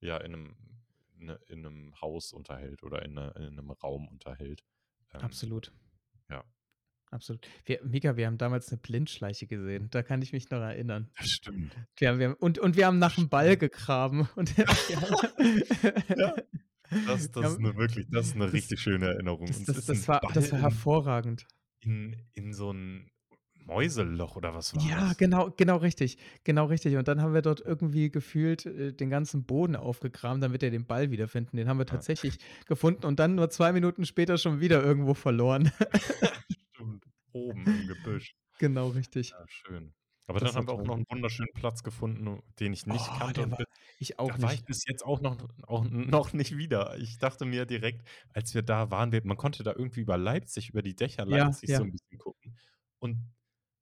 ja, 0.00 0.18
in 0.18 0.32
'nem 0.32 0.56
ne 1.16 1.40
in 1.48 1.62
'nem 1.62 2.00
Haus 2.00 2.32
unterhält 2.32 2.82
oder 2.84 3.04
in 3.04 3.14
'ne 3.14 3.32
in 3.38 3.54
'nem 3.56 3.70
Raum 3.72 4.08
unterhält. 4.08 4.64
Ähm, 5.14 5.48
Absolut. 5.48 5.72
ja. 6.30 6.44
Absolut. 7.12 7.46
Wir 7.64 7.82
Mika, 7.84 8.16
wir 8.16 8.26
haben 8.26 8.38
damals 8.38 8.70
'ne 8.70 8.76
Blindschleiche 8.78 9.46
gesehen. 9.46 9.88
Da 9.90 10.02
kann 10.02 10.20
ich 10.22 10.32
mich 10.32 10.50
noch 10.50 10.60
erinnern. 10.60 11.10
Das 11.16 11.28
stimmt. 11.30 11.78
Wir 11.96 12.10
haben 12.10 12.18
wir 12.20 12.28
haben 12.30 12.34
und 12.36 12.58
und 12.58 12.76
wir 12.76 12.86
haben 12.86 12.98
nach 12.98 13.18
'm 13.18 13.28
Ball 13.30 13.56
gegraben 13.56 14.28
und 14.36 14.54
Ja. 16.14 16.34
Das 17.04 17.30
das 17.32 17.52
ist 17.52 17.58
haben 17.58 17.60
'ne 17.60 17.76
wirklich 17.76 18.06
das 18.10 18.28
ist 18.28 18.36
'ne 18.36 18.52
das 18.52 18.52
richtig 18.52 18.80
schöne 18.80 19.06
Erinnerung. 19.08 19.56
das 19.66 19.84
das 19.84 19.84
das 19.86 20.08
war 20.08 20.22
war 20.22 20.36
in 20.38 20.54
hervorragend. 20.60 21.46
in 21.82 22.16
in 22.34 22.52
so 22.54 22.70
'n 22.72 23.10
Mäuseloch 23.68 24.36
oder 24.36 24.54
was 24.54 24.74
war 24.74 24.88
Ja, 24.90 25.14
das? 25.14 25.16
genau, 25.16 25.50
genau 25.56 25.76
richtig, 25.78 26.18
genau 26.44 26.66
richtig. 26.66 26.96
Und 26.96 27.08
dann 27.08 27.22
haben 27.22 27.32
wir 27.32 27.40
dort 27.40 27.60
irgendwie 27.62 28.10
gefühlt, 28.10 28.66
äh, 28.66 28.92
den 28.92 29.08
ganzen 29.08 29.44
Boden 29.46 29.76
aufgegraben, 29.76 30.42
damit 30.42 30.60
wir 30.60 30.70
den 30.70 30.86
Ball 30.86 31.10
wiederfinden. 31.10 31.56
Den 31.56 31.68
haben 31.70 31.78
wir 31.78 31.86
Ja. 31.90 32.02
tatsächlich 32.02 32.38
gefunden 32.66 33.06
und 33.06 33.18
dann 33.18 33.34
nur 33.34 33.48
2 33.48 33.72
Minuten 33.72 34.04
später 34.04 34.36
schon 34.36 34.60
wieder 34.60 34.82
irgendwo 34.84 35.14
verloren. 35.14 35.72
Stimmt, 36.74 37.04
oben 37.32 37.68
im 37.68 37.86
Gebüsch. 37.86 38.34
Genau 38.58 38.88
richtig. 38.90 39.36
Ja, 39.38 39.44
schön. 39.48 39.94
Aber 40.26 40.40
Das 40.40 40.54
dann 40.54 40.56
haben 40.56 40.68
wir 40.68 40.74
auch 40.74 40.84
noch 40.84 40.96
'n 40.98 41.04
wunderschönen 41.10 41.52
Platz 41.54 41.82
gefunden, 41.84 42.42
den 42.60 42.72
ich 42.72 42.86
nicht 42.86 43.14
Oh, 43.14 43.14
kannte 43.14 43.50
war 43.50 43.58
ich 43.98 44.18
auch 44.18 44.36
da 44.36 44.42
war 44.42 44.54
ich 44.54 44.62
nicht. 44.62 44.64
bis 44.64 44.84
jetzt 44.86 45.04
auch 45.04 45.20
noch 45.20 45.38
auch 45.64 45.84
noch 45.90 46.32
nicht 46.34 46.56
wieder. 46.58 46.98
Ich 46.98 47.18
dachte 47.18 47.44
mir 47.46 47.66
direkt, 47.66 48.08
als 48.34 48.54
wir 48.54 48.62
da 48.62 48.90
waren 48.90 49.12
man 49.24 49.36
konnte 49.38 49.62
da 49.64 49.72
irgendwie 49.72 50.00
über 50.02 50.18
Leipzig 50.18 50.70
über 50.70 50.82
die 50.82 50.96
Dächer 50.96 51.26
Ja, 51.26 51.50
Leipzigs 51.50 51.76
so 51.76 51.82
ja. 51.82 51.84
'n 51.84 51.92
bisschen 51.92 52.18
gucken. 52.18 52.58
Und 53.00 53.32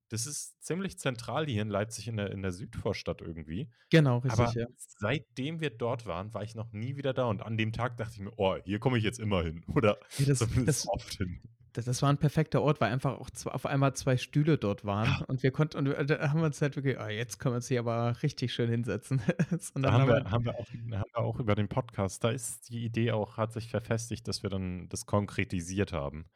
das 0.08 0.26
ist 0.26 0.62
ziemlich 0.64 0.98
zentral 0.98 1.46
hier 1.46 1.62
in 1.62 1.68
Leipzig 1.70 2.08
in 2.08 2.16
der 2.16 2.30
in 2.30 2.42
der 2.42 2.52
Südvorstadt 2.52 3.20
irgendwie. 3.22 3.70
Genau, 3.92 4.18
Aber 4.26 4.44
richtig, 4.44 4.54
ja. 4.54 4.66
seitdem 4.76 5.60
wir 5.60 5.70
dort 5.70 6.06
waren, 6.06 6.34
war 6.34 6.42
ich 6.44 6.54
noch 6.56 6.72
nie 6.72 6.96
wieder 6.96 7.14
da. 7.14 7.26
Und 7.26 7.42
an 7.42 7.56
dem 7.58 7.72
Tag 7.72 7.96
dachte 7.98 8.14
ich 8.14 8.20
mir: 8.20 8.32
„Oh, 8.38 8.56
hier 8.64 8.80
komme 8.80 8.98
ich 8.98 9.04
jetzt 9.04 9.20
immer 9.20 9.42
hin“ 9.44 9.64
oder 9.74 9.98
Ja, 10.18 10.24
das 10.26 10.48
das 10.64 10.86
oft 10.86 11.14
hin. 11.18 11.42
d 11.76 11.82
das 11.82 12.02
war 12.02 12.10
'n 12.10 12.18
perfekter 12.18 12.62
Ort, 12.62 12.80
weil 12.80 12.92
einfach 12.92 13.18
auch 13.20 13.30
zw 13.30 13.50
auf 13.50 13.66
einmal 13.66 13.94
2 13.94 14.16
Stühle 14.18 14.58
dort 14.58 14.84
waren 14.84 15.18
Ja. 15.18 15.26
und 15.28 15.42
wir 15.42 15.52
konnten 15.52 15.78
und, 15.78 15.86
äh, 15.88 16.06
da 16.06 16.30
haben 16.30 16.40
wir 16.40 16.46
uns 16.46 16.62
halt 16.62 16.76
wirklich: 16.76 16.98
„Ah, 17.00 17.10
jetzt 17.10 17.38
können 17.40 17.54
wir 17.54 17.56
uns 17.58 17.68
hier 17.68 17.80
aber 17.80 18.22
richtig 18.22 18.54
schön 18.54 18.70
hinsetzen.“ 18.70 19.20
Und 19.74 19.84
Da 19.84 19.92
haben 19.92 20.06
wir 20.06 20.30
haben 20.30 20.44
wir 20.44 20.54
auch 20.54 20.66
haben 20.92 21.10
wir 21.12 21.18
auch 21.18 21.38
über 21.38 21.54
den 21.54 21.68
Podcast 21.68 22.24
da 22.24 22.30
ist 22.30 22.68
die 22.70 22.84
Idee 22.84 23.12
auch 23.12 23.36
hat 23.36 23.52
sich 23.52 23.68
verfestigt, 23.68 24.26
dass 24.26 24.42
wir 24.42 24.50
dann 24.50 24.88
das 24.88 25.06
konkretisiert 25.06 25.92
haben. 25.92 26.30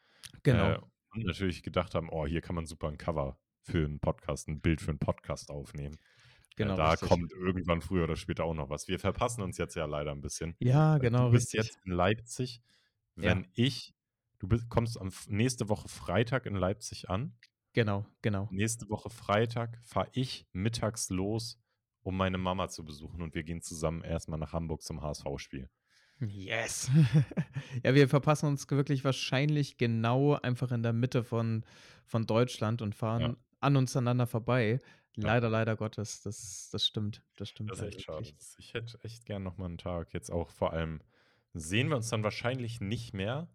Genau. 0.45 0.75
Äh, 0.75 0.77
und 1.13 1.25
natürlich 1.25 1.63
gedacht 1.63 1.95
haben: 1.95 2.09
„Oh, 2.11 2.27
hier 2.27 2.41
kann 2.41 2.55
man 2.55 2.65
super 2.67 2.87
'n 2.89 2.97
Cover 2.97 3.37
für 3.63 3.85
'n 3.85 3.99
Podcast 3.99 4.47
'n 4.49 4.61
Bild 4.61 4.81
für 4.81 4.91
'n 4.91 4.99
Podcast 4.99 5.49
aufnehmen.“ 5.51 5.99
Äh, 6.57 6.57
Genau, 6.57 6.75
da 6.75 6.97
richtig. 6.97 6.97
kommt 6.97 7.31
irgendwann 7.33 7.81
früher 7.81 8.05
oder 8.05 8.15
später 8.17 8.45
auch 8.45 8.53
noch 8.55 8.69
was. 8.69 8.87
Wir 8.89 8.99
verpassen 8.99 9.41
uns 9.43 9.57
jetzt 9.59 9.75
ja 9.75 9.85
leider 9.85 10.11
'n 10.13 10.21
bisschen. 10.21 10.57
Ja, 10.63 10.99
Weil 10.99 11.09
genau, 11.09 11.27
du 11.27 11.29
bist 11.29 11.53
richtig. 11.53 11.55
jetzt 11.55 11.79
in 11.85 11.91
Leipzig, 11.93 12.61
Ja. 13.21 13.41
wenn 13.41 13.49
ich 13.55 13.95
du 14.39 14.47
bist 14.49 14.69
kommst 14.69 14.99
am 15.01 15.11
nächste 15.27 15.69
Woche 15.69 15.89
Freitag 15.89 16.45
in 16.47 16.55
Leipzig 16.55 17.09
an. 17.09 17.37
Genau, 17.75 18.05
genau. 18.21 18.51
Nächste 18.53 18.89
Woche 18.89 19.09
Freitag 19.09 19.79
fahre 19.85 20.09
ich 20.11 20.45
mittags 20.51 21.09
los, 21.09 21.57
um 22.01 22.17
meine 22.17 22.37
Mama 22.37 22.67
zu 22.67 22.83
besuchen 22.83 23.21
und 23.21 23.33
wir 23.33 23.43
gehen 23.43 23.61
zusammen 23.61 24.03
erst 24.03 24.27
mal 24.27 24.35
nach 24.37 24.51
Hamburg 24.51 24.81
zum 24.83 25.01
HSV-Spiel. 25.01 25.69
Yes. 26.19 26.89
Ja, 27.83 27.95
wir 27.95 28.07
verpassen 28.09 28.47
uns 28.47 28.69
wirklich 28.69 29.03
wahrscheinlich 29.03 29.77
genau 29.77 30.33
einfach 30.35 30.71
in 30.71 30.83
der 30.83 30.93
Mitte 30.93 31.23
von 31.23 31.63
von 32.05 32.25
Deutschland 32.25 32.81
und 32.81 32.93
Ja. 33.17 33.35
An 33.61 33.75
uns 33.77 33.95
aneinander 33.95 34.27
vorbei. 34.27 34.81
Ja. 35.17 35.31
Leider, 35.31 35.49
leider 35.49 35.75
Gottes. 35.77 36.21
Das 36.21 36.69
das 36.71 36.85
stimmt. 36.85 37.23
Das 37.37 37.49
stimmt 37.49 37.73
Das 37.73 37.81
ist 37.81 37.83
echt 37.83 38.01
schade. 38.01 38.33
ich 38.57 38.73
hätte 38.73 38.99
echt 39.03 39.25
gern 39.25 39.43
noch 39.43 39.57
mal 39.57 39.67
'n 39.69 39.77
Tag. 39.77 40.13
Jetzt 40.13 40.31
auch 40.31 40.49
vor 40.49 40.73
allem 40.73 41.01
sehen 41.53 41.89
wir 41.89 41.97
uns 41.97 42.09
dann 42.09 42.23
wahrscheinlich 42.23 42.81
nicht 42.81 43.13
mehr, 43.13 43.49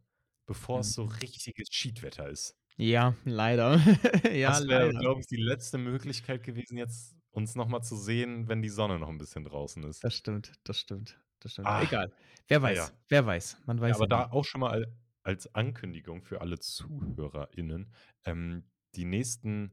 bevor 0.47 0.81
es 0.81 0.95
so 0.95 1.05
Mhm. 1.05 1.07
richtiges 1.07 1.69
Schiedwetter 1.73 2.29
ist. 2.29 2.55
Ja, 2.79 3.15
leider. 3.25 3.79
Ja, 4.35 4.59
Das 4.59 4.67
wäre, 4.69 4.93
leider. 4.93 5.01
glaube 5.01 5.21
ich, 5.21 5.27
die 5.27 5.37
letzte 5.37 5.79
Möglichkeit 5.79 6.43
gewesen, 6.43 6.77
jetzt 6.77 7.17
uns 7.31 7.55
noch 7.55 7.69
mal 7.69 7.83
zu 7.83 7.97
sehen, 7.97 8.49
wenn 8.49 8.63
die 8.63 8.69
Sonne 8.69 8.99
noch 8.99 9.09
'n 9.09 9.19
bisschen 9.19 9.45
draußen 9.45 9.83
ist. 9.85 10.03
Das 10.03 10.15
stimmt, 10.15 10.53
das 10.65 10.79
stimmt, 10.79 11.19
das 11.41 11.53
stimmt. 11.53 11.73
Ah, 11.73 11.81
Egal. 11.81 12.13
Wer 12.49 12.63
weiß, 12.63 12.93
ja. 12.93 12.97
wer 13.09 13.27
weiß. 13.27 13.59
Man 13.67 13.81
Ja, 13.87 13.95
weiß 13.95 13.97
aber 13.97 14.07
ja 14.07 14.09
da 14.09 14.25
nie. 14.25 14.31
auch 14.31 14.45
schon 14.45 14.61
mal 14.61 14.71
al 14.73 14.97
als 15.23 15.55
Ankündigung 15.55 16.23
für 16.23 16.41
alle 16.41 16.59
ZuhörerInnen, 16.61 17.93
ähm, 18.25 18.71
die 18.95 19.05
nächsten 19.05 19.73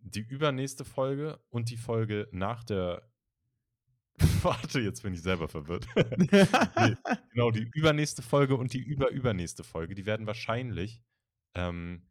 die 0.00 0.20
übernächste 0.20 0.84
Folge 0.84 1.40
und 1.50 1.70
die 1.70 1.76
Folge 1.76 2.28
nach 2.32 2.64
der 2.64 3.08
Warte, 4.42 4.80
jetzt 4.80 5.02
bin 5.02 5.14
ich 5.14 5.22
selber 5.22 5.48
verwirrt. 5.48 5.86
nee, 6.16 6.96
genau, 7.30 7.50
die 7.50 7.70
übernächste 7.74 8.22
Folge 8.22 8.56
und 8.56 8.72
die 8.72 8.82
überübernächste 8.82 9.62
Folge, 9.62 9.94
die 9.94 10.06
werden 10.06 10.26
wahrscheinlich, 10.26 11.00
ähm, 11.54 12.08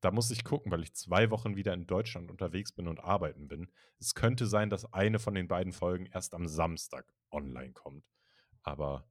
da 0.00 0.10
muss 0.10 0.30
ich 0.30 0.44
gucken, 0.44 0.70
weil 0.70 0.82
ich 0.82 0.94
zwei 0.94 1.30
Wochen 1.30 1.56
wieder 1.56 1.72
in 1.72 1.86
Deutschland 1.86 2.30
unterwegs 2.30 2.72
bin 2.72 2.86
und 2.86 3.00
arbeiten 3.00 3.48
bin. 3.48 3.68
Es 3.98 4.14
könnte 4.14 4.46
sein, 4.46 4.70
dass 4.70 4.92
eine 4.92 5.18
von 5.18 5.34
den 5.34 5.48
beiden 5.48 5.72
Folgen 5.72 6.06
erst 6.06 6.34
am 6.34 6.46
Samstag 6.46 7.10
online 7.30 7.72
kommt. 7.72 8.04
Aber 8.62 9.08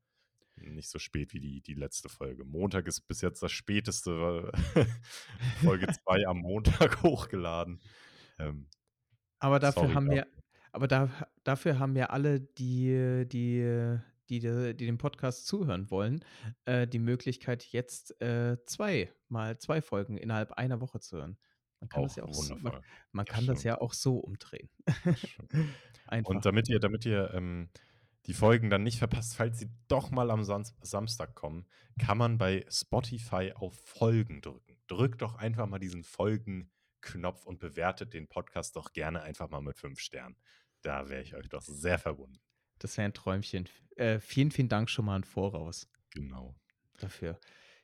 nicht 0.62 0.90
so 0.90 1.00
spät 1.00 1.34
wie 1.34 1.40
die, 1.40 1.62
die 1.62 1.74
letzte 1.74 2.10
Folge. 2.10 2.44
Montag 2.44 2.88
ist 2.88 3.02
bis 3.08 3.22
jetzt 3.22 3.42
das 3.42 3.52
späteste. 3.52 4.52
Folge 5.64 5.88
2 6.04 6.28
am 6.28 6.40
Montag 6.40 7.02
hochgeladen. 7.04 7.80
Ähm, 8.40 8.68
aber 9.40 9.60
dafür 9.60 9.94
haben 9.94 10.10
wir, 10.10 10.28
aber 10.72 10.88
da, 10.88 11.10
dafür 11.44 11.80
haben 11.80 11.96
ja 11.96 12.08
alle, 12.08 12.40
die, 12.40 13.26
die, 13.28 13.98
die, 14.30 14.40
die, 14.40 14.74
den 14.74 14.98
Podcast 14.98 15.46
zuhören 15.46 15.90
wollen, 15.92 16.24
äh, 16.66 16.88
die 16.88 17.00
Möglichkeit, 17.00 17.64
jetzt 17.66 18.20
äh, 18.22 18.58
zwei 18.66 19.12
mal 19.30 19.58
zwei 19.60 19.82
Folgen 19.82 20.18
innerhalb 20.18 20.54
einer 20.54 20.82
Woche 20.82 21.00
zu 21.00 21.18
hören. 21.18 21.38
Man 21.80 21.90
kann, 21.90 22.04
auch 22.04 22.08
das, 22.08 22.16
ja 22.16 22.24
auch 22.24 22.34
so, 22.34 22.56
man, 22.56 22.82
man 23.12 23.26
kann 23.26 23.46
das 23.46 23.64
ja 23.64 23.80
auch 23.80 23.94
so 23.94 24.18
umdrehen. 24.18 24.70
Einfach. 26.08 26.32
Und 26.32 26.46
damit 26.46 26.68
ihr, 26.70 26.80
damit 26.80 27.06
ihr 27.06 27.32
ähm, 27.36 27.70
die 28.28 28.34
Folgen 28.34 28.70
dann 28.70 28.84
nicht 28.84 29.00
verpasst, 29.00 29.36
falls 29.36 29.58
sie 29.60 29.70
doch 29.88 30.12
mal 30.12 30.30
am 30.32 30.44
Sam 30.44 30.64
Samstag 30.82 31.34
kommen, 31.34 31.66
kann 31.98 32.18
man 32.18 32.38
bei 32.38 32.66
Spotify 32.70 33.54
auf 33.56 33.80
Folgen 33.86 34.42
drücken. 34.42 34.78
Drückt 34.88 35.22
doch 35.22 35.36
einfach 35.36 35.66
mal 35.66 35.80
diesen 35.80 36.04
Folgen-Knopf 36.04 37.46
und 37.46 37.60
bewertet 37.60 38.14
den 38.14 38.28
Podcast 38.28 38.76
doch 38.76 38.94
gerne 38.94 39.22
einfach 39.22 39.50
mal 39.50 39.62
mit 39.62 39.78
fünf 39.78 40.00
Sternen. 40.00 40.36
Da 40.82 41.10
wäre 41.10 41.22
ich 41.22 41.36
euch 41.36 41.50
doch 41.50 41.62
sehr 41.62 41.98
verbunden. 41.98 42.40
Das 42.80 42.98
wäre 42.98 43.06
ein 43.06 43.14
Träumchen. 43.14 43.68
Äh, 43.96 44.20
vielen, 44.20 44.52
vielen 44.52 44.70
Dank 44.70 44.90
schon 44.90 45.06
mal 45.06 45.16
im 45.16 45.24
Voraus. 45.24 45.90
Genau. 46.12 46.56
Dafür. 47.00 47.40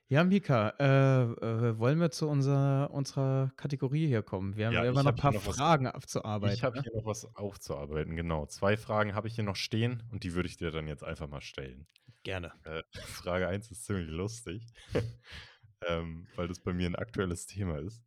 Ja, 0.08 0.22
Mika, 0.22 0.74
äh, 0.78 1.22
äh, 1.22 1.78
wollen 1.78 1.98
wir 1.98 2.10
zu 2.10 2.28
unserer, 2.28 2.90
unserer 2.90 3.50
Kategorie 3.56 4.06
hier 4.06 4.22
kommen? 4.22 4.54
Wir 4.54 4.66
haben 4.66 4.74
ja, 4.74 4.84
immer 4.84 5.02
noch 5.02 5.12
ein 5.12 5.16
paar 5.16 5.32
Fragen 5.32 5.86
was, 5.86 5.94
abzuarbeiten. 5.94 6.54
Ich 6.54 6.62
habe 6.62 6.76
ne? 6.76 6.82
hier 6.82 6.94
noch 6.94 7.06
was 7.06 7.24
aufzuarbeiten, 7.34 8.14
genau. 8.14 8.44
Zwei 8.46 8.76
Fragen 8.76 9.14
habe 9.14 9.28
ich 9.28 9.34
hier 9.34 9.44
noch 9.44 9.56
stehen 9.56 10.02
und 10.12 10.22
die 10.22 10.34
würde 10.34 10.48
ich 10.48 10.58
dir 10.58 10.70
dann 10.70 10.88
jetzt 10.88 11.02
einfach 11.02 11.26
mal 11.26 11.40
stellen. 11.40 11.86
Gerne. 12.22 12.52
Äh, 12.64 12.82
Frage 13.06 13.48
1 13.48 13.70
ist 13.70 13.84
ziemlich 13.86 14.08
lustig, 14.08 14.66
ähm, 15.88 16.26
weil 16.36 16.48
das 16.48 16.60
bei 16.60 16.74
mir 16.74 16.86
ein 16.86 16.96
aktuelles 16.96 17.46
Thema 17.46 17.78
ist. 17.78 18.02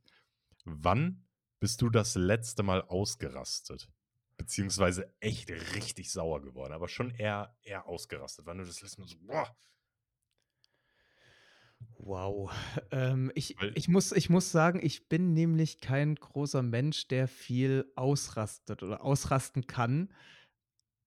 Wann 0.66 1.26
bist 1.60 1.82
du 1.82 1.90
das 1.90 2.14
letzte 2.14 2.62
Mal 2.62 2.84
ausgerastet? 2.84 3.90
Beziehungsweise 4.38 5.12
echt 5.20 5.50
richtig 5.50 6.12
sauer 6.12 6.44
geworden, 6.44 6.74
aber 6.74 6.88
schon 6.88 7.10
eher, 7.10 7.56
eher 7.64 7.88
ausgerastet. 7.88 8.46
Wann 8.46 8.60
du 8.60 8.66
das 8.66 8.84
letzte 8.84 9.02
Mal 9.02 9.08
so, 9.08 9.18
boah, 9.22 9.58
Wow. 12.00 12.52
Ähm, 12.92 13.32
ich, 13.36 13.56
ich, 13.76 13.88
muss, 13.88 14.12
ich 14.12 14.30
muss 14.30 14.52
sagen, 14.52 14.80
ich 14.82 15.10
bin 15.10 15.34
nämlich 15.34 15.82
kein 15.82 16.16
großer 16.16 16.64
Mensch, 16.64 17.08
der 17.08 17.28
viel 17.28 17.92
ausrastet 17.96 18.82
oder 18.84 19.04
ausrasten 19.04 19.68
kann. 19.68 20.14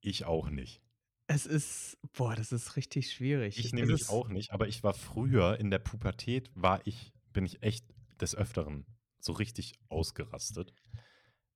Ich 0.00 0.24
auch 0.24 0.50
nicht. 0.50 0.82
Es 1.26 1.46
ist, 1.46 1.96
boah, 2.12 2.34
das 2.34 2.52
ist 2.52 2.76
richtig 2.76 3.12
schwierig. 3.12 3.58
Ich 3.58 3.72
nämlich 3.72 4.08
auch 4.08 4.28
nicht, 4.28 4.52
aber 4.52 4.68
ich 4.68 4.82
war 4.82 4.94
früher 4.94 5.58
in 5.58 5.70
der 5.70 5.78
Pubertät, 5.78 6.50
war 6.54 6.84
ich, 6.86 7.12
bin 7.32 7.46
ich 7.46 7.62
echt 7.62 7.86
des 8.20 8.34
Öfteren 8.34 8.84
so 9.20 9.32
richtig 9.32 9.74
ausgerastet. 9.88 10.74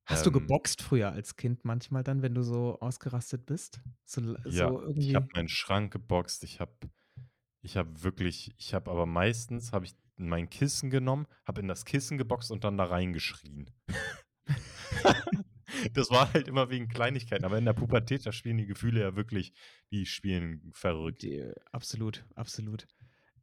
Hast 0.07 0.27
ähm, 0.27 0.33
du 0.33 0.41
geboxt 0.41 0.83
früher 0.83 1.13
als 1.13 1.37
Kind 1.37 1.65
manchmal 1.65 2.05
dann, 2.05 2.23
wenn 2.23 2.35
du 2.35 2.43
so 2.43 2.79
ausgerastet 2.81 3.47
bist? 3.47 3.81
So, 4.05 4.37
ja, 4.45 4.69
so 4.69 4.87
ich 4.95 5.15
habe 5.15 5.29
meinen 5.35 5.49
Schrank 5.49 5.93
geboxt, 5.93 6.45
ich 6.45 6.61
habe 6.61 6.73
ich 7.65 7.77
habe 7.77 8.03
wirklich, 8.03 8.55
ich 8.59 8.75
habe 8.75 8.91
aber 8.91 9.07
meistens, 9.07 9.73
habe 9.73 9.87
ich 9.87 9.95
mein 10.17 10.51
Kissen 10.51 10.91
genommen, 10.91 11.27
habe 11.47 11.63
in 11.63 11.69
das 11.69 11.85
Kissen 11.85 12.19
geboxt 12.19 12.51
und 12.51 12.63
dann 12.63 12.77
da 12.77 12.85
reingeschrien. 12.85 13.71
das 15.95 16.11
war 16.11 16.33
halt 16.33 16.47
immer 16.47 16.71
wegen 16.71 16.89
Kleinigkeiten, 16.89 17.45
aber 17.45 17.57
in 17.59 17.65
der 17.65 17.73
Pubertät, 17.73 18.27
da 18.27 18.33
spielen 18.33 18.59
die 18.59 18.67
Gefühle 18.67 19.01
ja 19.01 19.17
wirklich, 19.17 19.55
die 19.91 20.05
spielen 20.05 20.71
verrückt. 20.73 21.23
Die, 21.23 21.43
absolut, 21.73 22.25
absolut. 22.35 22.87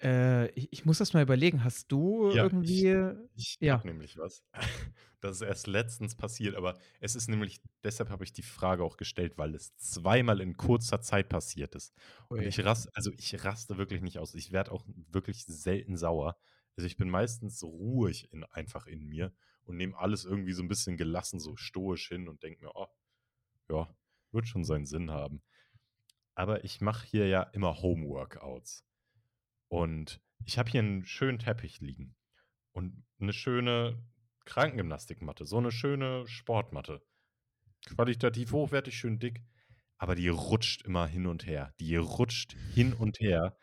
Äh, 0.01 0.49
ich, 0.51 0.71
ich, 0.71 0.85
muss 0.85 0.97
das 0.97 1.13
mal 1.13 1.21
überlegen. 1.21 1.63
Hast 1.63 1.91
du 1.91 2.31
ja, 2.31 2.43
irgendwie. 2.43 2.87
Ich, 3.35 3.57
ich 3.59 3.67
ja. 3.67 3.73
habe 3.73 3.87
nämlich 3.87 4.17
was. 4.17 4.43
Das 5.21 5.35
ist 5.35 5.41
erst 5.43 5.67
letztens 5.67 6.15
passiert, 6.15 6.55
aber 6.55 6.79
es 6.99 7.15
ist 7.15 7.29
nämlich, 7.29 7.61
deshalb 7.83 8.09
habe 8.09 8.23
ich 8.23 8.33
die 8.33 8.41
Frage 8.41 8.83
auch 8.83 8.97
gestellt, 8.97 9.37
weil 9.37 9.53
es 9.53 9.77
zweimal 9.77 10.41
in 10.41 10.57
kurzer 10.57 10.99
Zeit 10.99 11.29
passiert 11.29 11.75
ist. 11.75 11.93
Und 12.27 12.39
Ui. 12.39 12.45
ich 12.47 12.65
raste, 12.65 12.89
also 12.95 13.11
ich 13.15 13.43
raste 13.45 13.77
wirklich 13.77 14.01
nicht 14.01 14.17
aus. 14.17 14.33
Ich 14.33 14.51
werde 14.51 14.71
auch 14.71 14.83
wirklich 14.87 15.45
selten 15.45 15.95
sauer. 15.95 16.37
Also 16.75 16.87
ich 16.87 16.97
bin 16.97 17.07
meistens 17.07 17.61
ruhig 17.61 18.33
in, 18.33 18.43
einfach 18.45 18.87
in 18.87 19.05
mir 19.05 19.31
und 19.65 19.77
nehme 19.77 19.95
alles 19.95 20.25
irgendwie 20.25 20.53
so 20.53 20.63
ein 20.63 20.67
bisschen 20.67 20.97
gelassen, 20.97 21.39
so 21.39 21.55
stoisch 21.55 22.07
hin 22.07 22.27
und 22.27 22.41
denke 22.41 22.65
mir, 22.65 22.71
oh, 22.73 22.87
ja, 23.69 23.95
wird 24.31 24.47
schon 24.47 24.63
seinen 24.63 24.87
Sinn 24.87 25.11
haben. 25.11 25.43
Aber 26.33 26.63
ich 26.63 26.81
mache 26.81 27.05
hier 27.05 27.27
ja 27.27 27.43
immer 27.43 27.81
Homeworkouts. 27.83 28.83
Und 29.71 30.19
ich 30.45 30.57
habe 30.57 30.69
hier 30.69 30.81
einen 30.81 31.05
schönen 31.05 31.39
Teppich 31.39 31.79
liegen 31.79 32.13
und 32.73 33.05
eine 33.21 33.31
schöne 33.31 34.03
Krankengymnastikmatte, 34.43 35.45
so 35.45 35.59
eine 35.59 35.71
schöne 35.71 36.27
Sportmatte. 36.27 37.01
Qualitativ 37.85 38.51
hochwertig, 38.51 38.97
schön 38.97 39.19
dick, 39.19 39.41
aber 39.97 40.15
die 40.15 40.27
rutscht 40.27 40.81
immer 40.81 41.07
hin 41.07 41.25
und 41.25 41.47
her. 41.47 41.73
Die 41.79 41.95
rutscht 41.95 42.53
hin 42.73 42.91
und 42.91 43.21
her. 43.21 43.55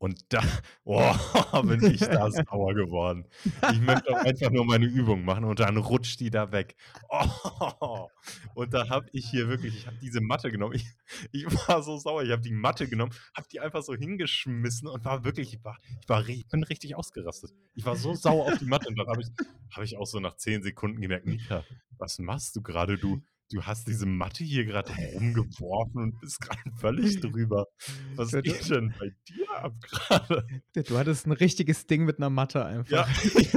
Und 0.00 0.32
da, 0.32 0.42
oh, 0.84 1.62
bin 1.62 1.84
ich 1.84 2.00
da 2.00 2.30
sauer 2.30 2.72
geworden. 2.72 3.26
Ich 3.70 3.80
möchte 3.80 4.16
einfach 4.16 4.50
nur 4.50 4.64
meine 4.64 4.86
Übung 4.86 5.26
machen 5.26 5.44
und 5.44 5.60
dann 5.60 5.76
rutscht 5.76 6.20
die 6.20 6.30
da 6.30 6.50
weg. 6.52 6.74
Oh, 7.10 8.08
und 8.54 8.72
da 8.72 8.88
habe 8.88 9.08
ich 9.12 9.28
hier 9.28 9.48
wirklich, 9.48 9.76
ich 9.76 9.86
habe 9.86 9.98
diese 10.00 10.22
Matte 10.22 10.50
genommen. 10.50 10.74
Ich, 10.74 10.86
ich, 11.32 11.44
war 11.68 11.82
so 11.82 11.98
sauer. 11.98 12.22
Ich 12.22 12.30
habe 12.30 12.40
die 12.40 12.50
Matte 12.50 12.88
genommen, 12.88 13.12
habe 13.36 13.46
die 13.52 13.60
einfach 13.60 13.82
so 13.82 13.94
hingeschmissen 13.94 14.88
und 14.88 15.04
war 15.04 15.22
wirklich, 15.22 15.52
ich 15.52 15.64
war, 15.64 15.78
ich 16.00 16.08
war, 16.08 16.26
ich 16.26 16.48
bin 16.48 16.64
richtig 16.64 16.96
ausgerastet. 16.96 17.52
Ich 17.74 17.84
war 17.84 17.96
so 17.96 18.14
sauer 18.14 18.46
auf 18.46 18.58
die 18.58 18.64
Matte 18.64 18.88
und 18.88 18.98
dann 18.98 19.06
habe 19.06 19.20
ich, 19.20 19.28
hab 19.70 19.84
ich 19.84 19.98
auch 19.98 20.06
so 20.06 20.18
nach 20.18 20.36
zehn 20.36 20.62
Sekunden 20.62 21.02
gemerkt, 21.02 21.26
Nika, 21.26 21.62
was 21.98 22.18
machst 22.18 22.56
du 22.56 22.62
gerade, 22.62 22.96
du? 22.96 23.22
Du 23.50 23.62
hast 23.62 23.88
diese 23.88 24.06
Matte 24.06 24.44
hier 24.44 24.64
gerade 24.64 24.92
rumgeworfen 25.14 26.02
und 26.02 26.20
bist 26.20 26.40
gerade 26.40 26.70
völlig 26.76 27.20
drüber. 27.20 27.66
Was 28.14 28.30
geht 28.30 28.70
denn 28.70 28.94
bei 28.98 29.10
dir 29.28 29.50
ab 29.50 29.74
gerade? 29.82 30.62
Du 30.72 30.98
hattest 30.98 31.26
ein 31.26 31.32
richtiges 31.32 31.86
Ding 31.86 32.04
mit 32.04 32.18
einer 32.18 32.30
Matte 32.30 32.64
einfach. 32.64 32.90
Ja, 32.90 33.06
ich 33.24 33.54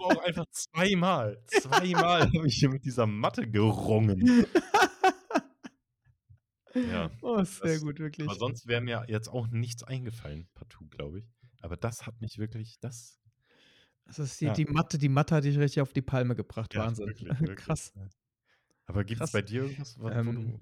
auch 0.00 0.24
einfach 0.24 0.46
zweimal. 0.52 1.42
Zweimal 1.46 2.22
habe 2.22 2.46
ich 2.46 2.56
hier 2.56 2.68
mit 2.68 2.84
dieser 2.84 3.06
Matte 3.06 3.48
gerungen. 3.48 4.46
Ja. 6.74 7.10
Oh, 7.22 7.42
sehr 7.42 7.74
das, 7.74 7.82
gut, 7.82 7.98
wirklich. 7.98 8.28
Aber 8.28 8.38
sonst 8.38 8.66
wäre 8.66 8.80
mir 8.80 9.04
jetzt 9.08 9.28
auch 9.28 9.48
nichts 9.48 9.82
eingefallen, 9.82 10.48
partout, 10.54 10.86
glaube 10.90 11.20
ich. 11.20 11.26
Aber 11.60 11.76
das 11.76 12.06
hat 12.06 12.20
mich 12.20 12.38
wirklich, 12.38 12.78
das. 12.80 13.20
Das 14.04 14.18
ist 14.18 14.40
die, 14.40 14.46
ja. 14.46 14.52
die 14.52 14.64
Matte, 14.64 14.96
die 14.96 15.08
Matte 15.08 15.34
hat 15.34 15.44
dich 15.44 15.58
richtig 15.58 15.82
auf 15.82 15.92
die 15.92 16.02
Palme 16.02 16.34
gebracht. 16.34 16.74
Ja, 16.74 16.86
Wahnsinn. 16.86 17.06
Wirklich, 17.08 17.28
wirklich, 17.40 17.56
Krass. 17.56 17.92
Aber 18.88 19.04
gibt 19.04 19.20
es 19.20 19.32
bei 19.32 19.42
dir 19.42 19.62
irgendwas, 19.62 19.98
wo 20.00 20.08
ähm, 20.08 20.34
du 20.34 20.60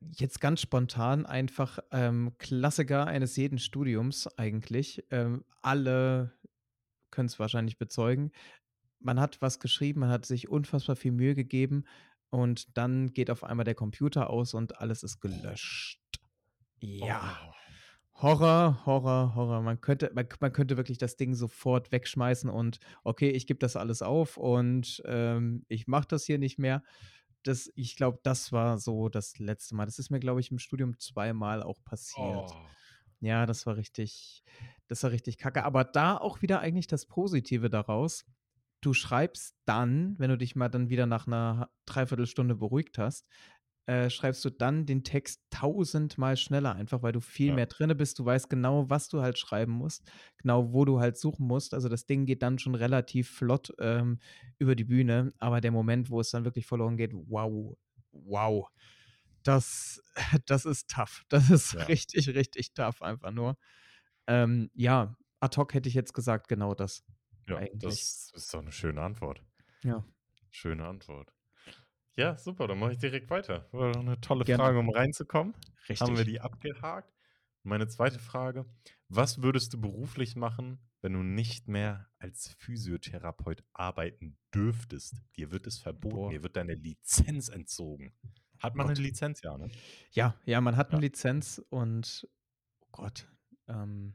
Jetzt 0.00 0.40
ganz 0.40 0.60
spontan 0.60 1.26
einfach 1.26 1.78
ähm, 1.90 2.32
Klassiker 2.38 3.06
eines 3.06 3.36
jeden 3.36 3.58
Studiums 3.58 4.26
eigentlich. 4.38 5.04
Ähm, 5.10 5.44
alle 5.60 6.32
können 7.10 7.26
es 7.26 7.38
wahrscheinlich 7.38 7.76
bezeugen. 7.76 8.32
Man 9.00 9.20
hat 9.20 9.42
was 9.42 9.60
geschrieben, 9.60 10.00
man 10.00 10.10
hat 10.10 10.24
sich 10.24 10.48
unfassbar 10.48 10.96
viel 10.96 11.12
Mühe 11.12 11.34
gegeben 11.34 11.84
und 12.30 12.76
dann 12.76 13.12
geht 13.12 13.30
auf 13.30 13.44
einmal 13.44 13.64
der 13.64 13.74
Computer 13.74 14.30
aus 14.30 14.54
und 14.54 14.80
alles 14.80 15.02
ist 15.02 15.20
gelöscht. 15.20 16.00
Ja. 16.80 17.38
Oh. 17.46 17.52
Horror, 18.22 18.80
Horror, 18.86 19.34
Horror. 19.34 19.60
Man 19.60 19.80
könnte, 19.82 20.10
man, 20.14 20.26
man, 20.40 20.52
könnte 20.52 20.78
wirklich 20.78 20.96
das 20.96 21.16
Ding 21.16 21.34
sofort 21.34 21.92
wegschmeißen 21.92 22.48
und 22.48 22.78
okay, 23.04 23.28
ich 23.28 23.46
gebe 23.46 23.58
das 23.58 23.76
alles 23.76 24.00
auf 24.00 24.38
und 24.38 25.02
ähm, 25.04 25.66
ich 25.68 25.86
mache 25.86 26.08
das 26.08 26.24
hier 26.24 26.38
nicht 26.38 26.58
mehr 26.58 26.82
das, 27.46 27.70
ich 27.74 27.96
glaube, 27.96 28.18
das 28.22 28.52
war 28.52 28.78
so 28.78 29.08
das 29.08 29.38
letzte 29.38 29.74
Mal. 29.74 29.86
Das 29.86 29.98
ist 29.98 30.10
mir, 30.10 30.20
glaube 30.20 30.40
ich, 30.40 30.50
im 30.50 30.58
Studium 30.58 30.98
zweimal 30.98 31.62
auch 31.62 31.82
passiert. 31.84 32.50
Oh. 32.52 32.66
Ja, 33.20 33.46
das 33.46 33.66
war 33.66 33.76
richtig, 33.76 34.42
das 34.88 35.02
war 35.02 35.10
richtig 35.10 35.38
kacke. 35.38 35.64
Aber 35.64 35.84
da 35.84 36.16
auch 36.16 36.42
wieder 36.42 36.60
eigentlich 36.60 36.86
das 36.86 37.06
Positive 37.06 37.70
daraus. 37.70 38.24
Du 38.82 38.92
schreibst 38.92 39.56
dann, 39.64 40.18
wenn 40.18 40.30
du 40.30 40.36
dich 40.36 40.54
mal 40.54 40.68
dann 40.68 40.90
wieder 40.90 41.06
nach 41.06 41.26
einer 41.26 41.70
Dreiviertelstunde 41.86 42.54
beruhigt 42.54 42.98
hast, 42.98 43.26
äh, 43.86 44.10
schreibst 44.10 44.44
du 44.44 44.50
dann 44.50 44.84
den 44.84 45.04
Text 45.04 45.42
tausendmal 45.50 46.36
schneller, 46.36 46.74
einfach 46.74 47.02
weil 47.02 47.12
du 47.12 47.20
viel 47.20 47.48
ja. 47.48 47.54
mehr 47.54 47.66
drinne 47.66 47.94
bist. 47.94 48.18
Du 48.18 48.24
weißt 48.24 48.50
genau, 48.50 48.90
was 48.90 49.08
du 49.08 49.22
halt 49.22 49.38
schreiben 49.38 49.72
musst, 49.72 50.10
genau 50.38 50.72
wo 50.72 50.84
du 50.84 51.00
halt 51.00 51.16
suchen 51.16 51.46
musst. 51.46 51.72
Also 51.72 51.88
das 51.88 52.04
Ding 52.04 52.26
geht 52.26 52.42
dann 52.42 52.58
schon 52.58 52.74
relativ 52.74 53.30
flott 53.30 53.72
ähm, 53.78 54.18
über 54.58 54.74
die 54.74 54.84
Bühne, 54.84 55.32
aber 55.38 55.60
der 55.60 55.70
Moment, 55.70 56.10
wo 56.10 56.20
es 56.20 56.30
dann 56.30 56.44
wirklich 56.44 56.66
verloren 56.66 56.96
geht, 56.96 57.12
wow, 57.14 57.76
wow. 58.10 58.68
das, 59.44 60.02
das 60.46 60.64
ist 60.64 60.90
tough. 60.90 61.24
Das 61.28 61.50
ist 61.50 61.74
Ja. 61.74 61.84
richtig, 61.84 62.28
richtig 62.28 62.74
tough 62.74 63.02
einfach 63.02 63.30
nur. 63.30 63.56
Ähm, 64.26 64.70
ja, 64.74 65.16
ad 65.38 65.56
hoc 65.56 65.74
hätte 65.74 65.88
ich 65.88 65.94
jetzt 65.94 66.12
gesagt, 66.12 66.48
genau 66.48 66.74
das. 66.74 67.04
Ja, 67.48 67.58
Eigentlich. 67.58 67.80
das 67.80 68.32
ist 68.34 68.52
doch 68.52 68.60
eine 68.60 68.72
schöne 68.72 69.00
Antwort. 69.00 69.40
Ja. 69.84 70.04
Schöne 70.50 70.86
Antwort. 70.88 71.35
Ja, 72.16 72.36
super, 72.38 72.66
dann 72.66 72.78
mache 72.78 72.92
ich 72.92 72.98
direkt 72.98 73.28
weiter. 73.30 73.68
War 73.72 73.92
doch 73.92 74.00
eine 74.00 74.20
tolle 74.20 74.44
Gerne. 74.44 74.62
Frage, 74.64 74.78
um 74.78 74.88
reinzukommen. 74.90 75.54
Richtig. 75.88 76.00
Haben 76.00 76.16
wir 76.16 76.24
die 76.24 76.40
abgehakt? 76.40 77.12
Meine 77.62 77.88
zweite 77.88 78.18
Frage: 78.18 78.64
Was 79.08 79.42
würdest 79.42 79.74
du 79.74 79.80
beruflich 79.80 80.34
machen, 80.36 80.78
wenn 81.02 81.12
du 81.12 81.22
nicht 81.22 81.68
mehr 81.68 82.08
als 82.18 82.54
Physiotherapeut 82.58 83.64
arbeiten 83.72 84.38
dürftest? 84.54 85.16
Dir 85.36 85.50
wird 85.50 85.66
es 85.66 85.78
verboten, 85.78 86.14
Boah. 86.16 86.30
dir 86.30 86.42
wird 86.42 86.56
deine 86.56 86.74
Lizenz 86.74 87.48
entzogen. 87.48 88.14
Hat 88.60 88.74
man 88.76 88.86
Gott. 88.86 88.96
eine 88.96 89.06
Lizenz, 89.06 89.42
ja, 89.42 89.58
ne? 89.58 89.68
Ja, 90.12 90.34
ja, 90.46 90.60
man 90.62 90.76
hat 90.76 90.90
eine 90.92 90.98
Ja. 90.98 91.02
Lizenz 91.08 91.62
und 91.68 92.26
oh 92.80 92.86
Gott. 92.92 93.28
Ähm, 93.68 94.14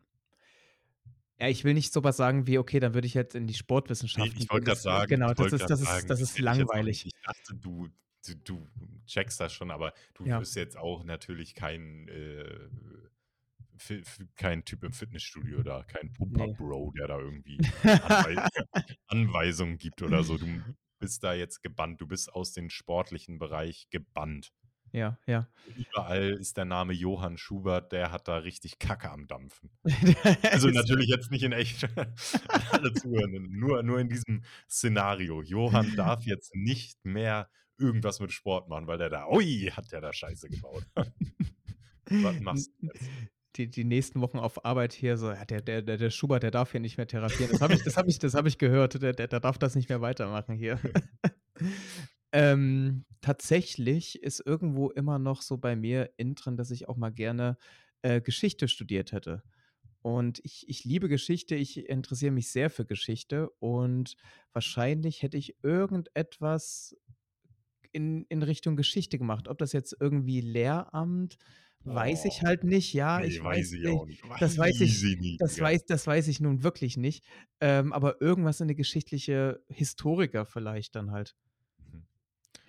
ja, 1.42 1.48
ich 1.50 1.64
will 1.64 1.74
nicht 1.74 1.92
sowas 1.92 2.18
sagen 2.18 2.46
wie, 2.46 2.60
okay, 2.60 2.80
dann 2.80 2.94
würde 2.94 3.08
ich 3.08 3.16
jetzt 3.16 3.34
in 3.36 3.48
die 3.48 3.56
Sportwissenschaften 3.56 4.32
ich 4.34 4.40
gehen. 4.48 4.50
wollte 4.52 4.66
grad 4.66 4.76
Das 4.76 4.84
sagen 4.84 5.08
genau, 5.10 5.30
ich 5.32 5.36
das 5.38 5.54
ist 5.54 5.70
das 5.70 5.82
ist 5.82 5.88
sagen, 5.88 6.08
das 6.08 6.20
das 6.20 6.30
ist 6.30 6.36
ich 6.38 6.44
langweilig. 6.44 7.06
ich 7.08 7.14
dachte, 7.26 7.56
du 7.56 7.88
du 8.28 8.36
du 8.36 8.68
checkst 9.08 9.40
das 9.40 9.52
schon, 9.52 9.72
aber 9.72 9.94
du 10.14 10.26
Ja. 10.26 10.40
wirst 10.40 10.56
jetzt 10.56 10.78
auch 10.78 11.04
natürlich 11.04 11.56
kein, 11.56 12.08
äh, 12.08 12.70
kein 14.36 14.64
Typ 14.64 14.84
im 14.84 14.94
Fitnessstudio 14.94 15.64
da, 15.64 15.84
kein. 15.84 16.14
Pumper-Bro, 16.14 16.94
der 16.98 17.08
da 17.08 17.18
irgendwie 17.20 17.58
Anwei 17.84 18.48
Anweisungen 19.08 19.78
gibt 19.80 20.04
oder 20.04 20.24
so. 20.24 20.38
Du 20.38 20.46
bist 21.00 21.24
da 21.24 21.34
jetzt 21.34 21.64
gebannt. 21.64 22.00
Du 22.00 22.06
bist 22.08 22.32
aus 22.34 22.54
dem 22.54 22.70
sportlichen 22.70 23.40
Bereich 23.40 23.88
gebannt. 23.90 24.52
Ja, 24.94 25.18
ja. 25.26 25.48
Überall 25.76 26.32
ist 26.32 26.58
der 26.58 26.66
Name 26.66 26.94
Johann 26.94 27.38
Schubert, 27.38 27.92
der 27.92 28.12
hat 28.12 28.28
da 28.28 28.38
richtig 28.38 28.78
Kacke 28.78 29.10
am 29.10 29.28
Dampfen. 29.28 29.70
Also, 30.52 30.68
natürlich 30.70 31.08
jetzt 31.08 31.32
nicht 31.32 31.44
in 31.44 31.54
echt 31.54 31.88
alle 32.72 32.94
Zuhörenden, 32.94 33.58
nur 33.58 33.84
nur 33.84 34.00
in 34.00 34.10
diesem 34.10 34.44
Szenario. 34.70 35.42
Johann 35.42 35.96
darf 35.96 36.26
jetzt 36.26 36.56
nicht 36.56 37.06
mehr 37.06 37.50
irgendwas 37.78 38.20
mit 38.20 38.32
Sport 38.32 38.68
machen, 38.70 38.88
weil 38.88 38.98
der 38.98 39.10
da 39.10 39.28
ui, 39.28 39.72
hat 39.72 39.92
der 39.92 40.02
da 40.02 40.14
Scheiße 40.14 40.50
gebaut. 40.50 40.86
Was 42.10 42.40
machst 42.42 42.72
du 42.80 42.88
jetzt? 42.88 43.10
Die 43.56 43.70
die 43.70 43.84
nächsten 43.84 44.22
Wochen 44.22 44.40
auf 44.40 44.66
Arbeit 44.66 44.94
hier 44.94 45.18
so: 45.18 45.32
„Ja, 45.32 45.46
der 45.46 45.62
der 45.62 45.82
der 45.82 46.10
Schubert, 46.10 46.44
der 46.44 46.52
darf 46.52 46.72
hier 46.72 46.80
nicht 46.80 46.98
mehr 46.98 47.08
therapieren.“ 47.08 47.52
Das 47.52 47.62
habe 47.62 47.74
ich 47.74 47.84
das 47.84 47.98
habe 47.98 48.10
ich 48.10 48.20
das 48.20 48.34
habe 48.34 48.48
ich 48.48 48.58
gehört. 48.58 49.02
Der 49.02 49.14
der 49.14 49.28
der 49.28 49.40
darf 49.40 49.58
das 49.58 49.76
nicht 49.76 49.90
mehr 49.90 50.02
weitermachen 50.02 50.56
hier. 50.56 50.80
Ähm, 52.34 53.06
tatsächlich 53.22 54.22
ist 54.24 54.40
irgendwo 54.46 54.90
immer 54.90 55.20
noch 55.20 55.42
so 55.42 55.58
bei 55.58 55.76
mir 55.76 56.12
in 56.18 56.36
drin, 56.36 56.58
dass 56.58 56.72
ich 56.72 56.88
auch 56.88 56.96
mal 56.98 57.12
gerne, 57.12 57.58
äh, 58.04 58.22
Geschichte 58.22 58.68
studiert 58.68 59.12
hätte. 59.12 59.44
Und 60.02 60.40
ich 60.44 60.66
ich 60.70 60.86
liebe 60.86 61.10
Geschichte, 61.10 61.56
ich 61.56 61.88
interessiere 61.90 62.32
mich 62.32 62.50
sehr 62.52 62.70
für 62.72 62.86
Geschichte 62.86 63.50
und 63.60 64.16
wahrscheinlich 64.54 65.24
hätte 65.24 65.38
ich 65.38 65.58
irgendetwas 65.64 66.96
in 67.94 68.26
in 68.30 68.44
Richtung 68.44 68.76
Geschichte 68.78 69.20
gemacht. 69.20 69.48
Ob 69.50 69.58
das 69.60 69.74
jetzt 69.74 69.96
irgendwie 70.00 70.42
Lehramt, 70.42 71.38
weiß 71.86 72.26
ich 72.26 72.42
Oh. 72.42 72.46
halt 72.46 72.64
nicht. 72.66 72.94
Ja, 72.94 73.22
Ne, 73.22 73.26
ich 73.26 73.44
weiß 73.44 73.68
weiß 73.68 73.74
ich 73.74 73.88
nicht. 73.88 74.06
auch 74.06 74.08
nicht. 74.08 74.24
Das 74.40 74.58
weiß 74.58 74.82
ich 74.82 74.82
ich 74.82 75.18
nicht, 75.18 75.18
das 75.40 75.60
weiß 75.60 75.86
das 75.88 76.08
weiß 76.08 76.28
ich 76.30 76.40
nun 76.42 76.64
wirklich 76.64 76.98
nicht. 76.98 77.26
Ähm, 77.62 77.94
aber 77.94 78.22
irgendwas 78.22 78.62
in 78.62 78.68
'ne 78.70 78.76
geschichtliche 78.76 79.64
Historiker 79.70 80.46
vielleicht 80.46 80.96
dann 80.96 81.12
halt. 81.12 81.34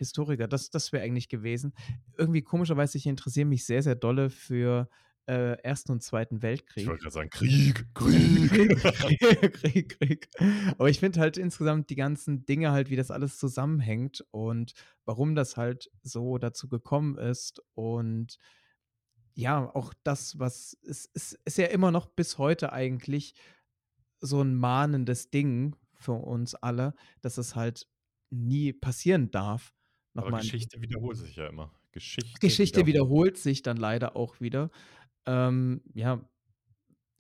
Historiker, 0.02 0.48
das 0.48 0.70
das 0.70 0.92
wäre 0.92 1.04
eigentlich 1.04 1.28
gewesen. 1.28 1.74
Irgendwie 2.18 2.42
komischerweise, 2.42 2.98
ich 2.98 3.06
interessiere 3.06 3.46
mich 3.46 3.64
sehr, 3.66 3.82
sehr 3.82 3.94
dolle 3.96 4.30
für, 4.30 4.88
äh, 5.26 5.54
Ersten 5.62 5.92
und 5.92 6.02
Zweiten 6.02 6.42
Ich 6.76 6.86
Weltkrieg. 6.86 6.86
wollte 6.86 7.02
grad 7.04 7.12
sagen: 7.12 7.30
„Krieg, 7.30 7.86
Krieg.“ 7.94 8.68
Krieg, 8.98 9.52
Krieg, 9.54 9.98
Krieg. 10.00 10.28
Aber 10.78 10.88
ich 10.90 11.00
finde 11.00 11.20
halt 11.20 11.36
insgesamt 11.36 11.90
die 11.90 11.94
ganzen 11.96 12.46
Dinge 12.46 12.72
halt, 12.72 12.90
wie 12.90 12.96
das 12.96 13.10
alles 13.10 13.38
zusammenhängt 13.38 14.24
und 14.30 14.72
warum 15.04 15.34
das 15.34 15.56
halt 15.56 15.90
so 16.02 16.38
dazu 16.38 16.68
gekommen 16.68 17.18
ist 17.18 17.62
und 17.74 18.38
ja, 19.34 19.70
auch 19.74 19.94
das, 20.04 20.38
was 20.38 20.76
es 20.84 21.10
es 21.14 21.32
ist 21.44 21.58
ja 21.58 21.66
immer 21.66 21.90
noch 21.90 22.06
bis 22.06 22.38
heute 22.38 22.72
eigentlich 22.72 23.34
so 24.20 24.40
'n 24.42 24.54
mahnendes 24.56 25.30
Ding 25.30 25.76
für 25.94 26.12
uns 26.14 26.54
alle, 26.54 26.94
dass 27.22 27.38
es 27.38 27.56
halt 27.56 27.88
nie 28.30 28.72
passieren 28.72 29.30
darf. 29.30 29.74
Noch 30.14 30.26
Aber 30.26 30.32
Geschichte 30.32 30.80
wiederholt 30.80 31.16
sich 31.18 31.36
ja 31.36 31.46
immer. 31.48 31.72
Geschichte 31.92 32.40
Geschichte 32.40 32.86
wiederholt 32.86 33.36
sich 33.38 33.62
dann 33.62 33.76
leider 33.76 34.16
auch 34.16 34.40
wieder. 34.40 34.70
Ähm, 35.26 35.82
ja, 35.94 36.28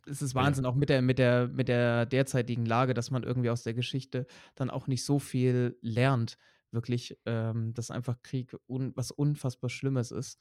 es 0.06 0.22
ist 0.22 0.34
Ja. 0.36 0.36
Wahnsinn, 0.36 0.66
auch 0.66 0.74
mit 0.76 0.88
der 0.90 1.02
mit 1.02 1.18
der 1.18 1.48
mit 1.48 1.68
der 1.68 2.06
derzeitigen 2.06 2.66
Lage, 2.66 2.94
dass 2.94 3.10
man 3.10 3.22
irgendwie 3.24 3.50
aus 3.50 3.62
der 3.64 3.74
Geschichte 3.74 4.26
dann 4.56 4.70
auch 4.70 4.86
nicht 4.88 5.04
so 5.04 5.18
viel 5.20 5.78
lernt, 5.82 6.38
wirklich, 6.72 7.18
ähm, 7.26 7.74
dass 7.74 7.90
einfach 7.90 8.22
Krieg 8.22 8.56
un 8.68 8.92
was 8.96 9.10
unfassbar 9.12 9.70
Schlimmes 9.70 10.10
ist. 10.12 10.40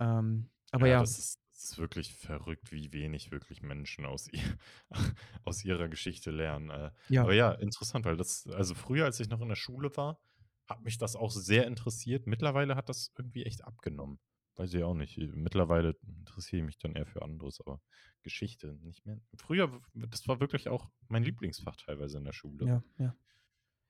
Ähm, 0.00 0.50
aber 0.72 0.88
Ja, 0.88 0.96
ja. 0.98 1.00
das 1.00 1.18
ist 1.18 1.40
das 1.52 1.64
ist 1.72 1.78
wirklich 1.78 2.14
verrückt, 2.14 2.70
wie 2.72 2.92
wenig 2.92 3.30
wirklich 3.32 3.62
Menschen 3.62 4.04
aus 4.06 4.28
ihr 4.32 4.42
aus 5.44 5.64
ihrer 5.64 5.88
Geschichte 5.88 6.30
lernen. 6.30 6.70
Äh, 6.70 6.90
Ja. 7.08 7.22
aber 7.22 7.34
ja, 7.34 7.52
interessant, 7.52 8.04
weil 8.04 8.16
das 8.16 8.46
also, 8.48 8.74
früher, 8.74 9.04
als 9.06 9.20
ich 9.20 9.28
noch 9.30 9.40
in 9.40 9.48
der 9.48 9.56
Schule 9.56 9.96
war, 9.96 10.20
hat 10.68 10.82
mich 10.82 10.98
das 10.98 11.16
auch 11.16 11.30
sehr 11.30 11.66
interessiert. 11.66 12.26
Mittlerweile 12.26 12.76
hat 12.76 12.88
das 12.88 13.12
irgendwie 13.16 13.44
echt 13.44 13.64
abgenommen. 13.64 14.18
Weiß 14.56 14.72
ich 14.74 14.82
auch 14.82 14.94
nicht. 14.94 15.18
Äh, 15.18 15.26
mittlerweile 15.34 15.96
interessiere 16.02 16.60
ich 16.60 16.66
mich 16.66 16.78
dann 16.78 16.94
eher 16.96 17.06
für 17.06 17.22
anderes, 17.22 17.60
aber 17.60 17.80
Geschichte 18.22 18.72
nicht 18.82 19.04
mehr. 19.06 19.20
Früher, 19.36 19.80
das 19.94 20.26
war 20.28 20.40
wirklich 20.40 20.68
auch 20.68 20.90
mein 21.08 21.22
Lieblingsfach 21.24 21.76
teilweise 21.76 22.18
in 22.18 22.24
der 22.24 22.32
Schule. 22.32 22.64
Ja, 22.66 22.82
ja. 22.98 23.16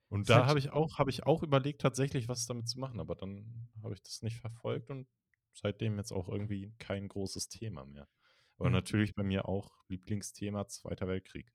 Und 0.09 0.29
da 0.29 0.45
habe 0.45 0.59
ich 0.59 0.71
auch 0.71 0.97
habe 0.99 1.09
ich 1.09 1.25
auch 1.25 1.43
überlegt, 1.43 1.81
tatsächlich 1.81 2.27
was 2.29 2.45
damit 2.45 2.69
zu 2.69 2.79
machen, 2.79 2.99
aber 2.99 3.15
dann 3.15 3.69
habe 3.83 3.93
ich 3.93 4.01
das 4.01 4.21
nicht 4.21 4.37
verfolgt 4.37 4.89
und 4.89 5.07
seitdem 5.53 5.97
jetzt 5.97 6.11
auch 6.11 6.29
irgendwie 6.29 6.73
kein 6.77 7.07
großes 7.07 7.49
Thema 7.49 7.85
mehr. 7.85 8.07
Aber 8.57 8.69
Ja. 8.69 8.71
natürlich 8.71 9.15
bei 9.15 9.23
mir 9.23 9.47
auch 9.49 9.69
Lieblingsthema 9.89 10.67
Zweiter 10.67 11.07
Weltkrieg. 11.07 11.51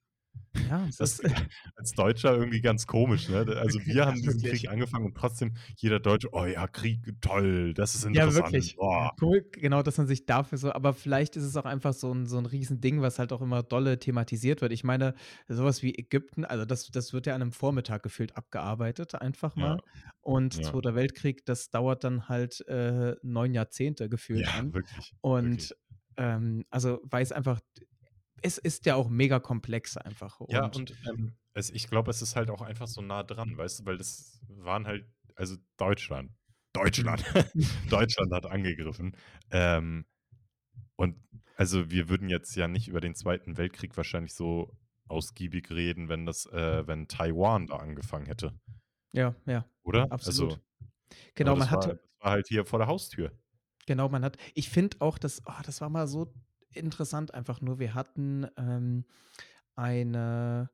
Ja, 0.54 0.86
es 0.86 1.00
Das 1.00 1.20
ist 1.20 1.22
als 1.76 1.94
Deutscher 1.94 2.34
irgendwie 2.36 2.60
ganz 2.60 2.86
komisch, 2.86 3.28
ne? 3.28 3.44
Also, 3.58 3.84
wir 3.86 4.06
Ja, 4.06 4.06
haben 4.06 4.20
diesen. 4.22 4.42
Krieg 4.42 4.68
angefangen 4.68 5.06
und 5.06 5.16
trotzdem 5.16 5.54
jeder 5.76 6.00
Deutsche: 6.00 6.28
„Oh 6.32 6.44
ja, 6.44 6.66
Krieg, 6.68 7.00
toll, 7.20 7.74
das 7.74 7.94
ist 7.94 8.04
Ja, 8.14 8.34
interessant. 8.34 8.34
wirklich. 8.34 8.76
Boah.“ 8.76 9.12
Cool, 9.20 9.42
genau, 9.52 9.82
dass 9.82 9.98
man 9.98 10.06
sich 10.06 10.26
dafür 10.26 10.58
so 10.58 10.72
aber 10.72 10.92
vielleicht 10.94 11.36
ist 11.36 11.44
es 11.44 11.56
auch 11.56 11.64
einfach 11.64 11.92
so 11.94 12.10
'n 12.12 12.26
so 12.26 12.38
'n 12.38 12.46
Riesending, 12.46 13.00
was 13.00 13.18
halt 13.18 13.32
auch 13.32 13.40
immer 13.40 13.62
dolle 13.62 13.98
thematisiert 13.98 14.60
wird. 14.60 14.72
Ich 14.72 14.84
meine, 14.84 15.14
so 15.48 15.64
was 15.64 15.82
wie 15.82 15.94
Ägypten, 15.98 16.44
also, 16.44 16.64
das 16.66 16.90
das 16.90 17.12
wird 17.12 17.26
ja 17.26 17.34
an 17.34 17.40
'nem 17.40 17.52
Vormittag 17.52 18.02
gefühlt 18.02 18.36
abgearbeitet 18.36 19.14
einfach 19.14 19.56
Ja. 19.56 19.76
mal. 19.76 19.82
Und 20.20 20.52
Ja. 20.52 20.62
Zweiter 20.64 20.94
Weltkrieg, 20.94 21.44
das 21.46 21.70
dauert 21.70 22.04
dann 22.04 22.28
halt, 22.28 22.60
äh, 22.68 23.16
9 23.22 23.54
Jahrzehnte 23.54 24.08
gefühlt 24.08 24.48
Ja, 24.48 24.52
an. 24.52 24.74
wirklich, 24.74 25.14
Und, 25.20 25.74
wirklich. 25.74 25.76
ähm, 26.16 26.64
also, 26.70 27.00
weil's 27.04 27.32
einfach 27.32 27.60
es 28.42 28.58
ist 28.58 28.86
ja 28.86 28.94
auch 28.96 29.08
mega 29.08 29.40
komplex 29.40 29.96
einfach 29.96 30.40
Ja, 30.48 30.66
und 30.66 30.76
und, 30.76 30.96
ähm, 31.08 31.32
es 31.54 31.70
ich 31.70 31.88
glaube, 31.88 32.10
es 32.10 32.22
ist 32.22 32.36
halt 32.36 32.50
auch 32.50 32.62
einfach 32.62 32.86
so 32.86 33.00
nah 33.00 33.22
dran, 33.22 33.56
weißt 33.56 33.80
du, 33.80 33.86
weil 33.86 33.98
das 33.98 34.40
waren 34.48 34.86
halt 34.86 35.06
also, 35.34 35.56
Deutschland 35.76 36.30
Deutschland 36.72 37.24
Deutschland 37.90 38.32
hat 38.32 38.46
angegriffen. 38.46 39.16
Ähm, 39.50 40.06
und 40.96 41.16
also, 41.56 41.90
wir 41.90 42.08
würden 42.08 42.28
jetzt 42.28 42.54
ja 42.56 42.68
nicht 42.68 42.88
über 42.88 43.00
den 43.00 43.14
Zweiten 43.14 43.56
Weltkrieg 43.56 43.96
wahrscheinlich 43.96 44.34
so 44.34 44.76
ausgiebig 45.08 45.70
reden, 45.70 46.08
wenn 46.08 46.26
das 46.26 46.46
äh, 46.46 46.86
wenn 46.86 47.08
Taiwan 47.08 47.66
da 47.66 47.76
angefangen 47.76 48.26
hätte. 48.26 48.58
Ja, 49.12 49.34
ja, 49.46 49.66
Oder? 49.82 50.10
absolut. 50.10 50.52
Also 50.52 50.62
Genau, 51.34 51.52
man 51.52 51.60
war 51.60 51.70
hatte 51.70 51.88
das 51.88 51.98
war 52.20 52.30
halt 52.30 52.48
hier 52.48 52.64
vor 52.64 52.78
der 52.78 52.88
Haustür. 52.88 53.32
Genau, 53.86 54.08
man 54.08 54.24
hat 54.24 54.36
ich 54.54 54.70
finde 54.70 54.96
auch, 55.00 55.18
das 55.18 55.42
oh, 55.46 55.60
das 55.64 55.80
war 55.80 55.90
mal 55.90 56.06
so 56.06 56.32
interessant 56.76 57.34
einfach 57.34 57.60
nur. 57.60 57.78
Wir 57.78 57.94
hatten, 57.94 58.46
ähm, 58.56 59.04
eine 59.74 60.70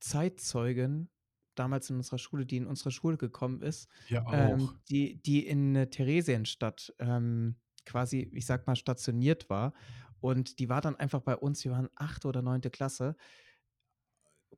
Zeitzeugin 0.00 1.08
damals 1.54 1.90
in 1.90 1.96
unserer 1.96 2.18
Schule, 2.18 2.46
die 2.46 2.58
in 2.58 2.66
unsere 2.66 2.90
Schule 2.90 3.16
gekommen 3.16 3.62
ist, 3.62 3.88
Wir 4.08 4.24
ähm, 4.30 4.78
die 4.90 5.20
die 5.22 5.46
in 5.46 5.88
Theresienstadt, 5.90 6.94
ähm, 6.98 7.56
quasi, 7.84 8.30
ich 8.32 8.46
sage 8.46 8.64
mal, 8.66 8.76
stationiert 8.76 9.48
war. 9.48 9.72
Und 10.20 10.58
die 10.58 10.68
war 10.68 10.80
dann 10.80 10.96
einfach 10.96 11.20
bei 11.20 11.36
uns 11.36 11.64
wir 11.64 11.72
waren 11.72 11.88
8. 11.94 12.24
oder 12.26 12.42
9. 12.42 12.62
Klasse. 12.72 13.16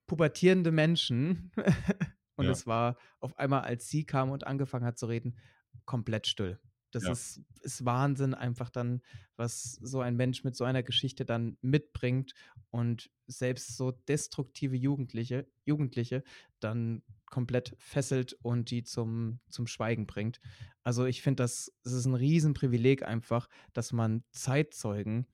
Pubertierende 0.07 0.73
Menschen. 0.73 1.51
Und 2.37 2.45
Ja. 2.47 2.53
es 2.53 2.67
war 2.67 2.97
auf 3.19 3.37
einmal, 3.39 3.63
als 3.63 3.89
sie 3.89 4.05
kam 4.07 4.31
und 4.31 4.47
angefangen 4.47 4.85
hat 4.85 4.97
zu 4.97 5.07
reden, 5.07 5.37
komplett 5.87 6.29
still. 6.29 6.61
Das 6.93 7.07
Ja. 7.07 7.11
ist 7.11 7.43
ist 7.63 7.85
Wahnsinn 7.85 8.35
einfach 8.35 8.71
dann, 8.71 9.03
was 9.37 9.73
so 9.75 10.01
ein 10.01 10.17
Mensch 10.17 10.45
mit 10.45 10.57
so 10.57 10.65
einer 10.65 10.83
Geschichte 10.83 11.25
dann 11.25 11.59
mitbringt 11.61 12.33
und 12.71 13.11
selbst 13.27 13.77
so 13.77 13.91
destruktive 13.93 14.77
Jugendliche 14.77 15.49
Jugendliche 15.65 16.23
dann 16.61 17.03
komplett 17.27 17.75
fesselt 17.79 18.33
und 18.43 18.71
die 18.71 18.85
zum 18.85 19.41
zum 19.51 19.67
Schweigen 19.67 20.07
bringt. 20.07 20.41
Also, 20.85 21.05
ich 21.07 21.23
finde, 21.23 21.43
das 21.45 21.73
das 21.85 21.93
ist 21.95 22.07
'n 22.07 22.15
Riesenprivileg 22.15 23.03
einfach, 23.03 23.49
dass 23.75 23.93
man 23.93 24.25
Zeitzeugen 24.33 25.27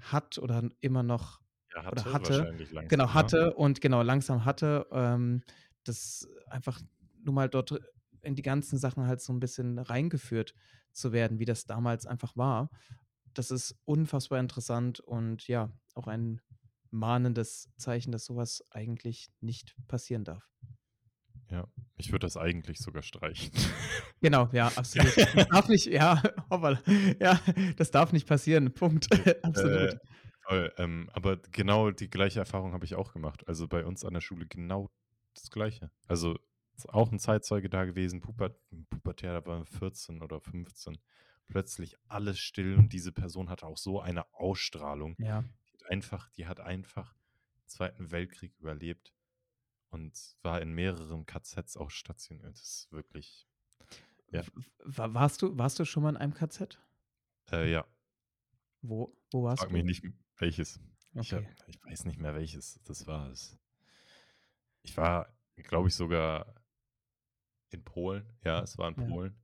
hat 0.00 0.38
oder 0.38 0.68
immer 0.80 1.02
noch 1.02 1.40
Ja, 1.74 1.84
oder 1.90 2.12
hatte 2.12 2.12
hatte 2.12 2.22
wahrscheinlich 2.22 2.70
genau, 2.88 3.08
langsam, 3.10 3.14
ne? 3.14 3.32
hatte 3.34 3.54
und 3.54 3.80
genau, 3.80 4.02
langsam 4.02 4.44
hatte, 4.44 4.86
ähm, 4.92 5.42
das 5.84 6.28
einfach 6.48 6.80
nur 7.24 7.34
mal 7.34 7.48
dort 7.48 7.80
in 8.22 8.34
die 8.34 8.42
ganzen 8.42 8.78
Sachen 8.78 9.06
halt 9.06 9.20
so 9.20 9.32
'n 9.32 9.40
bisschen 9.40 9.78
reingeführt 9.78 10.54
zu 10.92 11.12
werden, 11.12 11.38
wie 11.38 11.44
das 11.46 11.66
damals 11.66 12.06
einfach 12.06 12.36
war. 12.36 12.70
Das 13.34 13.50
ist 13.50 13.76
unfassbar 13.84 14.40
interessant 14.40 15.00
und 15.00 15.48
ja, 15.48 15.72
auch 15.94 16.08
ein 16.08 16.40
mahnendes 16.90 17.70
Zeichen, 17.78 18.12
dass 18.12 18.24
so 18.26 18.36
was 18.36 18.64
eigentlich 18.70 19.30
nicht 19.40 19.76
passieren 19.88 20.24
darf. 20.24 20.50
Ja, 21.50 21.66
ich 21.96 22.12
würde 22.12 22.26
das 22.26 22.36
eigentlich 22.36 22.78
sogar 22.80 23.02
streichen. 23.02 23.50
Genau, 24.20 24.48
ja, 24.52 24.68
absolut. 24.74 25.14
Das 25.32 25.46
darf 25.46 25.68
nicht 25.68 25.86
ja, 25.86 26.20
hoppala. 26.50 26.80
Ja, 27.20 27.40
das 27.76 27.90
darf 27.92 28.12
nicht 28.12 28.26
passieren. 28.26 28.72
Punkt. 28.74 29.08
Äh, 29.12 29.34
Absolut. 29.42 29.98
voll, 30.46 30.72
ähm, 30.78 31.10
aber 31.12 31.36
genau 31.38 31.90
die 31.90 32.10
gleiche 32.10 32.38
Erfahrung 32.40 32.72
habe 32.72 32.84
ich 32.84 32.94
auch 32.94 33.12
gemacht. 33.12 33.46
Also, 33.48 33.68
bei 33.68 33.84
uns 33.84 34.04
an 34.04 34.14
der 34.14 34.20
Schule 34.20 34.46
genau 34.46 34.90
das 35.34 35.50
Gleiche. 35.50 35.90
Also, 36.06 36.38
ist 36.78 36.88
auch 36.90 37.10
'n 37.12 37.18
Zeitzeuge 37.18 37.68
da 37.70 37.84
gewesen, 37.84 38.20
Puber 38.20 38.50
pubertär, 38.90 39.32
da 39.40 39.46
waren 39.46 39.60
wir 39.62 39.66
14 39.66 40.22
oder 40.22 40.40
15. 40.40 40.98
Plötzlich 41.48 41.96
alles 42.08 42.38
still 42.40 42.76
und 42.76 42.92
diese 42.92 43.12
Person 43.12 43.48
hatte 43.50 43.66
auch 43.66 43.78
so 43.78 44.00
eine 44.00 44.32
Ausstrahlung. 44.34 45.18
Ja. 45.18 45.48
Die 45.68 45.72
hat 45.84 45.90
einfach 45.90 46.30
die 46.30 46.46
hat 46.46 46.60
einfach 46.60 47.16
2. 47.66 48.10
Weltkrieg 48.12 48.54
überlebt 48.58 49.14
und 49.90 50.36
war 50.42 50.62
in 50.62 50.72
mehreren 50.72 51.26
KZs 51.26 51.76
auch 51.78 51.90
stationiert. 51.90 52.54
Das 52.54 52.62
ist 52.62 52.92
wirklich 52.92 53.48
ja. 54.32 54.44
Warst 54.84 55.42
du 55.42 55.56
warst 55.58 55.78
du 55.78 55.84
schon 55.84 56.02
mal 56.02 56.10
in 56.10 56.16
einem 56.16 56.34
KZ? 56.34 56.78
Äh, 57.50 57.70
ja. 57.70 57.88
Wo 58.82 59.16
wo 59.32 59.42
warst 59.44 59.66
Frag 59.66 59.70
mich 59.70 59.82
du? 59.82 59.84
nicht, 59.84 60.04
welches. 60.38 60.80
Ich 61.18 61.32
habe 61.32 61.42
Okay. 61.42 61.58
ich 61.66 61.78
weiß 61.84 62.04
nicht 62.04 62.18
mehr, 62.20 62.34
welches 62.34 62.80
das 62.84 63.06
war. 63.06 63.30
Es 63.30 63.58
ich 64.84 64.96
war, 64.96 65.36
glaube 65.56 65.88
ich, 65.88 65.94
sogar 65.94 66.54
in 67.70 67.84
Polen. 67.84 68.38
Ja, 68.44 68.62
es 68.62 68.78
war 68.78 68.88
in 68.88 68.96
Ja. 68.96 69.04
Polen. 69.06 69.42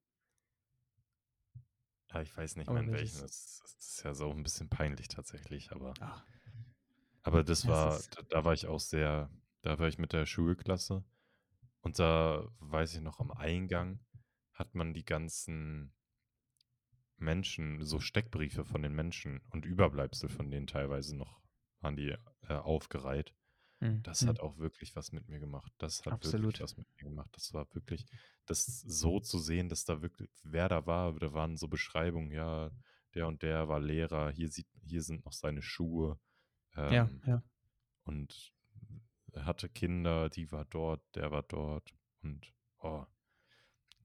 Aber 2.11 2.23
ich 2.23 2.37
weiß 2.37 2.57
nicht 2.57 2.73
mehr, 2.73 2.83
in 2.83 2.93
welchen. 2.93 3.19
Das 3.19 3.61
das 3.63 3.77
ist 3.79 4.03
ja 4.05 4.15
so 4.15 4.31
'n 4.31 4.43
bisschen 4.43 4.69
peinlich 4.69 5.09
tatsächlich, 5.09 5.73
aber 5.73 5.99
Ah. 6.01 6.25
aber 7.27 7.43
das 7.43 7.67
Es 7.67 7.67
war 7.67 8.03
ist 8.03 8.15
d 8.15 8.23
da 8.29 8.45
war 8.45 8.53
ich 8.53 8.67
auch 8.67 8.81
sehr 8.81 9.31
da 9.63 9.79
war 9.79 9.89
ich 9.89 9.99
mit 9.99 10.13
der 10.13 10.27
Schulklasse 10.27 11.05
und 11.83 11.99
da 11.99 12.49
weiß 12.61 12.95
ich 12.97 13.01
noch, 13.03 13.21
am 13.21 13.33
Eingang 13.33 14.01
hat 14.53 14.75
man 14.75 14.95
die 14.95 15.05
ganzen 15.05 15.93
Menschen 17.19 17.81
so 17.85 18.01
Steckbriefe 18.01 18.65
von 18.65 18.83
den 18.83 18.93
Menschen 18.93 19.41
und 19.51 19.65
Überbleibsel 19.65 20.29
von 20.29 20.51
denen 20.51 20.67
teilweise 20.67 21.17
noch 21.17 21.43
waren 21.81 21.97
die, 21.97 22.17
äh, 22.43 22.55
aufgereiht. 22.55 23.35
Mhm, 23.85 24.07
Das 24.07 24.27
mhm. 24.27 24.37
hat 24.37 24.41
auch 24.41 24.59
wirklich 24.59 24.97
was 24.97 25.13
mit 25.13 25.29
mir 25.29 25.41
gemacht. 25.41 25.73
Das 25.79 26.05
hat 26.07 26.23
wirklich 26.23 26.51
Absolut. 26.51 26.61
was 26.61 26.77
mit 26.77 26.87
mir 26.97 27.05
gemacht. 27.11 27.31
Das 27.35 27.55
war 27.55 27.67
wirklich 27.75 28.07
das 28.47 28.67
so 28.83 29.21
zu 29.21 29.39
sehen, 29.39 29.69
dass 29.71 29.85
da 29.87 30.03
wirklich 30.03 30.31
wer 30.45 30.69
da 30.69 30.87
war 30.87 31.15
da 31.19 31.33
waren 31.33 31.57
so 31.57 31.69
Beschreibungen, 31.69 32.31
ja, 32.31 32.71
der 33.15 33.27
und 33.29 33.43
der 33.43 33.69
war 33.69 33.81
Lehrer, 33.81 34.31
hier 34.31 34.49
sieht 34.51 34.69
hier 34.85 35.03
sind 35.03 35.25
noch 35.25 35.33
seine 35.33 35.63
Schuhe, 35.63 36.19
Ja, 36.89 37.11
ähm, 37.11 37.25
ja. 37.27 37.45
und 38.05 38.55
er 39.33 39.47
hatte 39.47 39.69
Kinder, 39.71 40.31
die 40.31 40.53
war 40.53 40.65
dort, 40.67 41.03
der 41.17 41.33
war 41.33 41.43
dort 41.45 41.95
und, 42.23 42.55
oh. 42.81 43.05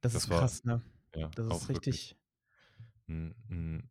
Das 0.03 0.15
Das 0.15 0.15
ist 0.15 0.29
war 0.29 0.49
krass, 0.49 0.63
ne? 0.63 0.81
ja, 1.15 1.35
Das 1.35 1.47
ist 1.47 1.73
wirklich 1.73 2.09
richtig 2.09 2.17
'n 3.09 3.35
'n 3.49 3.89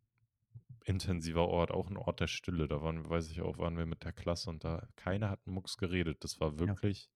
intensiver 0.89 1.47
Ort, 1.49 1.71
auch 1.71 1.89
'n 1.89 1.97
Ort 1.97 2.19
der 2.21 2.27
Stille. 2.27 2.67
Da 2.67 2.81
waren 2.81 3.09
weiß 3.09 3.31
ich 3.31 3.41
auch, 3.41 3.57
waren 3.59 3.77
wir 3.77 3.85
mit 3.85 4.03
der 4.05 4.13
Klasse 4.13 4.49
und 4.49 4.63
da 4.65 4.87
keiner 4.97 5.29
hat 5.29 5.41
'n 5.47 5.53
Mucks 5.53 5.77
geredet. 5.77 6.23
Das 6.23 6.39
war 6.41 6.59
Ja. 6.65 6.79
wirklich 6.79 7.09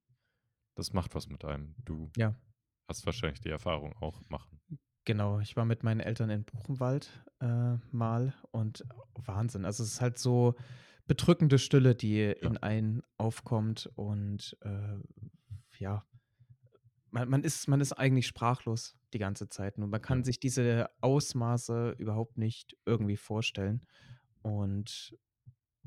das 0.76 0.94
macht 0.94 1.16
was 1.16 1.28
mit 1.30 1.46
einem. 1.46 1.76
Du 1.86 2.14
Ja. 2.16 2.36
hast 2.90 3.06
wahrscheinlich 3.08 3.42
die 3.42 3.50
Erfahrung 3.50 3.94
auch 3.98 4.22
machen. 4.30 4.62
Genau, 5.06 5.40
ich 5.40 5.56
war 5.58 5.66
mit 5.66 5.84
meinen 5.84 6.00
Eltern 6.00 6.30
in 6.30 6.46
Buchenwald, 6.46 7.26
äh, 7.42 7.76
mal 7.92 8.34
und 8.52 8.86
Wahnsinn. 9.16 9.66
Also, 9.66 9.84
es 9.84 9.94
ist 9.94 10.02
halt 10.02 10.18
so 10.18 10.56
bedrückende 11.08 11.60
Stille, 11.60 11.94
die 11.96 12.22
Ja. 12.42 12.50
in 12.50 12.58
einen 12.58 13.02
aufkommt 13.18 13.90
und, 13.96 14.58
äh, 14.62 14.96
ja, 15.80 16.06
man 17.14 17.30
man 17.30 17.44
ist 17.44 17.68
man 17.70 17.82
ist 17.82 17.94
eigentlich 17.94 18.28
sprachlos 18.28 18.98
die 19.14 19.20
ganze 19.20 19.50
Zeit 19.50 19.78
nur. 19.80 19.88
Man 19.90 20.02
Ja. 20.10 20.18
kann 20.18 20.24
sich 20.26 20.40
diese 20.40 20.90
Ausmaße 21.02 21.96
überhaupt 22.00 22.38
nicht 22.40 22.78
irgendwie 22.86 23.18
vorstellen 23.18 23.86
und 24.44 25.18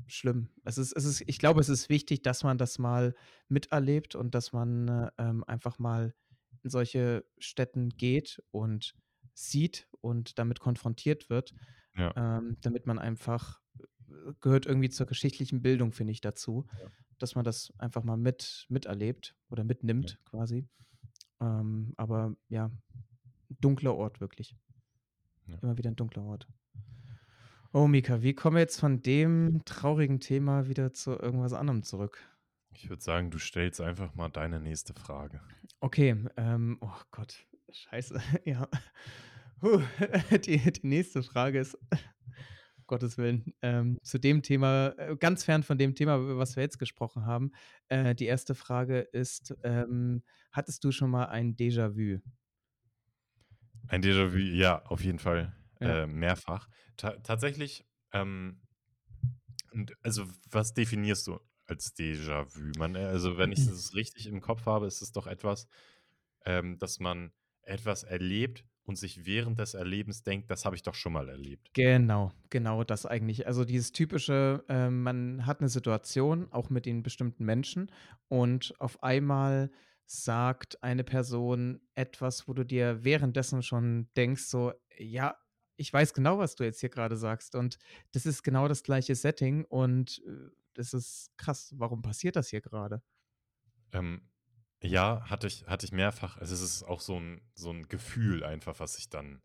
schlimm. 0.07 0.49
Es 0.65 0.77
ist 0.79 0.93
es 0.93 1.05
ist 1.05 1.23
ich 1.27 1.39
glaube, 1.39 1.61
es 1.61 1.69
ist 1.69 1.89
wichtig, 1.89 2.23
dass 2.23 2.43
man 2.43 2.57
das 2.57 2.79
mal 2.79 3.15
miterlebt 3.49 4.15
und 4.15 4.35
dass 4.35 4.53
man, 4.53 5.09
ähm, 5.17 5.43
einfach 5.45 5.79
mal 5.79 6.15
in 6.63 6.69
solche 6.71 7.25
Stätten 7.39 7.89
geht 7.91 8.43
und 8.51 8.95
sieht 9.33 9.89
und 10.01 10.39
damit 10.39 10.59
konfrontiert 10.61 11.29
wird, 11.29 11.55
Ja. 11.95 12.17
ähm, 12.17 12.57
damit 12.61 12.87
man 12.87 12.99
einfach 12.99 13.61
äh, 14.09 14.33
gehört 14.41 14.65
irgendwie 14.67 14.89
zur 14.89 15.07
geschichtlichen 15.07 15.61
Bildung, 15.63 15.91
finde 15.93 16.13
ich, 16.13 16.21
dazu, 16.21 16.67
Ja. 16.73 16.89
dass 17.19 17.35
man 17.35 17.45
das 17.45 17.73
einfach 17.79 18.03
mal 18.03 18.17
mit 18.17 18.65
miterlebt 18.69 19.35
oder 19.49 19.63
Ja. 20.01 20.09
mitnimmt 20.09 20.19
quasi. 20.25 20.67
Ähm, 21.41 21.93
aber 21.97 22.35
ja, 22.49 22.71
dunkler 23.61 23.95
Ort 23.95 24.21
wirklich. 24.21 24.55
Ja. 25.45 25.57
Immer 25.61 25.77
wieder 25.77 25.89
'n 25.89 25.95
dunkler 25.95 26.23
Ort. 26.23 26.47
Oh, 27.73 27.87
Mika, 27.87 28.21
wie 28.21 28.33
kommen 28.33 28.55
wir 28.55 28.61
jetzt 28.61 28.79
von 28.79 29.01
dem 29.01 29.61
traurigen 29.65 30.19
Thema 30.19 30.67
wieder 30.67 30.93
zu 30.93 31.11
irgendwas 31.11 31.53
anderem 31.53 31.83
zurück? 31.83 32.19
Ich 32.73 32.89
würde 32.89 33.01
sagen, 33.03 33.31
du 33.31 33.39
stellst 33.39 33.81
einfach 33.81 34.15
mal 34.15 34.29
deine 34.29 34.59
nächste 34.59 34.93
Frage. 34.93 35.41
Okay, 35.79 36.15
ähm, 36.37 36.77
oh 36.81 36.99
Gott, 37.11 37.45
scheiße, 37.71 38.19
ja. 38.45 38.67
Hu, 39.61 39.81
die 40.45 40.57
die 40.71 40.87
nächste 40.87 41.23
Frage 41.23 41.59
ist 41.59 41.77
Gottes 42.87 43.17
Willen, 43.17 43.53
ähm, 43.61 43.97
zu 44.03 44.17
dem 44.19 44.41
Thema 44.41 44.93
äh, 44.97 45.15
ganz 45.17 45.43
fern 45.43 45.63
von 45.63 45.77
dem 45.77 45.95
Thema, 45.95 46.17
über 46.17 46.37
was 46.37 46.55
wir 46.55 46.63
jetzt 46.63 46.79
gesprochen 46.79 47.25
haben. 47.25 47.51
Äh, 47.89 48.15
die 48.15 48.25
erste 48.25 48.55
Frage 48.55 48.99
ist, 48.99 49.55
ähm, 49.63 50.23
hattest 50.51 50.83
du 50.83 50.91
schon 50.91 51.09
mal 51.11 51.25
ein 51.25 51.55
Déjà-vu? 51.55 52.19
Ein 53.87 54.01
Déjà-vu, 54.01 54.37
ja, 54.37 54.83
auf 54.85 55.03
jeden 55.03 55.19
Fall, 55.19 55.53
Ja. 55.79 56.03
äh, 56.03 56.07
mehrfach. 56.07 56.67
Ta 56.97 57.11
tatsächlich, 57.23 57.85
ähm 58.11 58.61
also, 60.01 60.25
was 60.49 60.73
definierst 60.73 61.27
du 61.27 61.39
als 61.65 61.95
Déjà-vu? 61.95 62.71
Äh, 62.95 62.97
also, 63.05 63.37
wenn 63.37 63.51
ich 63.51 63.59
es 63.67 63.93
richtig 63.95 64.27
im 64.27 64.41
Kopf 64.41 64.65
habe, 64.65 64.87
ist 64.87 65.01
es 65.01 65.11
doch 65.11 65.27
etwas, 65.27 65.67
ähm, 66.45 66.77
dass 66.79 66.99
man 66.99 67.31
etwas 67.61 68.03
erlebt 68.03 68.65
und 68.87 68.97
sich 68.97 69.25
während 69.25 69.59
des 69.59 69.73
Erlebens 69.75 70.23
denkt: 70.23 70.49
„Das 70.51 70.65
habe 70.65 70.75
ich 70.75 70.83
doch 70.83 70.95
schon 70.95 71.13
mal 71.13 71.29
erlebt.“ 71.29 71.71
Genau, 71.75 72.31
genau 72.49 72.83
das 72.83 73.05
eigentlich. 73.05 73.45
Also, 73.45 73.63
dieses 73.63 73.91
typische, 73.91 74.63
ähm, 74.67 75.03
man 75.03 75.45
hat 75.45 75.61
'ne 75.61 75.69
Situation, 75.69 76.51
auch 76.51 76.69
mit 76.69 76.85
den 76.85 77.03
bestimmten 77.03 77.45
Menschen 77.45 77.91
und 78.29 78.73
auf 78.79 79.03
einmal 79.03 79.69
sagt 80.05 80.81
eine 80.83 81.03
Person 81.03 81.81
etwas, 81.93 82.47
wo 82.47 82.53
du 82.53 82.63
dir 82.65 83.03
währenddessen 83.03 83.61
schon 83.61 84.09
denkst 84.15 84.43
so: 84.45 84.73
„Ja, 84.97 85.37
ich 85.75 85.93
weiß 85.93 86.13
genau, 86.15 86.39
was 86.39 86.55
du 86.55 86.63
jetzt 86.63 86.79
hier 86.79 86.89
grade 86.89 87.15
sagst 87.17 87.53
und 87.55 87.77
das 88.13 88.25
ist 88.25 88.41
genau 88.43 88.67
das 88.67 88.81
gleiche 88.83 89.13
Setting 89.15 89.63
und, 89.65 90.23
äh, 90.25 90.49
das 90.73 90.93
ist 90.93 91.31
krass. 91.37 91.73
Warum 91.77 92.01
passiert 92.01 92.35
das 92.35 92.49
hier 92.49 92.61
grade?“ 92.61 93.01
Ähm, 93.93 94.21
ja, 94.83 95.29
hatte 95.29 95.47
ich 95.47 95.65
hatte 95.67 95.85
ich 95.85 95.91
mehrfach. 95.91 96.37
Also, 96.37 96.53
es 96.55 96.61
ist 96.61 96.83
auch 96.83 97.01
so 97.01 97.17
'n 97.17 97.41
so 97.55 97.71
'n 97.71 97.87
Gefühl 97.87 98.43
einfach, 98.43 98.79
was 98.79 98.97
ich 98.97 99.09
dann 99.09 99.41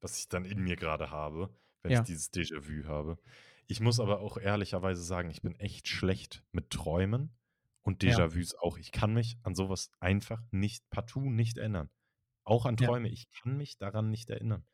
was 0.00 0.18
ich 0.18 0.28
dann 0.28 0.44
in 0.44 0.60
mir 0.62 0.76
grade 0.76 1.10
habe, 1.10 1.56
wenn 1.82 1.92
ich 1.92 2.02
Ja. 2.02 2.04
dieses 2.04 2.32
Déjà-vu 2.32 2.86
habe. 2.88 3.18
Ich 3.68 3.80
muss 3.80 4.00
aber 4.00 4.20
auch 4.20 4.36
ehrlicherweise 4.38 5.02
sagen, 5.02 5.30
ich 5.30 5.42
bin 5.42 5.54
echt 5.56 5.88
schlecht 5.88 6.44
mit 6.52 6.70
Träumen 6.70 7.38
und 7.82 8.02
Ja. 8.04 8.22
Déjà-vus 8.22 8.56
auch. 8.56 8.78
Ich 8.78 8.90
kann 8.92 9.14
mich 9.14 9.38
an 9.44 9.54
so 9.54 9.68
was 9.70 9.90
einfach 10.00 10.42
nicht 10.50 10.90
partout 10.90 11.20
nicht 11.30 11.58
erinnern. 11.58 11.90
Auch 12.44 12.66
an 12.66 12.76
Ja. 12.78 12.88
Träume. 12.88 13.08
Ich 13.10 13.30
kann 13.30 13.56
mich 13.58 13.78
daran 13.78 14.10
nicht 14.10 14.30
erinnern. 14.30 14.66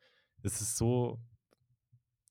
Es 0.43 0.61
ist 0.61 0.77
so 0.77 1.21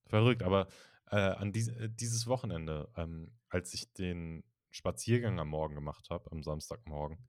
verrückt, 0.06 0.42
aber, 0.42 0.68
äh, 1.10 1.16
an 1.16 1.52
dies 1.52 1.68
äh, 1.68 1.88
dieses 1.90 2.26
Wochenende, 2.26 2.90
ähm, 2.96 3.38
als 3.48 3.74
ich 3.74 3.92
den 3.92 4.44
Spaziergang 4.70 5.38
am 5.40 5.48
Morgen 5.48 5.74
gemacht 5.74 6.08
habe, 6.10 6.30
am 6.32 6.42
Samstagmorgen, 6.42 7.28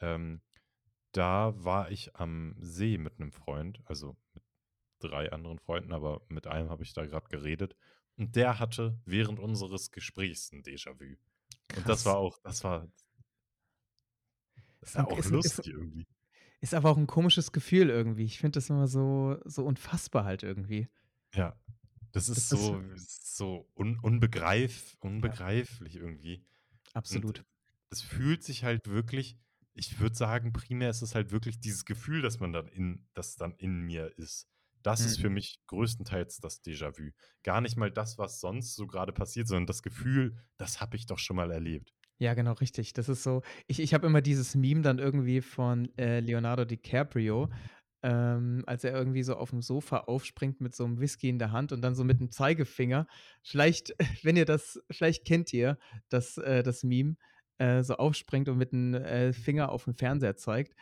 ähm, 0.00 0.42
da 1.12 1.54
war 1.64 1.90
ich 1.92 2.16
am 2.16 2.56
See 2.60 2.98
mit 2.98 3.20
'nem 3.20 3.32
Freund, 3.32 3.82
also, 3.86 4.16
mit 4.34 4.44
3 5.00 5.32
anderen 5.32 5.58
Freunden, 5.60 5.92
aber 5.94 6.22
mit 6.28 6.46
einem 6.48 6.70
habe 6.70 6.84
ich 6.84 6.94
da 6.94 7.06
grad 7.06 7.30
geredet 7.30 7.76
und 8.16 8.36
der 8.36 8.58
hatte 8.60 9.00
während 9.06 9.40
unseres 9.40 9.90
Gesprächs 9.92 10.52
'n 10.52 10.62
Déjà-vu. 10.64 11.16
Und 11.74 11.88
das 11.88 12.04
war 12.06 12.18
auch 12.18 12.38
das 12.44 12.64
war 12.64 12.88
Ist 14.82 14.94
Ist 14.94 14.98
ja 14.98 15.04
'n 15.04 15.06
auch 15.06 15.18
ist 15.18 15.30
'n 15.30 15.40
ist 15.42 15.60
lustig 15.60 15.68
irgendwie. 15.68 16.06
ist 16.60 16.74
aber 16.74 16.90
auch 16.90 16.98
'n 16.98 17.06
komisches 17.08 17.52
Gefühl 17.52 17.90
irgendwie. 17.90 18.24
Ich 18.24 18.38
finde 18.40 18.58
das 18.58 18.70
immer 18.70 18.88
so 18.88 19.38
so 19.46 19.64
unfassbar 19.66 20.24
halt 20.24 20.42
irgendwie. 20.44 20.88
Ja, 21.32 21.58
das 22.12 22.28
ist 22.28 22.48
Das 22.48 22.48
das 22.50 22.66
so 22.66 22.82
so 22.96 23.70
un 23.76 23.98
unbegreif 23.98 24.96
Ja. 25.22 25.38
unbegreiflich 25.40 25.96
irgendwie. 25.96 26.44
Und 27.08 27.24
Absolut. 27.24 27.44
es 27.90 28.02
fühlt 28.02 28.44
sich 28.44 28.64
halt 28.64 28.88
wirklich 28.88 29.38
ich 29.74 29.98
würde 30.00 30.14
sagen, 30.16 30.52
primär 30.52 30.90
ist 30.90 31.02
es 31.02 31.14
halt 31.14 31.30
wirklich 31.32 31.60
dieses 31.60 31.84
Gefühl, 31.84 32.22
dass 32.22 32.40
man 32.40 32.52
dann 32.52 32.68
in 32.68 33.08
das 33.14 33.36
dann 33.36 33.54
in 33.56 33.80
mir 33.80 34.16
ist. 34.18 34.48
Das 34.82 35.04
ist 35.06 35.16
Mhm. 35.16 35.18
für 35.18 35.30
mich 35.30 35.60
größtenteils 35.66 36.38
das 36.40 36.62
Déjà-vu. 36.62 37.10
Gar 37.42 37.60
nicht 37.62 37.76
mal 37.76 37.90
das, 37.90 38.18
was 38.18 38.40
sonst 38.40 38.74
so 38.76 38.86
grade 38.86 39.12
passiert, 39.12 39.48
sondern 39.48 39.66
das 39.66 39.82
Gefühl: 39.82 40.36
„Das 40.58 40.80
habe 40.80 40.96
ich 40.96 41.06
doch 41.06 41.18
schon 41.18 41.36
mal 41.36 41.50
erlebt.“ 41.50 41.92
Ja, 42.20 42.34
genau, 42.34 42.52
richtig. 42.52 42.92
Das 42.92 43.08
ist 43.08 43.22
so 43.22 43.42
ich 43.66 43.80
ich 43.80 43.92
habe 43.94 44.06
immer 44.06 44.22
dieses 44.22 44.54
Meme 44.54 44.82
dann 44.82 44.98
irgendwie 44.98 45.40
von, 45.40 45.88
äh, 45.98 46.20
Leonardo 46.20 46.64
DiCaprio, 46.64 47.50
ähm, 48.02 48.62
als 48.66 48.84
er 48.84 48.92
irgendwie 48.92 49.22
so 49.24 49.34
aufm 49.36 49.62
Sofa 49.62 49.98
aufspringt 50.00 50.60
mit 50.60 50.74
so 50.76 50.86
'nem 50.86 51.00
Whisky 51.00 51.28
in 51.28 51.38
der 51.38 51.50
Hand 51.52 51.72
und 51.72 51.82
dann 51.82 51.94
so 51.96 52.04
mit 52.04 52.20
'm 52.20 52.30
Zeigefinger 52.30 53.06
vielleicht, 53.42 53.94
wenn 54.22 54.36
ihr 54.36 54.44
das 54.44 54.80
vielleicht 54.90 55.24
kennt 55.26 55.52
ihr 55.52 55.78
das 56.08 56.38
äh, 56.38 56.62
das 56.62 56.84
Meme, 56.84 57.16
äh, 57.58 57.82
so 57.82 57.94
aufspringt 57.96 58.48
und 58.48 58.58
mit 58.58 58.72
'n, 58.72 58.94
äh, 58.94 59.32
Finger 59.32 59.70
auf 59.72 59.86
'n 59.86 59.94
Fernseher 59.94 60.36
zeigt. 60.36 60.74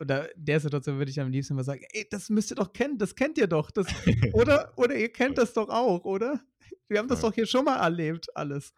Oder 0.00 0.28
der 0.36 0.60
Situation 0.60 0.98
würde 0.98 1.10
ich 1.10 1.20
am 1.20 1.30
liebsten 1.30 1.54
immer 1.54 1.64
sagen: 1.64 1.82
„Ey, 1.92 2.06
das 2.10 2.30
müsst 2.30 2.50
ihr 2.52 2.56
doch 2.56 2.72
kennen, 2.72 2.98
das 2.98 3.14
kennt 3.16 3.38
ihr 3.38 3.46
doch, 3.48 3.70
das 3.70 3.94
oder 4.30 4.72
oder 4.78 4.94
ihr 4.96 5.12
kennt 5.12 5.38
das 5.38 5.54
doch 5.54 5.68
auch, 5.68 6.04
oder? 6.04 6.40
Wir 6.88 6.98
haben 7.00 7.08
das 7.08 7.20
doch 7.20 7.32
hier 7.34 7.46
schon 7.46 7.64
mal 7.64 7.76
erlebt 7.78 8.28
alles.“ 8.36 8.72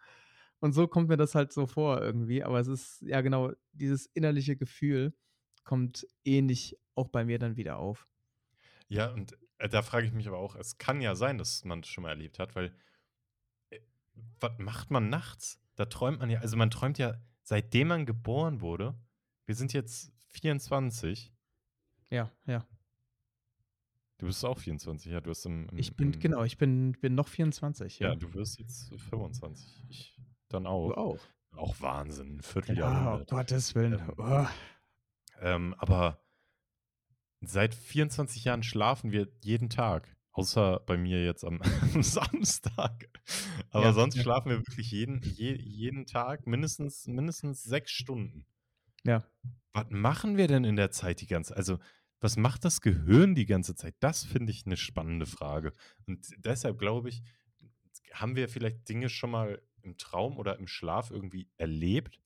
Und 0.59 0.73
so 0.73 0.87
kommt 0.87 1.09
mir 1.09 1.17
das 1.17 1.35
halt 1.35 1.51
so 1.53 1.65
vor 1.67 2.01
irgendwie, 2.01 2.43
aber 2.43 2.59
es 2.59 2.67
ist 2.67 3.01
ja 3.01 3.21
genau, 3.21 3.51
dieses 3.71 4.05
innerliche 4.07 4.55
Gefühl 4.57 5.13
kommt 5.63 6.07
ähnlich 6.25 6.77
auch 6.95 7.09
bei 7.09 7.25
mir 7.25 7.39
dann 7.39 7.55
wieder 7.57 7.77
auf. 7.77 8.07
Ja, 8.89 9.11
und, 9.11 9.37
äh, 9.57 9.69
da 9.69 9.81
frage 9.81 10.05
ich 10.07 10.13
mich 10.13 10.27
aber 10.27 10.37
auch, 10.39 10.55
es 10.55 10.77
kann 10.77 11.01
ja 11.01 11.15
sein, 11.15 11.37
dass 11.37 11.63
man's 11.65 11.87
schon 11.87 12.03
mal 12.03 12.09
erlebt 12.09 12.39
hat, 12.39 12.55
weil 12.55 12.75
äh, 13.71 13.79
was 14.39 14.53
macht 14.59 14.91
man 14.91 15.09
nachts? 15.09 15.61
Da 15.75 15.85
träumt 15.85 16.19
man 16.19 16.29
ja 16.29 16.39
also, 16.41 16.57
man 16.57 16.71
träumt 16.71 16.97
ja, 16.97 17.21
seitdem 17.43 17.87
man 17.89 18.05
geboren 18.05 18.61
wurde 18.61 18.95
wir 19.47 19.55
sind 19.55 19.73
jetzt 19.73 20.13
24. 20.29 21.33
Ja, 22.09 22.31
ja. 22.45 22.65
Du 24.17 24.27
bist 24.27 24.45
auch 24.45 24.59
24, 24.59 25.11
ja, 25.11 25.19
du 25.19 25.31
hast 25.31 25.45
im 25.45 25.67
im 25.69 25.77
Ich 25.77 25.95
bin 25.95 26.13
im 26.13 26.19
genau, 26.19 26.43
ich 26.43 26.57
bin 26.57 26.93
bin 26.93 27.15
noch 27.15 27.27
24, 27.27 27.99
Ja, 27.99 28.09
ja. 28.09 28.15
du 28.15 28.33
wirst 28.33 28.59
jetzt 28.59 28.93
25. 29.09 29.83
Ich 29.89 30.17
dann 30.47 30.63
Du 30.63 30.69
auch. 30.69 30.91
auch? 30.97 31.19
Auch 31.57 31.81
Wahnsinn, 31.81 32.37
'n 32.37 32.41
Ja, 32.77 33.15
um. 33.15 33.25
Gottes 33.25 33.75
Willen. 33.75 33.99
Ähm 33.99 34.13
Oh. 34.17 34.47
ähm, 35.41 35.73
aber 35.79 36.23
seit 37.41 37.73
24 37.73 38.45
Jahren 38.45 38.63
schlafen 38.63 39.11
wir 39.11 39.27
jeden 39.43 39.69
Tag, 39.69 40.15
außer 40.33 40.81
bei 40.85 40.97
mir 40.97 41.23
jetzt 41.25 41.43
am 41.45 41.61
am 41.95 42.03
Samstag. 42.03 43.09
Aber 43.71 43.91
Ja, 43.91 43.93
sonst 43.93 44.17
ja. 44.17 44.23
schlafen 44.23 44.49
wir 44.49 44.59
wirklich 44.59 44.91
jeden 44.91 45.21
je 45.23 45.55
jeden 45.55 46.05
Tag 46.05 46.47
mindestens 46.47 47.07
mindestens 47.07 47.63
6 47.63 47.91
Stunden. 47.91 48.45
Ja. 49.05 49.31
Was 49.73 49.85
machen 49.89 50.37
wir 50.37 50.47
denn 50.47 50.63
in 50.65 50.75
der 50.75 50.91
Zeit 50.91 51.21
die 51.21 51.27
ganze 51.27 51.55
also, 51.55 51.79
was 52.19 52.37
macht 52.37 52.65
das 52.65 52.81
Gehirn 52.81 53.33
die 53.35 53.45
ganze 53.45 53.75
Zeit? 53.75 53.95
Das 53.99 54.23
finde 54.23 54.51
ich 54.51 54.65
'ne 54.65 54.77
spannende 54.77 55.25
Frage. 55.25 55.73
Und 56.05 56.27
deshalb 56.37 56.77
glaube 56.77 57.09
ich, 57.09 57.23
haben 58.13 58.35
wir 58.35 58.49
vielleicht 58.49 58.87
Dinge 58.89 59.09
schon 59.09 59.31
mal 59.31 59.61
im 59.81 59.97
Traum 59.97 60.37
oder 60.37 60.59
im 60.59 60.67
Schlaf 60.67 61.09
irgendwie 61.11 61.49
erlebt 61.57 62.21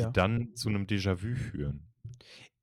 Ja. 0.00 0.12
dann 0.12 0.54
zu 0.54 0.70
'nem 0.70 0.86
Déjà-vu 0.86 1.34
führen? 1.34 1.88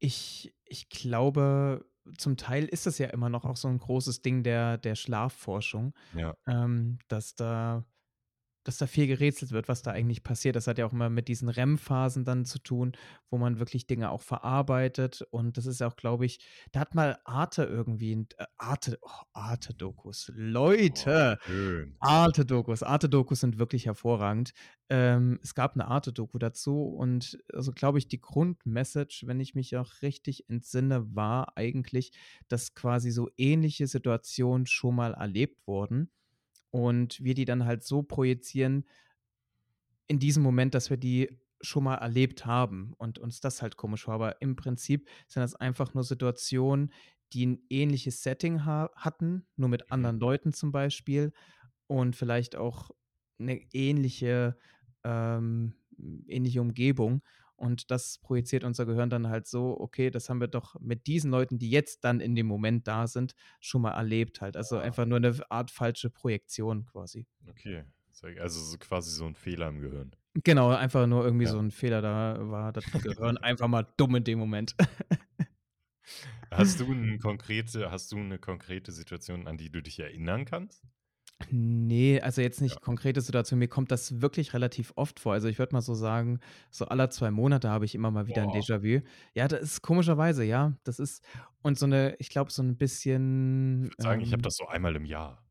Ich 0.02 0.54
ich 0.66 0.90
glaube, 0.90 1.86
zum 2.18 2.38
Teil 2.38 2.66
ist 2.66 2.86
das 2.86 2.98
ja 3.00 3.08
immer 3.10 3.30
noch 3.30 3.46
auch 3.46 3.58
so 3.58 3.68
'n 3.68 3.78
großes 3.80 4.22
Ding 4.22 4.44
der 4.44 4.78
der 4.78 4.96
Schlafforschung, 4.96 5.94
Ja. 6.14 6.36
ähm, 6.48 7.00
dass 7.10 7.36
da 7.36 7.86
dass 8.66 8.78
da 8.78 8.88
viel 8.88 9.08
gerätselt 9.08 9.52
wird, 9.52 9.70
was 9.70 9.82
da 9.84 9.92
eigentlich 9.92 10.24
passiert. 10.24 10.56
Das 10.58 10.68
hat 10.68 10.78
ja 10.78 10.86
auch 10.86 10.92
immer 10.94 11.10
mit 11.10 11.30
diesen 11.30 11.48
REM-Phasen 11.50 12.26
dann 12.26 12.46
zu 12.46 12.60
tun, 12.60 12.94
wo 13.30 13.38
man 13.38 13.60
wirklich 13.60 13.88
Dinge 13.88 14.10
auch 14.12 14.22
verarbeitet. 14.22 15.22
Und 15.32 15.58
das 15.58 15.66
ist 15.68 15.80
ja 15.82 15.88
auch, 15.88 15.96
glaube 15.96 16.26
ich 16.26 16.40
da 16.74 16.82
hat 16.82 16.96
mal 16.96 17.18
Arte 17.26 17.64
irgendwie 17.64 18.14
'n 18.14 18.28
äh, 18.38 18.46
Arte 18.58 18.98
oh, 19.02 19.10
Arte-Dokus. 19.34 20.32
Oh, 20.78 21.28
Leute, 21.30 21.38
schön. 21.46 22.00
Arte-Dokus. 22.00 22.84
Arte-Dokus 22.84 23.40
sind 23.40 23.58
wirklich 23.58 23.86
hervorragend. 23.88 24.54
Ähm, 24.90 25.40
es 25.42 25.56
gab 25.56 25.76
'ne 25.76 25.88
Arte-Doku 25.88 26.38
dazu 26.38 26.84
und 26.84 27.40
also, 27.54 27.72
glaube 27.72 27.98
ich, 28.00 28.08
die 28.08 28.22
Grundmessage, 28.22 29.24
wenn 29.26 29.40
ich 29.40 29.56
mich 29.56 29.76
auch 29.78 30.02
richtig 30.02 30.50
entsinne, 30.50 31.16
war 31.16 31.58
eigentlich, 31.58 32.12
dass 32.48 32.74
quasi 32.76 33.12
so 33.12 33.30
ähnliche 33.38 33.88
Situationen 33.88 34.66
schon 34.68 34.96
mal 34.96 35.14
erlebt 35.14 35.66
wurden 35.68 36.12
und 36.76 37.24
wir 37.24 37.36
die 37.36 37.46
dann 37.46 37.66
halt 37.66 37.84
so 37.84 38.04
projizieren 38.04 38.86
in 40.08 40.20
diesem 40.20 40.44
Moment, 40.44 40.74
dass 40.76 40.90
wir 40.90 40.98
die 40.98 41.40
schon 41.62 41.84
mal 41.86 41.96
erlebt 41.96 42.46
haben 42.46 42.94
und 42.98 43.18
uns 43.18 43.40
das 43.40 43.62
halt 43.62 43.78
komisch 43.78 44.04
vor. 44.04 44.14
Aber 44.16 44.42
im 44.42 44.56
Prinzip 44.56 45.10
sind 45.28 45.42
das 45.42 45.56
einfach 45.56 45.94
nur 45.94 46.04
Situationen, 46.04 46.92
die 47.34 47.44
'n 47.46 47.66
ähnliches 47.70 48.22
Setting 48.22 48.66
ha 48.66 48.92
hatten, 48.96 49.48
nur 49.56 49.70
mit 49.70 49.92
Mhm. 49.92 49.92
anderen 49.92 50.20
Leuten 50.20 50.54
zum 50.54 50.72
Beispiel 50.72 51.32
und 51.88 52.16
vielleicht 52.16 52.56
auch 52.56 52.92
'ne 53.40 53.62
ähnliche 53.74 54.58
ähm, 55.04 55.76
ähnliche 56.28 56.62
Umgebung. 56.62 57.22
Und 57.58 57.92
das 57.92 58.18
projiziert 58.20 58.64
unser 58.66 58.86
Gehirn 58.86 59.10
dann 59.10 59.30
halt 59.30 59.48
so: 59.48 59.80
„Okay, 59.80 60.12
das 60.12 60.30
haben 60.30 60.42
wir 60.42 60.48
doch 60.48 60.76
mit 60.82 61.08
diesen 61.08 61.32
Leuten, 61.32 61.58
die 61.60 61.70
jetzt 61.70 62.04
dann 62.04 62.20
in 62.20 62.36
dem 62.36 62.48
Moment 62.48 62.88
da 62.88 63.08
sind, 63.08 63.34
schon 63.62 63.82
mal 63.82 63.92
erlebt 63.94 64.42
halt.“ 64.42 64.58
Also, 64.58 64.78
Ah. 64.78 64.80
einfach 64.80 65.06
nur 65.06 65.20
'ne 65.20 65.30
f 65.30 65.42
Art 65.50 65.72
falsche 65.72 66.10
Projektion 66.10 66.86
quasi. 66.86 67.26
Okay, 67.48 67.84
also, 68.40 68.60
so 68.62 68.78
quasi 68.78 69.12
so 69.12 69.26
'n 69.28 69.36
Fehler 69.36 69.68
im 69.70 69.80
Gehirn. 69.82 70.16
Genau, 70.44 70.70
einfach 70.70 71.08
nur 71.08 71.24
irgendwie 71.24 71.46
Ja. 71.46 71.48
so 71.48 71.60
'n 71.60 71.72
Fehler, 71.72 72.02
da 72.02 72.38
war 72.50 72.74
das 72.74 72.84
Gehirn 73.00 73.38
einfach 73.38 73.70
mal 73.70 73.84
dumm 73.96 74.16
in 74.16 74.24
dem 74.26 74.38
Moment. 74.38 74.76
Hast 76.52 76.80
du 76.80 76.92
'n 76.92 77.20
konkrete 77.20 77.90
hast 77.92 78.12
du 78.12 78.18
'ne 78.20 78.38
konkrete 78.40 78.92
Situation, 78.92 79.48
an 79.48 79.58
die 79.58 79.72
du 79.72 79.82
dich 79.82 80.00
erinnern 80.00 80.46
kannst? 80.46 80.84
Ne, 81.52 82.22
also, 82.24 82.42
jetzt 82.42 82.62
Ja. 82.70 82.78
nicht 82.78 82.82
konkrete 82.82 83.20
Situation. 83.22 83.60
Mir 83.60 83.68
kommt 83.68 83.92
das 83.92 84.22
wirklich 84.22 84.54
relativ 84.54 84.94
oft 84.96 85.20
vor. 85.20 85.34
Also, 85.34 85.48
ich 85.50 85.60
würde 85.60 85.76
mal 85.76 85.82
so 85.82 85.94
sagen, 85.94 86.40
so 86.72 86.86
alle 86.86 87.10
2 87.10 87.30
Monate 87.30 87.70
habe 87.70 87.84
ich 87.86 87.94
immer 87.94 88.10
mal 88.10 88.26
wieder 88.28 88.44
Boah. 88.44 88.46
Déjà-vu. 88.46 89.02
Ja, 89.34 89.48
das 89.48 89.62
ist 89.62 89.82
komischerweise, 89.82 90.44
ja. 90.46 90.78
Das 90.86 90.98
ist 91.00 91.24
und 91.62 91.78
so 91.78 91.88
'ne 91.88 92.16
ich 92.20 92.30
glaube, 92.30 92.52
so 92.52 92.62
'n 92.64 92.78
Ich 93.84 93.90
bisschen, 93.90 93.92
würde 93.92 94.02
sagen, 94.02 94.22
ich 94.22 94.32
habe 94.34 94.42
ähm 94.42 94.44
das 94.44 94.56
so 94.56 94.68
einmal 94.68 94.96
im 94.96 95.06
Jahr. 95.06 95.46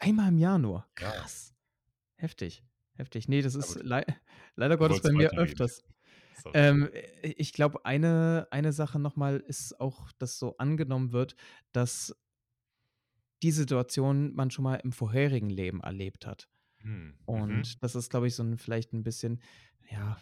Einmal 0.00 0.28
im 0.28 0.38
Jahr 0.38 0.58
nur? 0.58 0.86
Ja. 1.00 1.12
Krass. 1.12 1.54
Heftig, 2.16 2.64
heftig. 2.96 3.28
Ne, 3.28 3.42
das 3.42 3.54
Ja 3.60 3.66
ist 3.66 3.76
lei 3.82 4.04
leider 4.56 4.76
Gottes 4.78 5.02
bei 5.02 5.12
mir 5.12 5.32
öfters. 5.36 5.82
Ähm, 6.54 6.90
i 7.24 7.34
ich 7.38 7.52
glaube, 7.52 7.84
eine 7.86 8.48
eine 8.52 8.72
Sache 8.72 8.98
noch 9.00 9.16
mal 9.16 9.38
ist 9.40 9.80
auch, 9.80 10.12
dass 10.18 10.38
so 10.38 10.56
angenommen 10.58 11.12
wird, 11.12 11.36
dass 11.72 12.16
die 13.42 13.52
Situation 13.52 14.34
man 14.34 14.50
schon 14.50 14.64
mal 14.64 14.76
im 14.76 14.92
vorherigen 14.92 15.50
Leben 15.50 15.80
erlebt 15.82 16.26
hat. 16.26 16.48
Hm, 16.82 17.18
mhm. 17.32 17.76
Und 17.76 17.82
das 17.82 17.94
ist, 17.96 18.10
glaube 18.10 18.28
ich, 18.28 18.34
so 18.36 18.42
'n 18.44 18.58
vielleicht 18.58 18.92
'n 18.94 19.02
bisschen 19.04 19.42
ja, 19.90 20.18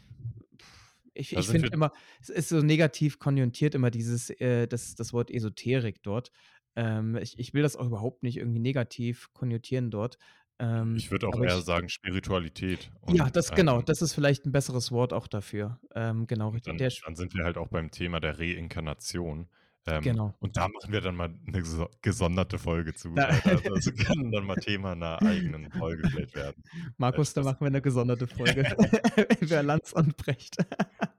ich 1.15 1.35
ich 1.35 1.51
finde 1.51 1.71
immer, 1.73 1.93
es 2.23 2.31
ist 2.31 2.49
so 2.51 2.61
negativ 2.63 3.19
konnotiert 3.21 3.75
immer 3.77 3.91
dieses 3.91 4.31
äh, 4.31 4.67
das 4.69 4.95
das 4.97 5.13
Wort 5.15 5.31
Esoterik 5.31 6.03
dort. 6.03 6.33
Ähm, 6.77 7.17
ich 7.17 7.39
ich 7.39 7.55
will 7.55 7.63
das 7.63 7.77
auch 7.77 7.87
überhaupt 7.87 8.23
nicht 8.25 8.39
irgendwie 8.39 8.61
negativ 8.61 9.31
konnotieren 9.35 9.91
dort. 9.93 10.19
Ähm, 10.61 11.05
Ich 11.07 11.11
würde 11.11 11.27
auch 11.29 11.41
eher 11.41 11.61
ich 11.63 11.63
sagen 11.63 11.89
Spiritualität 11.89 12.93
Ja, 13.07 13.29
und, 13.29 13.31
das 13.31 13.53
genau, 13.53 13.83
ähm 13.83 13.83
das 13.83 14.01
ist 14.01 14.15
vielleicht 14.15 14.47
'n 14.47 14.53
besseres 14.53 14.91
Wort 14.91 15.13
auch 15.13 15.27
dafür. 15.27 15.79
Ähm, 15.95 16.27
genau, 16.27 16.49
richtig. 16.51 16.63
dann 16.65 16.85
dann 17.05 17.15
sind 17.17 17.35
wir 17.35 17.45
halt 17.45 17.59
auch 17.59 17.69
beim 17.69 17.91
Thema 17.91 18.21
der 18.21 18.39
Reinkarnation. 18.39 19.49
Ähm, 19.87 20.17
Genau. 20.17 20.35
und 20.41 20.57
da 20.57 20.69
machen 20.69 20.93
wir 20.93 21.01
dann 21.01 21.17
mal 21.17 21.29
'ne 21.31 21.61
geso 21.63 21.89
gesonderte 22.03 22.59
Folge 22.59 22.95
zu. 22.95 23.21
Da 23.21 23.39
Äh, 23.41 23.41
da 23.45 23.61
das 23.75 23.95
kann 23.97 24.31
dann 24.33 24.47
mal 24.47 24.57
Thema 24.59 24.95
'ner 24.95 25.25
eigenen 25.25 25.73
Folge 25.73 26.07
vielleicht 26.07 26.35
werden. 26.35 26.65
Markus, 26.99 27.35
da 27.35 27.43
Spaß. 27.43 27.45
machen 27.45 27.61
wir 27.61 27.71
'ne 27.71 27.83
gesonderte 27.83 28.27
Folge 28.27 28.67
über 29.41 29.63
Lanz 29.63 29.93
und 29.93 30.17
Brecht. 30.17 30.57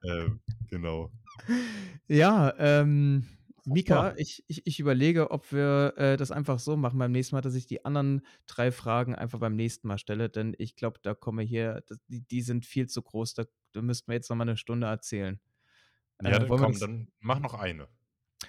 Ähm, 0.03 0.41
genau. 0.69 1.11
Ja, 2.09 2.53
ähm, 2.59 3.25
Mika, 3.63 4.13
ich 4.17 4.43
ich 4.47 4.67
ich 4.67 4.79
überlege, 4.79 5.31
ob 5.31 5.51
wir, 5.51 5.93
äh, 5.97 6.17
das 6.17 6.29
einfach 6.31 6.59
so 6.59 6.77
machen 6.77 6.99
beim 6.99 7.11
nächsten 7.11 7.35
Mal, 7.35 7.41
dass 7.41 7.55
ich 7.55 7.65
die 7.65 7.83
anderen 7.83 8.21
3 8.45 8.71
Fragen 8.71 9.15
einfach 9.15 9.39
beim 9.39 9.55
nächsten 9.55 9.87
Mal 9.87 9.97
stelle, 9.97 10.29
denn 10.29 10.53
ich 10.59 10.75
glaube, 10.75 10.99
da 11.01 11.15
kommen 11.15 11.39
wir 11.39 11.45
hier 11.45 11.83
die 12.07 12.21
die 12.21 12.41
sind 12.43 12.65
viel 12.65 12.87
zu 12.87 13.01
groß. 13.01 13.33
Da 13.33 13.45
da 13.73 13.81
müssten 13.81 14.09
wir 14.11 14.15
jetzt 14.15 14.29
noch 14.29 14.37
mal 14.37 14.45
'ne 14.45 14.55
Stunde 14.57 14.85
erzählen. 14.87 15.39
Ja, 16.21 16.39
Äh, 16.39 16.51
dann 16.51 16.55
komm, 16.55 16.79
dann 16.79 17.11
mach 17.19 17.39
noch 17.39 17.53
eine. 17.53 17.89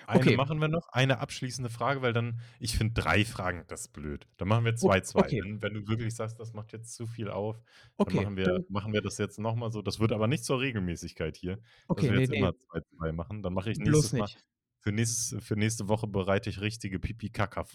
Eine 0.06 0.20
Okay. 0.20 0.36
machen 0.36 0.60
wir 0.60 0.68
noch, 0.68 0.88
eine 0.88 1.18
abschließende 1.18 1.70
Frage, 1.70 2.02
weil 2.02 2.12
dann, 2.12 2.40
ich 2.58 2.76
finde 2.76 3.00
drei 3.00 3.24
Fragen, 3.24 3.64
das 3.68 3.82
ist 3.82 3.92
blöd. 3.92 4.26
Dann 4.36 4.48
machen 4.48 4.64
wir 4.64 4.74
2, 4.76 5.00
2. 5.00 5.20
okay. 5.20 5.40
Wenn, 5.42 5.62
wenn 5.62 5.74
du 5.74 5.88
wirklich 5.88 6.14
sagst, 6.14 6.38
das 6.40 6.52
macht 6.52 6.72
jetzt 6.72 6.94
zu 6.94 7.06
viel 7.06 7.30
auf, 7.30 7.56
dann 7.56 7.64
Okay, 7.96 8.16
machen 8.16 8.36
wir, 8.36 8.44
dann 8.44 8.64
machen 8.68 8.92
wir 8.92 9.00
das 9.02 9.18
jetzt 9.18 9.38
nochmal 9.38 9.70
so. 9.72 9.82
Das 9.82 9.98
wird 10.00 10.12
aber 10.12 10.26
nicht 10.26 10.44
zur 10.44 10.60
Regelmäßigkeit 10.60 11.36
hier, 11.36 11.56
dass 11.56 11.64
Okay, 11.88 12.06
wir 12.08 12.12
ne, 12.12 12.20
jetzt 12.20 12.30
ne. 12.30 12.36
immer 12.36 12.52
2, 12.70 12.80
2 12.98 13.12
machen. 13.12 13.42
Dann 13.42 13.54
mache 13.54 13.70
ich 13.70 13.78
Bloß 13.78 13.88
nächstes 13.88 14.12
Mal, 14.12 14.24
nicht. 14.24 14.44
für, 14.80 14.92
nächstes, 14.92 15.44
für 15.44 15.56
nächste 15.56 15.88
Woche 15.88 16.06
bereite 16.06 16.50
ich 16.50 16.60
richtige 16.60 16.98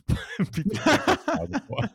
Pipi-Kaka-Fragen 0.45 1.61
vor. 1.67 1.89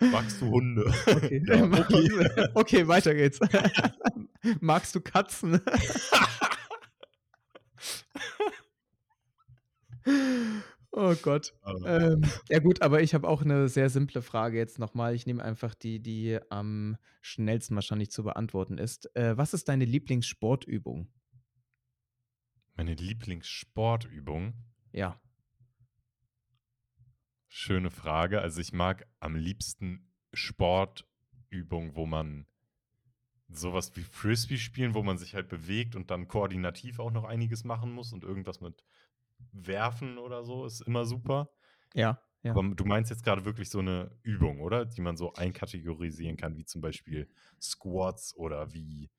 Magst 0.00 0.40
du 0.40 0.50
Hunde? 0.50 0.92
Okay. 1.06 1.42
ja, 1.46 1.64
okay. 1.72 2.48
okay, 2.54 2.88
weiter 2.88 3.14
geht's. 3.14 3.38
Magst 4.60 4.94
du 4.94 5.00
Katzen? 5.00 5.60
Oh 10.92 11.14
Gott. 11.22 11.54
Ähm, 11.66 11.86
Ähm, 11.86 12.22
ja 12.50 12.58
gut, 12.58 12.82
aber 12.82 13.00
ich 13.02 13.14
habe 13.14 13.26
auch 13.28 13.42
'ne 13.44 13.68
sehr 13.68 13.88
simple 13.90 14.22
Frage 14.22 14.58
jetzt 14.58 14.78
noch 14.78 14.94
mal. 14.94 15.14
Ich 15.14 15.26
nehme 15.26 15.42
einfach 15.42 15.74
die, 15.74 16.00
die 16.00 16.38
am 16.50 16.96
schnellsten 17.22 17.74
wahrscheinlich 17.74 18.10
zu 18.10 18.22
beantworten 18.22 18.76
ist. 18.78 19.14
Äh, 19.16 19.36
was 19.38 19.54
ist 19.54 19.68
deine 19.68 19.84
Lieblingssportübung? 19.86 21.08
Meine 22.76 22.94
Lieblingssportübung? 22.94 24.54
Ja. 24.92 25.20
Schöne 27.48 27.90
Frage. 27.90 28.40
Also, 28.40 28.60
ich 28.60 28.72
mag 28.72 29.06
am 29.18 29.34
liebsten 29.36 30.12
Sportübungen, 30.32 31.94
wo 31.94 32.06
man 32.06 32.46
sowas 33.48 33.94
wie 33.96 34.02
Frisbee 34.02 34.58
spielen, 34.58 34.94
wo 34.94 35.02
man 35.02 35.18
sich 35.18 35.34
halt 35.34 35.48
bewegt 35.48 35.96
und 35.96 36.10
dann 36.10 36.28
koordinativ 36.28 36.98
auch 37.00 37.10
noch 37.10 37.24
einiges 37.24 37.64
machen 37.64 37.92
muss 37.92 38.12
und 38.12 38.24
irgendwas 38.24 38.60
mit 38.60 38.84
Werfen 39.52 40.18
oder 40.18 40.44
so 40.44 40.64
ist 40.66 40.80
immer 40.82 41.04
super. 41.06 41.50
Ja, 41.94 42.22
ja. 42.42 42.56
Aber 42.56 42.74
du 42.74 42.84
meinst 42.84 43.10
jetzt 43.10 43.22
gerade 43.24 43.44
wirklich 43.44 43.70
so 43.70 43.78
eine 43.78 44.18
Übung, 44.22 44.60
oder? 44.60 44.84
Die 44.84 45.00
man 45.00 45.16
so 45.16 45.32
einkategorisieren 45.34 46.36
kann, 46.36 46.56
wie 46.56 46.64
zum 46.64 46.80
Beispiel 46.80 47.30
Squats 47.60 48.34
oder 48.36 48.72
wie 48.72 49.10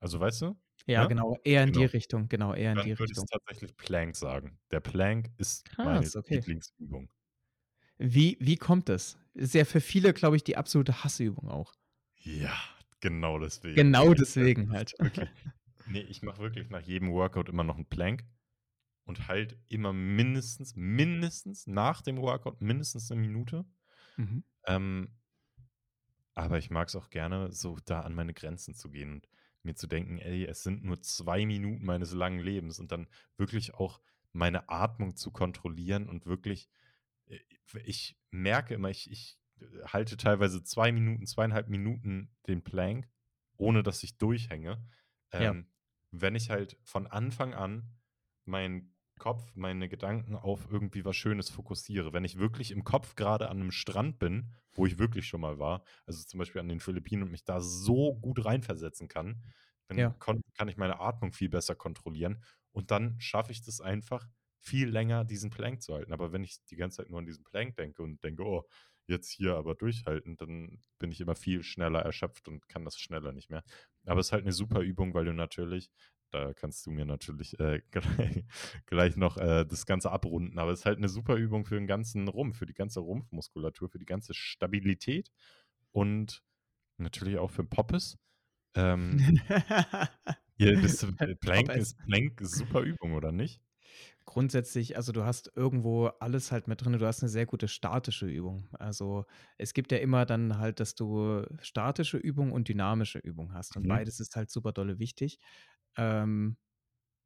also, 0.00 0.20
weißt 0.20 0.42
du? 0.42 0.60
Ja, 0.86 1.04
Ja? 1.04 1.06
genau, 1.06 1.36
eher 1.44 1.62
in 1.64 1.72
die 1.72 1.84
Genau. 1.84 1.84
Richtung, 1.84 2.28
genau, 2.28 2.54
eher 2.54 2.72
in 2.72 2.80
Dann 2.80 2.82
die 2.82 2.92
würde 2.98 3.12
ich 3.14 3.18
Richtung. 3.18 3.28
tatsächlich 3.30 3.76
Plank 3.76 4.16
sagen. 4.16 4.60
Der 4.72 4.80
Plank 4.80 5.30
ist 5.38 5.66
meine 5.82 6.10
Krass, 6.10 6.16
okay. 6.16 6.44
Lieblingsübung. 6.44 7.10
Wie 8.00 8.36
wie 8.40 8.56
kommt 8.56 8.88
es? 8.88 9.18
Ist 9.34 9.54
ja 9.54 9.64
für 9.64 9.80
viele, 9.80 10.12
glaube 10.12 10.36
ich, 10.36 10.44
die 10.44 10.56
absolute 10.56 11.02
Hassübung 11.04 11.48
auch. 11.48 11.74
Ja, 12.16 12.52
genau 13.00 13.38
deswegen. 13.38 13.92
Genau 13.94 14.14
Ne, 14.38 14.46
deswegen 14.46 14.70
das 14.70 14.72
halt. 14.72 14.94
ist 14.94 15.00
wirklich 15.00 15.30
ne, 15.84 16.02
ich 16.02 16.22
mache 16.22 16.38
wirklich 16.42 16.70
nach 16.70 16.80
jedem 16.82 17.12
Workout 17.12 17.48
immer 17.48 17.64
noch 17.64 17.78
'n 17.78 17.86
Plank 17.88 18.24
und 19.08 19.28
halt 19.28 19.58
immer 19.68 19.92
mindestens 19.94 20.76
mindestens 20.76 21.66
nach 21.68 22.02
dem 22.02 22.18
Workout 22.18 22.62
mindestens 22.62 23.10
'ne 23.10 23.16
Minute. 23.18 23.66
Mhm. 24.18 24.40
Ähm 24.66 25.18
aber 26.36 26.58
ich 26.58 26.70
mag's 26.70 26.94
auch 26.96 27.10
gerne, 27.10 27.52
so 27.52 27.78
da 27.84 28.00
an 28.00 28.14
meine 28.14 28.34
Grenzen 28.34 28.74
zu 28.74 28.90
gehen 28.90 29.12
und 29.12 29.28
mir 29.62 29.74
zu 29.74 29.86
denken: 29.86 30.18
„Ey, 30.18 30.44
es 30.46 30.62
sind 30.62 30.84
nur 30.84 31.00
2 31.02 31.44
Minuten 31.46 31.84
meines 31.84 32.12
langen 32.12 32.38
Lebens“ 32.40 32.78
und 32.80 32.92
dann 32.92 33.08
wirklich 33.36 33.74
auch 33.74 34.00
meine 34.32 34.68
Atmung 34.68 35.16
zu 35.16 35.30
kontrollieren 35.32 36.08
und 36.08 36.26
wirklich 36.26 36.68
äh, 37.26 37.38
ich 37.84 38.18
merke 38.30 38.74
immer, 38.74 38.90
ich 38.90 39.10
ich, 39.10 39.40
halte 39.86 40.16
teilweise 40.18 40.62
2 40.64 40.92
Minuten, 40.92 41.26
2,5 41.26 41.68
Minuten 41.68 42.36
den 42.48 42.64
Plank, 42.64 43.08
ohne 43.56 43.82
dass 43.84 44.02
ich 44.04 44.18
durchhänge. 44.18 44.86
Ja. 45.38 45.54
Ähm, 45.54 45.72
wenn 46.12 46.34
ich 46.36 46.50
halt 46.50 46.78
von 46.84 47.06
Anfang 47.08 47.54
an 47.54 47.98
meinen 48.46 48.96
Kopf, 49.18 49.52
meine 49.54 49.88
Gedanken 49.88 50.36
auf 50.36 50.68
irgendwie 50.70 51.04
was 51.04 51.16
Schönes 51.16 51.50
fokussiere. 51.50 52.12
Wenn 52.12 52.24
ich 52.24 52.38
wirklich 52.38 52.70
im 52.70 52.84
Kopf 52.84 53.14
grade 53.16 53.48
an 53.48 53.58
'nem 53.58 53.70
Strand 53.72 54.18
bin, 54.18 54.52
wo 54.72 54.86
ich 54.86 54.98
wirklich 54.98 55.26
schon 55.26 55.40
mal 55.40 55.58
war, 55.58 55.84
also, 56.06 56.24
zum 56.24 56.38
Beispiel 56.38 56.60
an 56.60 56.68
den 56.68 56.80
Philippinen 56.80 57.24
und 57.24 57.30
mich 57.32 57.44
da 57.44 57.60
so 57.60 58.14
gut 58.16 58.44
reinversetzen 58.44 59.08
kann, 59.08 59.42
dann 59.88 60.08
Ja. 60.08 60.18
kann 60.54 60.68
ich 60.68 60.76
meine 60.76 61.00
Atmung 61.00 61.32
viel 61.32 61.48
besser 61.48 61.74
kontrollieren 61.74 62.42
und 62.72 62.90
dann 62.90 63.18
schaffe 63.20 63.52
ich 63.52 63.62
das 63.62 63.80
einfach, 63.80 64.28
viel 64.60 64.88
länger 64.88 65.24
diesen 65.24 65.50
Plank 65.50 65.82
zu 65.82 65.94
halten. 65.94 66.12
Aber 66.12 66.32
wenn 66.32 66.42
ich 66.44 66.64
die 66.64 66.76
ganze 66.76 66.98
Zeit 66.98 67.10
nur 67.10 67.20
an 67.20 67.26
diesen 67.26 67.44
Plank 67.44 67.76
denke 67.76 68.02
und 68.02 68.22
denke: 68.24 68.44
„Oh, 68.44 68.64
jetzt 69.06 69.30
hier 69.30 69.54
aber 69.56 69.74
durchhalten“, 69.76 70.36
dann 70.36 70.82
bin 70.98 71.10
ich 71.12 71.20
immer 71.20 71.36
viel 71.36 71.62
schneller 71.62 72.00
erschöpft 72.00 72.48
und 72.48 72.68
kann 72.68 72.84
das 72.84 72.98
schneller 72.98 73.32
nicht 73.32 73.50
mehr. 73.50 73.62
Aber 74.06 74.20
es 74.20 74.26
ist 74.28 74.32
halt 74.32 74.44
'ne 74.44 74.52
super 74.52 74.80
Übung, 74.80 75.14
weil 75.14 75.24
du 75.26 75.32
natürlich 75.32 75.90
da 76.30 76.54
kannst 76.54 76.86
du 76.86 76.90
mir 76.90 77.04
natürlich, 77.06 77.58
äh, 77.60 77.82
glei 77.90 78.44
gleich 78.86 79.16
noch, 79.16 79.36
äh, 79.38 79.64
das 79.66 79.86
Ganze 79.86 80.10
abrunden, 80.12 80.58
aber 80.58 80.72
es 80.72 80.80
ist 80.80 80.86
halt 80.86 81.00
'ne 81.00 81.08
super 81.08 81.36
Übung 81.36 81.64
für 81.66 81.76
'n 81.78 81.86
ganzen 81.86 82.28
Rumpf, 82.28 82.58
für 82.58 82.66
die 82.66 82.74
ganze 82.74 83.00
Rumpfmuskulatur, 83.00 83.88
für 83.90 83.98
die 83.98 84.06
ganze 84.06 84.34
Stabilität 84.34 85.30
und 85.92 86.42
natürlich 86.98 87.38
auch 87.38 87.50
für 87.52 87.64
Poppes. 87.64 88.18
Ähm 88.76 89.18
ja, 90.60 90.76
das 90.76 91.06
Plank 91.40 91.76
ist 91.76 92.00
Plank 92.02 92.40
super 92.42 92.80
Übung, 92.82 93.14
oder 93.14 93.30
nicht? 93.32 93.60
Grundsätzlich 94.26 94.94
also, 94.96 95.10
du 95.12 95.24
hast 95.24 95.50
irgendwo 95.56 96.08
alles 96.20 96.52
halt 96.52 96.68
mit 96.68 96.84
drin. 96.84 96.92
Du 96.98 97.06
hast 97.06 97.22
'ne 97.22 97.30
sehr 97.30 97.46
gute 97.46 97.66
statische 97.66 98.26
Übung. 98.26 98.68
Also, 98.78 99.24
es 99.56 99.72
gibt 99.72 99.90
ja 99.90 99.96
immer 99.98 100.26
dann 100.26 100.58
halt, 100.58 100.80
dass 100.80 100.94
du 100.94 101.44
statische 101.62 102.18
Übung 102.18 102.52
und 102.52 102.68
dynamische 102.68 103.18
Übung 103.20 103.54
hast 103.54 103.76
und 103.78 103.86
Mhm. 103.86 103.88
beides 103.88 104.20
ist 104.20 104.36
halt 104.36 104.50
super 104.50 104.72
dolle 104.72 104.98
wichtig. 104.98 105.38
Ähm, 105.98 106.56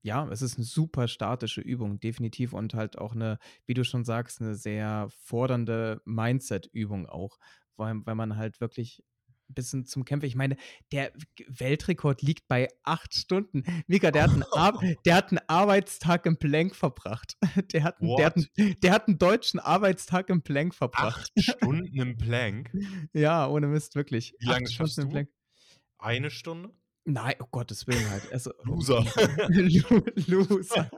ja, 0.03 0.29
es 0.31 0.43
ist 0.43 0.59
'ne 0.59 0.65
super 0.65 1.09
statische 1.09 1.61
Übung, 1.63 2.01
definitiv 2.01 2.53
und 2.55 2.75
halt 2.75 2.99
auch 2.99 3.15
'ne, 3.15 3.39
wie 3.67 3.75
du 3.75 3.85
schon 3.85 4.05
sagst, 4.05 4.41
'ne 4.41 4.55
sehr 4.57 5.09
fordernde 5.11 6.03
Mindset-Übung 6.07 7.07
auch, 7.09 7.39
weil 7.77 7.97
weil 8.07 8.15
man 8.17 8.37
halt 8.37 8.61
wirklich 8.61 9.05
bisschen 9.49 9.87
zum 9.87 10.05
Kämpfen 10.07 10.27
ich 10.27 10.37
meine, 10.37 10.57
der 10.93 11.13
Weltrekord 11.49 12.23
liegt 12.23 12.49
bei 12.49 12.69
8 12.85 13.15
Stunden. 13.15 13.65
Mika, 13.89 14.11
der 14.13 14.25
hat 14.25 14.37
'n 14.37 14.45
Ar 14.55 14.81
der 15.07 15.17
hat 15.17 15.33
'n 15.33 15.41
Arbeitstag 15.49 16.27
im 16.27 16.39
Plank 16.39 16.77
verbracht. 16.77 17.37
Der 17.75 17.85
hat 17.85 18.03
'n 18.03 18.15
der 18.17 18.27
hat 18.27 18.37
'n 18.39 18.49
What? 18.49 18.83
der 18.83 18.93
hat 18.93 19.09
'n 19.09 19.19
deutschen 19.19 19.61
Arbeitstag 19.61 20.31
im 20.31 20.43
Plank 20.43 20.75
8 20.95 21.31
verbracht. 21.31 21.33
Stunden 21.39 21.87
im 21.99 22.17
Plank? 22.19 22.75
Ja, 23.15 23.47
ohne 23.49 23.67
Mist, 23.69 23.95
wirklich. 23.97 24.35
Wie 24.39 24.47
8 24.47 24.49
lange 24.49 24.71
schaffst 24.71 24.73
Stunden 24.73 25.01
im 25.03 25.09
du? 25.09 25.09
Plank. 25.09 25.29
1 25.99 26.31
Stunde? 26.31 26.75
Nein, 27.05 27.35
um 27.41 27.47
Gottes 27.51 27.87
Willen 27.87 28.09
halt. 28.11 28.33
Also, 28.33 28.53
Loser. 28.63 29.05
Lo 29.49 30.03
Loser. 30.27 30.91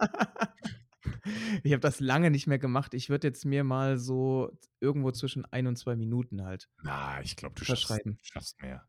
Ich 1.62 1.72
habe 1.72 1.80
das 1.80 2.00
lange 2.00 2.30
nicht 2.30 2.46
mehr 2.46 2.58
gemacht. 2.58 2.94
Ich 2.94 3.08
würde 3.08 3.28
jetzt 3.28 3.44
mir 3.44 3.64
mal 3.64 3.98
so 3.98 4.52
irgendwo 4.80 5.10
zwischen 5.12 5.44
1 5.46 5.68
und 5.68 5.76
2 5.76 5.96
Minuten 5.96 6.44
halt 6.44 6.68
Na, 6.82 7.20
ich 7.22 7.36
glaube, 7.36 7.54
du 7.54 7.64
schaffst 7.64 7.92
schaffst 8.22 8.60
mehr. 8.60 8.86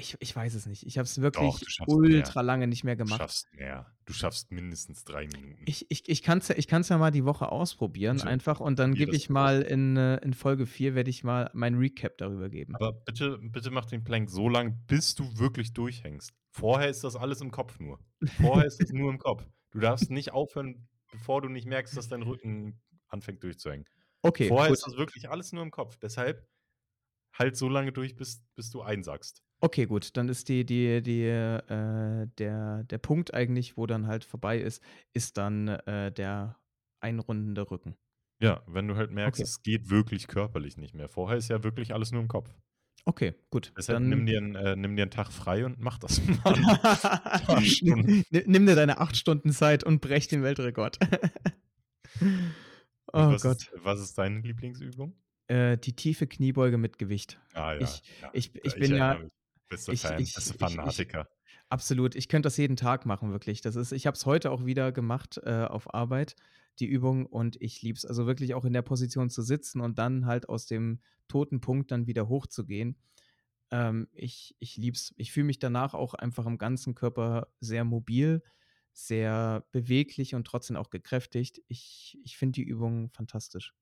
Ich 0.00 0.16
ich 0.20 0.34
weiß 0.36 0.54
es 0.54 0.66
nicht. 0.66 0.84
Ich 0.86 0.96
habe 0.96 1.06
es 1.06 1.14
Doch, 1.16 1.22
wirklich 1.22 1.58
du 1.58 1.68
schaffst 1.68 1.98
mehr. 1.98 2.18
ultra 2.18 2.40
lange 2.40 2.68
nicht 2.68 2.84
mehr 2.84 2.94
Du 2.94 3.04
gemacht. 3.04 3.18
schaffst 3.20 3.52
mehr. 3.52 3.92
Du 4.04 4.12
schaffst 4.12 4.52
mindestens 4.52 5.02
3 5.04 5.26
Minuten. 5.26 5.62
Ich 5.66 5.86
ich 5.90 6.08
ich 6.08 6.22
kann's 6.22 6.46
ja 6.46 6.54
ich 6.56 6.68
kann's 6.68 6.88
ja 6.88 6.98
mal 6.98 7.10
die 7.10 7.24
Woche 7.24 7.50
ausprobieren 7.50 8.18
Bitte, 8.18 8.28
einfach 8.28 8.60
und 8.60 8.78
dann 8.78 8.94
gebe 8.94 9.14
ich 9.16 9.28
mal 9.28 9.60
in, 9.62 9.96
äh 9.96 10.18
in 10.18 10.34
Folge 10.34 10.66
4 10.66 10.94
werde 10.94 11.10
ich 11.10 11.24
mal 11.24 11.50
mein 11.52 11.74
Recap 11.74 12.16
darüber 12.18 12.48
geben. 12.48 12.76
Aber 12.76 12.92
bitte 12.92 13.38
bitte 13.42 13.70
mach 13.72 13.86
den 13.86 14.04
Plank 14.04 14.30
so 14.30 14.48
lang, 14.48 14.78
bis 14.86 15.16
du 15.16 15.36
wirklich 15.36 15.72
durchhängst. 15.72 16.32
Vorher 16.52 16.88
ist 16.88 17.02
das 17.02 17.16
alles 17.16 17.40
im 17.40 17.50
Kopf 17.50 17.80
nur. 17.80 17.98
Vorher 18.40 18.66
ist 18.66 18.80
es 18.80 18.90
nur 18.92 19.10
im 19.10 19.18
Kopf. 19.18 19.44
Du 19.72 19.80
darfst 19.80 20.10
nicht 20.10 20.32
aufhören, 20.32 20.88
bevor 21.10 21.42
du 21.42 21.48
nicht 21.48 21.66
merkst, 21.66 21.96
dass 21.96 22.08
dein 22.08 22.22
Rücken 22.22 22.80
anfängt 23.08 23.42
durchzuhängen. 23.42 23.84
Okay, 24.22 24.46
Vorher 24.48 24.68
gut. 24.68 24.78
ist 24.78 24.86
das 24.86 24.96
wirklich 24.96 25.28
alles 25.28 25.52
nur 25.52 25.62
im 25.64 25.70
Kopf. 25.72 25.96
Deshalb 25.98 26.46
halt 27.32 27.56
so 27.56 27.68
lange 27.68 27.92
durch, 27.92 28.16
bis 28.16 28.44
bis 28.54 28.70
du 28.70 28.80
einsagst. 28.82 29.42
Okay, 29.62 29.86
gut, 29.86 30.16
dann 30.16 30.28
ist 30.28 30.48
die 30.48 30.64
die 30.64 31.02
die 31.02 31.24
äh, 31.24 32.28
der 32.38 32.84
der 32.84 32.98
Punkt 32.98 33.34
eigentlich, 33.34 33.76
wo 33.76 33.86
dann 33.86 34.06
halt 34.06 34.22
vorbei 34.24 34.58
ist, 34.60 34.80
ist 35.12 35.36
dann, 35.36 35.66
äh, 35.68 36.12
der 36.12 36.60
einrundende 37.00 37.68
Rücken. 37.68 37.96
Ja, 38.40 38.62
wenn 38.66 38.86
du 38.88 38.94
halt 38.96 39.10
merkst, 39.12 39.40
Okay. 39.40 39.48
es 39.48 39.62
geht 39.62 39.90
wirklich 39.90 40.26
körperlich 40.28 40.76
nicht 40.76 40.94
mehr. 40.94 41.08
Vorher 41.08 41.36
ist 41.36 41.48
ja 41.50 41.62
wirklich 41.64 41.92
alles 41.92 42.12
nur 42.12 42.20
im 42.22 42.28
Kopf. 42.28 42.52
Okay, 43.06 43.34
gut, 43.50 43.72
Deshalb 43.76 44.00
dann 44.04 44.06
nimm 44.06 44.26
dir 44.26 44.38
'n 44.40 44.54
äh, 44.54 44.76
nimm 44.76 44.96
dir 44.96 45.04
'n 45.04 45.10
Tag 45.10 45.32
frei 45.32 45.64
und 45.64 45.78
mach 45.80 45.98
das 45.98 46.20
mal 46.44 46.58
nimm 48.30 48.66
dir 48.66 48.74
deine 48.76 48.98
8 49.00 49.16
Stunden 49.16 49.52
Zeit 49.52 49.84
und 49.84 50.00
brech 50.00 50.28
den 50.28 50.42
Weltrekord. 50.42 50.98
Oh 53.14 53.34
was 53.34 53.42
Gott. 53.42 53.58
ist 53.58 53.70
was 53.74 54.00
ist 54.00 54.16
deine 54.18 54.40
Lieblingsübung? 54.40 55.14
Äh, 55.50 55.78
die 55.78 55.94
tiefe 55.96 56.26
Kniebeuge 56.26 56.76
mit 56.78 56.98
Gewicht. 56.98 57.40
Ah 57.54 57.74
ja, 57.74 58.00
Ich 58.00 58.02
ja. 58.20 58.32
ich 58.32 58.52
ich 58.62 58.76
ich 58.76 58.76
bin 58.78 58.94
ja. 58.94 59.18
Bist 59.70 59.88
du 59.88 59.92
ich 59.92 60.00
Fan, 60.00 60.16
ich 60.16 60.34
bist 60.34 60.50
du 60.50 60.54
ich 60.58 60.80
ich 60.82 61.06
Fanatiker. 61.06 61.28
absolut. 61.70 62.14
Ich 62.16 62.28
könnte 62.28 62.46
das 62.48 62.56
jeden 62.56 62.76
Tag 62.76 63.06
machen, 63.06 63.32
wirklich. 63.32 63.60
Das 63.62 63.76
ist 63.76 63.92
ich 63.92 64.06
habe 64.06 64.16
es 64.16 64.26
heute 64.26 64.50
auch 64.50 64.66
wieder 64.66 64.92
gemacht, 64.92 65.40
äh, 65.44 65.64
auf 65.64 65.94
Arbeit, 65.94 66.36
die 66.80 66.86
Übung, 66.86 67.26
und 67.26 67.60
ich 67.60 67.82
liebe 67.82 67.96
es. 67.98 68.04
Also, 68.06 68.26
wirklich 68.26 68.54
auch 68.54 68.64
in 68.64 68.72
der 68.72 68.82
Position 68.82 69.30
zu 69.30 69.42
sitzen 69.42 69.80
und 69.80 69.98
dann 69.98 70.26
halt 70.26 70.48
aus 70.48 70.66
dem 70.66 71.00
toten 71.28 71.60
Punkt 71.60 71.90
dann 71.92 72.06
wieder 72.06 72.28
hochzugehen. 72.28 72.98
Ähm, 73.72 74.08
ich 74.14 74.56
ich 74.60 74.76
liebe 74.76 74.96
es. 74.96 75.14
Ich 75.18 75.32
fühle 75.32 75.46
mich 75.46 75.58
danach 75.60 75.94
auch 75.94 76.14
einfach 76.14 76.46
im 76.46 76.58
ganzen 76.58 76.94
Körper 76.94 77.48
sehr 77.60 77.84
mobil, 77.84 78.42
sehr 78.92 79.66
beweglich 79.72 80.34
und 80.34 80.46
trotzdem 80.46 80.76
auch 80.76 80.90
gekräftigt. 80.90 81.62
Ich 81.68 82.18
ich 82.24 82.38
finde 82.38 82.54
die 82.56 82.64
Übung 82.64 83.10
fantastisch. 83.12 83.74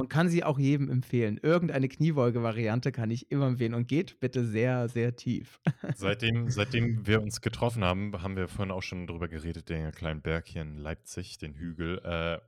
Und 0.00 0.08
kann 0.08 0.28
sie 0.28 0.44
auch 0.44 0.60
jedem 0.60 0.88
empfehlen. 0.90 1.40
Irgendeine 1.42 1.88
Kniebeuge-Variante 1.88 2.92
kann 2.92 3.10
ich 3.10 3.32
immer 3.32 3.48
empfehlen 3.48 3.74
und 3.74 3.88
geht 3.88 4.20
bitte 4.20 4.44
sehr, 4.44 4.88
sehr 4.88 5.16
tief. 5.16 5.58
Seitdem 5.90 6.50
seitdem 6.50 7.06
wir 7.06 7.20
uns 7.22 7.40
getroffen 7.40 7.82
haben, 7.84 8.12
haben 8.22 8.36
wir 8.36 8.48
vorhin 8.48 8.70
auch 8.70 8.82
schon 8.82 9.06
drüber 9.06 9.26
geredet, 9.28 9.68
den 9.68 9.90
kleinen 9.92 10.22
Berg 10.22 10.46
hier 10.46 10.62
in 10.62 10.76
Leipzig, 10.76 11.38
den 11.38 11.54
Hügel. 11.54 11.98
Äh, 12.04 12.40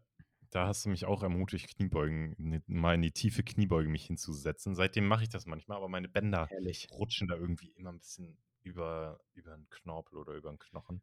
da 0.51 0.66
hast 0.66 0.84
du 0.84 0.90
mich 0.90 1.05
auch 1.07 1.22
ermutigt, 1.22 1.76
Kniebeugen, 1.76 2.34
ne, 2.38 2.62
mal 2.66 2.94
in 2.94 3.03
die 3.03 3.12
tiefe 3.12 3.42
Kniebeuge 3.42 3.88
mich 3.88 4.07
hinzusetzen. 4.07 4.74
Seitdem 4.74 5.07
mache 5.07 5.22
ich 5.24 5.28
das 5.30 5.46
manchmal, 5.46 5.78
aber 5.78 5.88
meine 5.88 6.09
Bänder 6.09 6.51
Herrlich. 6.51 6.90
rutschen 6.90 7.28
da 7.28 7.36
irgendwie 7.36 7.70
immer 7.70 7.90
ein 7.92 7.98
bisschen 7.98 8.38
über 8.62 9.20
über 9.34 9.55
'n 9.55 9.66
Knorpel 9.70 10.18
oder 10.18 10.34
über 10.34 10.51
'n 10.51 10.59
Knochen. 10.59 11.03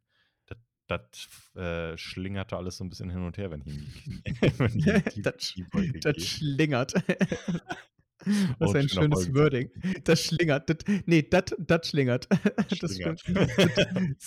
Das 0.88 1.28
äh, 1.54 1.96
schlingert 1.98 2.50
da 2.52 2.56
alles 2.56 2.78
so 2.78 2.84
ein 2.84 2.88
bisschen 2.90 3.10
hin 3.10 3.22
und 3.24 3.36
her, 3.36 3.50
wenn 3.50 3.62
ich 3.66 5.32
tiefe 5.38 5.86
Das 6.00 6.16
das 6.16 6.22
schlingert. 6.22 6.94
Was 8.58 8.74
Oh, 8.74 8.74
ein 8.74 8.88
schönes 8.88 9.32
Wording. 9.32 9.70
Das 10.04 10.20
schlingert. 10.24 10.68
Das 10.68 10.78
ne, 11.06 11.22
das 11.22 11.54
das 11.58 11.88
schlingert. 11.88 12.26
Das 12.68 12.76
schlingert. 12.96 13.22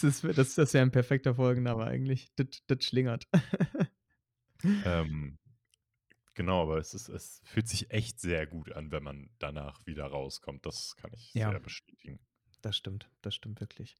Das 0.01 0.23
wär 0.23 0.33
das 0.33 0.55
das 0.55 0.73
wäre 0.73 0.85
'n 0.85 0.91
perfekter 0.91 1.35
Folgenname 1.35 1.83
eigentlich. 1.85 2.29
Das 2.35 2.47
das 2.67 2.85
schlingert. 2.85 3.27
Ähm, 4.83 5.37
genau, 6.35 6.63
aber 6.63 6.77
es 6.79 6.93
ist 6.93 7.09
es 7.09 7.41
fühlt 7.45 7.67
sich 7.69 7.91
echt 7.91 8.19
sehr 8.19 8.47
gut 8.47 8.71
an, 8.73 8.91
wenn 8.91 9.03
man 9.03 9.31
danach 9.39 9.85
wieder 9.87 10.05
rauskommt. 10.07 10.65
Das 10.65 10.95
kann 10.97 11.13
ich 11.13 11.35
Ja. 11.35 11.49
sehr 11.49 11.59
bestätigen. 11.59 12.19
Das 12.61 12.75
stimmt, 12.77 13.09
das 13.21 13.35
stimmt 13.35 13.59
wirklich. 13.61 13.95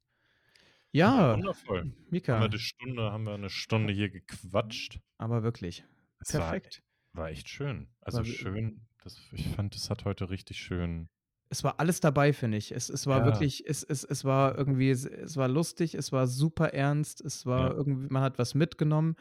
Ja, 0.96 1.44
wundervoll. 1.44 1.88
Haben 2.30 2.40
wir 2.40 2.50
Mika. 2.50 2.50
die 2.50 2.60
Stunde 2.60 3.12
haben 3.12 3.24
wir 3.26 3.38
'ne 3.38 3.50
Stunde 3.50 3.94
hier 3.94 4.10
gequatscht. 4.10 5.02
Aber 5.20 5.44
wirklich. 5.44 5.86
War 6.30 6.60
Perfekt. 6.60 6.82
war 7.14 7.30
echt 7.30 7.50
schön. 7.50 7.94
Also, 8.02 8.22
War 8.22 8.26
schön 8.26 8.88
das 9.04 9.18
ich 9.32 9.48
fand, 9.50 9.76
es 9.76 9.90
hat 9.90 10.06
heute 10.06 10.30
richtig 10.30 10.58
schön 10.60 11.10
Es 11.52 11.66
war 11.66 11.82
alles 11.82 12.00
dabei, 12.00 12.32
finde 12.32 12.58
ich. 12.58 12.72
Es 12.72 12.88
es 12.90 13.08
war 13.08 13.26
Ja. 13.26 13.26
wirklich 13.26 13.68
es 13.68 13.84
es 13.84 14.06
es 14.06 14.24
war 14.24 14.58
irgendwie 14.58 14.90
es 14.90 15.04
es 15.04 15.36
war 15.36 15.50
lustig, 15.50 15.96
es 15.96 16.14
war 16.14 16.26
super 16.28 16.74
ernst, 16.74 17.20
es 17.20 17.46
war 17.46 17.72
Ja. 17.72 17.76
irgendwie 17.76 18.08
man 18.10 18.24
hat 18.24 18.40
was 18.40 18.56
mitgenommen. 18.56 19.18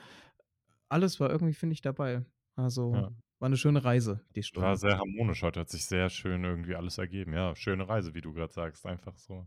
Alles 0.89 1.21
war 1.21 1.31
irgendwie, 1.31 1.55
finde 1.55 1.75
ich, 1.75 1.83
dabei. 1.83 2.25
Also, 2.57 3.03
Ja. 3.03 3.11
war 3.41 3.49
'ne 3.51 3.57
schöne 3.59 3.85
Reise, 3.85 4.23
die 4.37 4.43
War 4.57 4.75
Stunde. 4.75 4.77
sehr 4.77 4.99
harmonisch 4.99 5.43
heute, 5.43 5.61
hat 5.61 5.69
sich 5.71 5.87
sehr 5.87 6.11
schön 6.11 6.43
irgendwie 6.43 6.75
alles 6.75 6.99
ergeben. 6.99 7.33
Ja, 7.35 7.55
schöne 7.55 7.89
Reise, 7.89 8.15
wie 8.15 8.21
du 8.21 8.33
grad 8.35 8.53
sagst, 8.53 8.85
einfach 8.85 9.17
so. 9.17 9.47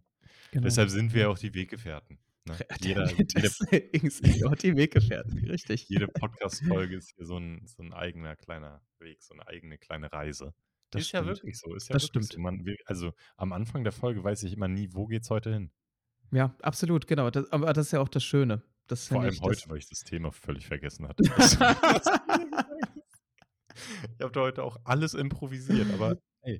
Genau. 0.51 0.63
Deshalb 0.65 0.89
sind 0.89 1.13
wir 1.13 1.21
Ja. 1.23 1.27
auch 1.29 1.37
die 1.39 1.53
Weggefährten, 1.53 2.19
ne? 2.45 2.55
Jeder 2.81 3.09
jede 3.11 3.25
Deswegen 3.41 4.09
sind 4.09 4.35
wir 4.39 4.47
auch 4.49 4.55
die 4.55 4.75
Weggefährten, 4.75 5.37
richtig. 5.49 5.87
jede 5.89 6.07
Podcast-Folge 6.07 6.95
ist 6.97 7.13
hier 7.15 7.25
so 7.25 7.37
'n 7.37 7.65
so 7.65 7.81
'n 7.83 7.93
eigener 7.93 8.35
kleiner 8.35 8.81
Weg, 8.99 9.21
so 9.23 9.33
'ne 9.33 9.47
eigene 9.47 9.77
kleine 9.77 10.11
Reise. 10.11 10.53
Das 10.91 11.01
Ist 11.03 11.11
ja 11.11 11.21
stimmt. 11.23 11.37
wirklich 11.37 11.57
so, 11.59 11.73
ist 11.75 11.89
ja 11.89 11.93
Das 11.93 12.05
stimmt. 12.05 12.25
so. 12.31 12.39
Man 12.39 12.63
also, 12.85 13.13
am 13.37 13.51
Anfang 13.53 13.83
der 13.83 13.93
Folge 13.93 14.23
weiß 14.23 14.43
ich 14.43 14.53
immer 14.53 14.67
nie, 14.67 14.89
wo 14.93 15.07
geht's 15.07 15.29
heute 15.31 15.51
hin? 15.51 15.71
Ja, 16.31 16.55
absolut, 16.61 17.07
genau. 17.07 17.29
Das 17.31 17.51
aber 17.51 17.73
das 17.73 17.87
ist 17.87 17.91
ja 17.93 17.99
auch 17.99 18.09
das 18.09 18.23
Schöne. 18.23 18.63
Das 18.87 19.07
Vor 19.07 19.21
allem 19.21 19.33
ich, 19.33 19.41
heute, 19.41 19.69
weil 19.69 19.77
ich 19.77 19.87
das 19.89 19.99
Thema 20.01 20.31
völlig 20.31 20.67
vergessen 20.67 21.07
hatte. 21.07 21.23
Ich 24.17 24.21
habe 24.21 24.31
da 24.31 24.41
heute 24.41 24.63
auch 24.63 24.77
alles 24.83 25.13
improvisiert, 25.15 25.91
aber 25.93 26.17
Äh, 26.43 26.59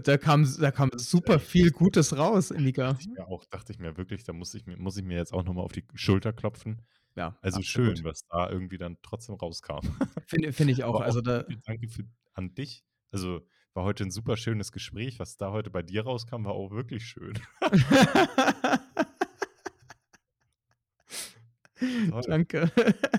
da 0.00 0.18
kam 0.18 0.46
da 0.60 0.70
kam 0.70 0.90
super 0.96 1.38
viel 1.38 1.70
Gutes 1.70 2.16
raus, 2.16 2.50
Mika. 2.50 2.92
Dachte 2.92 3.02
ich 3.02 3.08
mir 3.08 3.28
auch 3.28 3.44
dachte 3.46 3.72
ich 3.72 3.78
mir 3.78 3.96
wirklich, 3.96 4.24
da 4.24 4.32
muss 4.32 4.54
ich 4.54 4.66
mir 4.66 4.76
muss 4.76 4.96
ich 4.96 5.04
mir 5.04 5.16
jetzt 5.16 5.32
auch 5.32 5.44
noch 5.44 5.54
mal 5.54 5.62
auf 5.62 5.72
die 5.72 5.84
Schulter 5.94 6.32
klopfen. 6.32 6.82
Ja, 7.16 7.38
Also, 7.40 7.62
schön, 7.62 8.04
was 8.04 8.20
da 8.28 8.50
irgendwie 8.50 8.76
dann 8.76 8.98
trotzdem 9.02 9.36
rauskam. 9.36 9.80
Finde 10.26 10.52
finde 10.52 10.74
ich 10.74 10.84
auch. 10.84 10.96
Auch 10.96 11.00
Also, 11.00 11.22
da 11.22 11.44
danke 11.64 11.88
für 11.88 12.04
an 12.34 12.54
dich. 12.54 12.84
Also, 13.10 13.40
war 13.72 13.84
heute 13.84 14.04
'n 14.04 14.10
super 14.10 14.36
schönes 14.36 14.70
Gespräch. 14.70 15.18
Was 15.18 15.38
da 15.38 15.50
heute 15.50 15.70
bei 15.70 15.82
dir 15.82 16.04
rauskam, 16.04 16.44
war 16.44 16.52
auch 16.52 16.72
wirklich 16.72 17.06
schön. 17.06 17.38
Danke. 22.26 22.70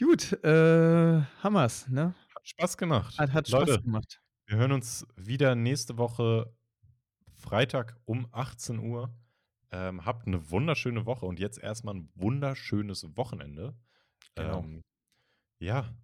Gut, 0.00 0.32
äh, 0.44 1.22
wir's, 1.42 1.88
ne? 1.88 2.14
Hat 2.34 2.48
Spaß 2.48 2.76
gemacht. 2.76 3.18
Hat 3.18 3.32
hat 3.32 3.48
Spaß 3.48 3.68
Leute, 3.68 3.82
gemacht. 3.82 4.20
Wir 4.48 4.58
hören 4.58 4.70
uns 4.72 5.04
wieder 5.16 5.56
nächste 5.56 5.98
Woche 5.98 6.56
Freitag 7.34 8.00
um 8.06 8.28
18:00. 8.32 9.14
Ähm, 9.72 10.04
habt 10.06 10.26
'ne 10.28 10.50
wunderschöne 10.50 11.06
Woche 11.06 11.26
und 11.26 11.40
jetzt 11.40 11.58
erst 11.58 11.84
mal 11.84 11.94
'n 11.96 12.10
wunderschönes 12.14 13.16
Wochenende. 13.16 13.76
Genau. 14.36 14.66
Ähm, 14.66 14.82
ja, 15.60 15.96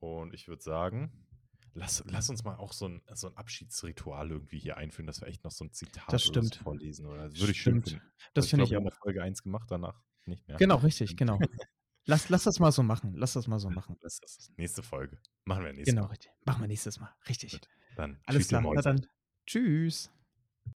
und 0.00 0.34
ich 0.34 0.48
würde 0.48 0.62
sagen, 0.62 1.28
lass 1.74 2.04
lass 2.06 2.30
uns 2.30 2.44
mal 2.44 2.56
auch 2.56 2.72
so 2.74 2.86
'n 2.86 3.02
so 3.14 3.28
'n 3.28 3.36
Abschiedsritual 3.36 4.30
irgendwie 4.32 4.58
hier 4.60 4.76
einführen, 4.78 5.06
dass 5.08 5.20
wir 5.22 5.28
echt 5.28 5.44
noch 5.44 5.52
so 5.52 5.64
'n 5.64 5.72
Zitat 5.72 6.20
Das 6.20 6.22
so 6.22 6.32
stimmt. 6.32 6.64
vorlesen 6.64 7.06
oder 7.06 7.28
das 7.28 7.38
würde 7.38 7.52
ich 7.52 7.60
schön 7.60 7.78
Stimmt. 7.78 7.84
finden. 7.84 8.12
Das 8.34 8.48
ich 8.48 8.50
finde 8.50 8.64
ich 8.64 8.72
wir 8.72 8.76
haben 8.76 8.88
auch. 8.88 8.98
Folge 9.02 9.22
1 9.22 9.42
gemacht, 9.42 9.70
danach 9.70 10.02
nicht 10.26 10.48
mehr. 10.48 10.60
Genau, 10.60 10.76
richtig, 10.78 11.14
genau. 11.16 11.44
Lass 12.08 12.30
lass 12.30 12.44
das 12.44 12.58
mal 12.58 12.72
so 12.72 12.82
machen. 12.82 13.12
Lass 13.14 13.34
das 13.34 13.46
mal 13.48 13.58
so 13.58 13.68
machen. 13.68 13.98
Das 14.00 14.18
nächste 14.56 14.82
Folge. 14.82 15.18
Machen 15.44 15.62
wir 15.64 15.72
nächstes 15.74 15.94
Genau, 15.94 16.06
Mal. 16.06 16.08
richtig. 16.12 16.30
Machen 16.46 16.62
wir 16.62 16.68
nächstes 16.68 16.98
Mal. 16.98 17.14
Richtig. 17.28 17.52
Gut, 17.52 17.68
dann 17.96 18.18
Alles 18.24 18.48
klar. 18.48 18.62
Na 18.74 18.80
dann, 18.80 19.06
tschüss. 19.46 20.10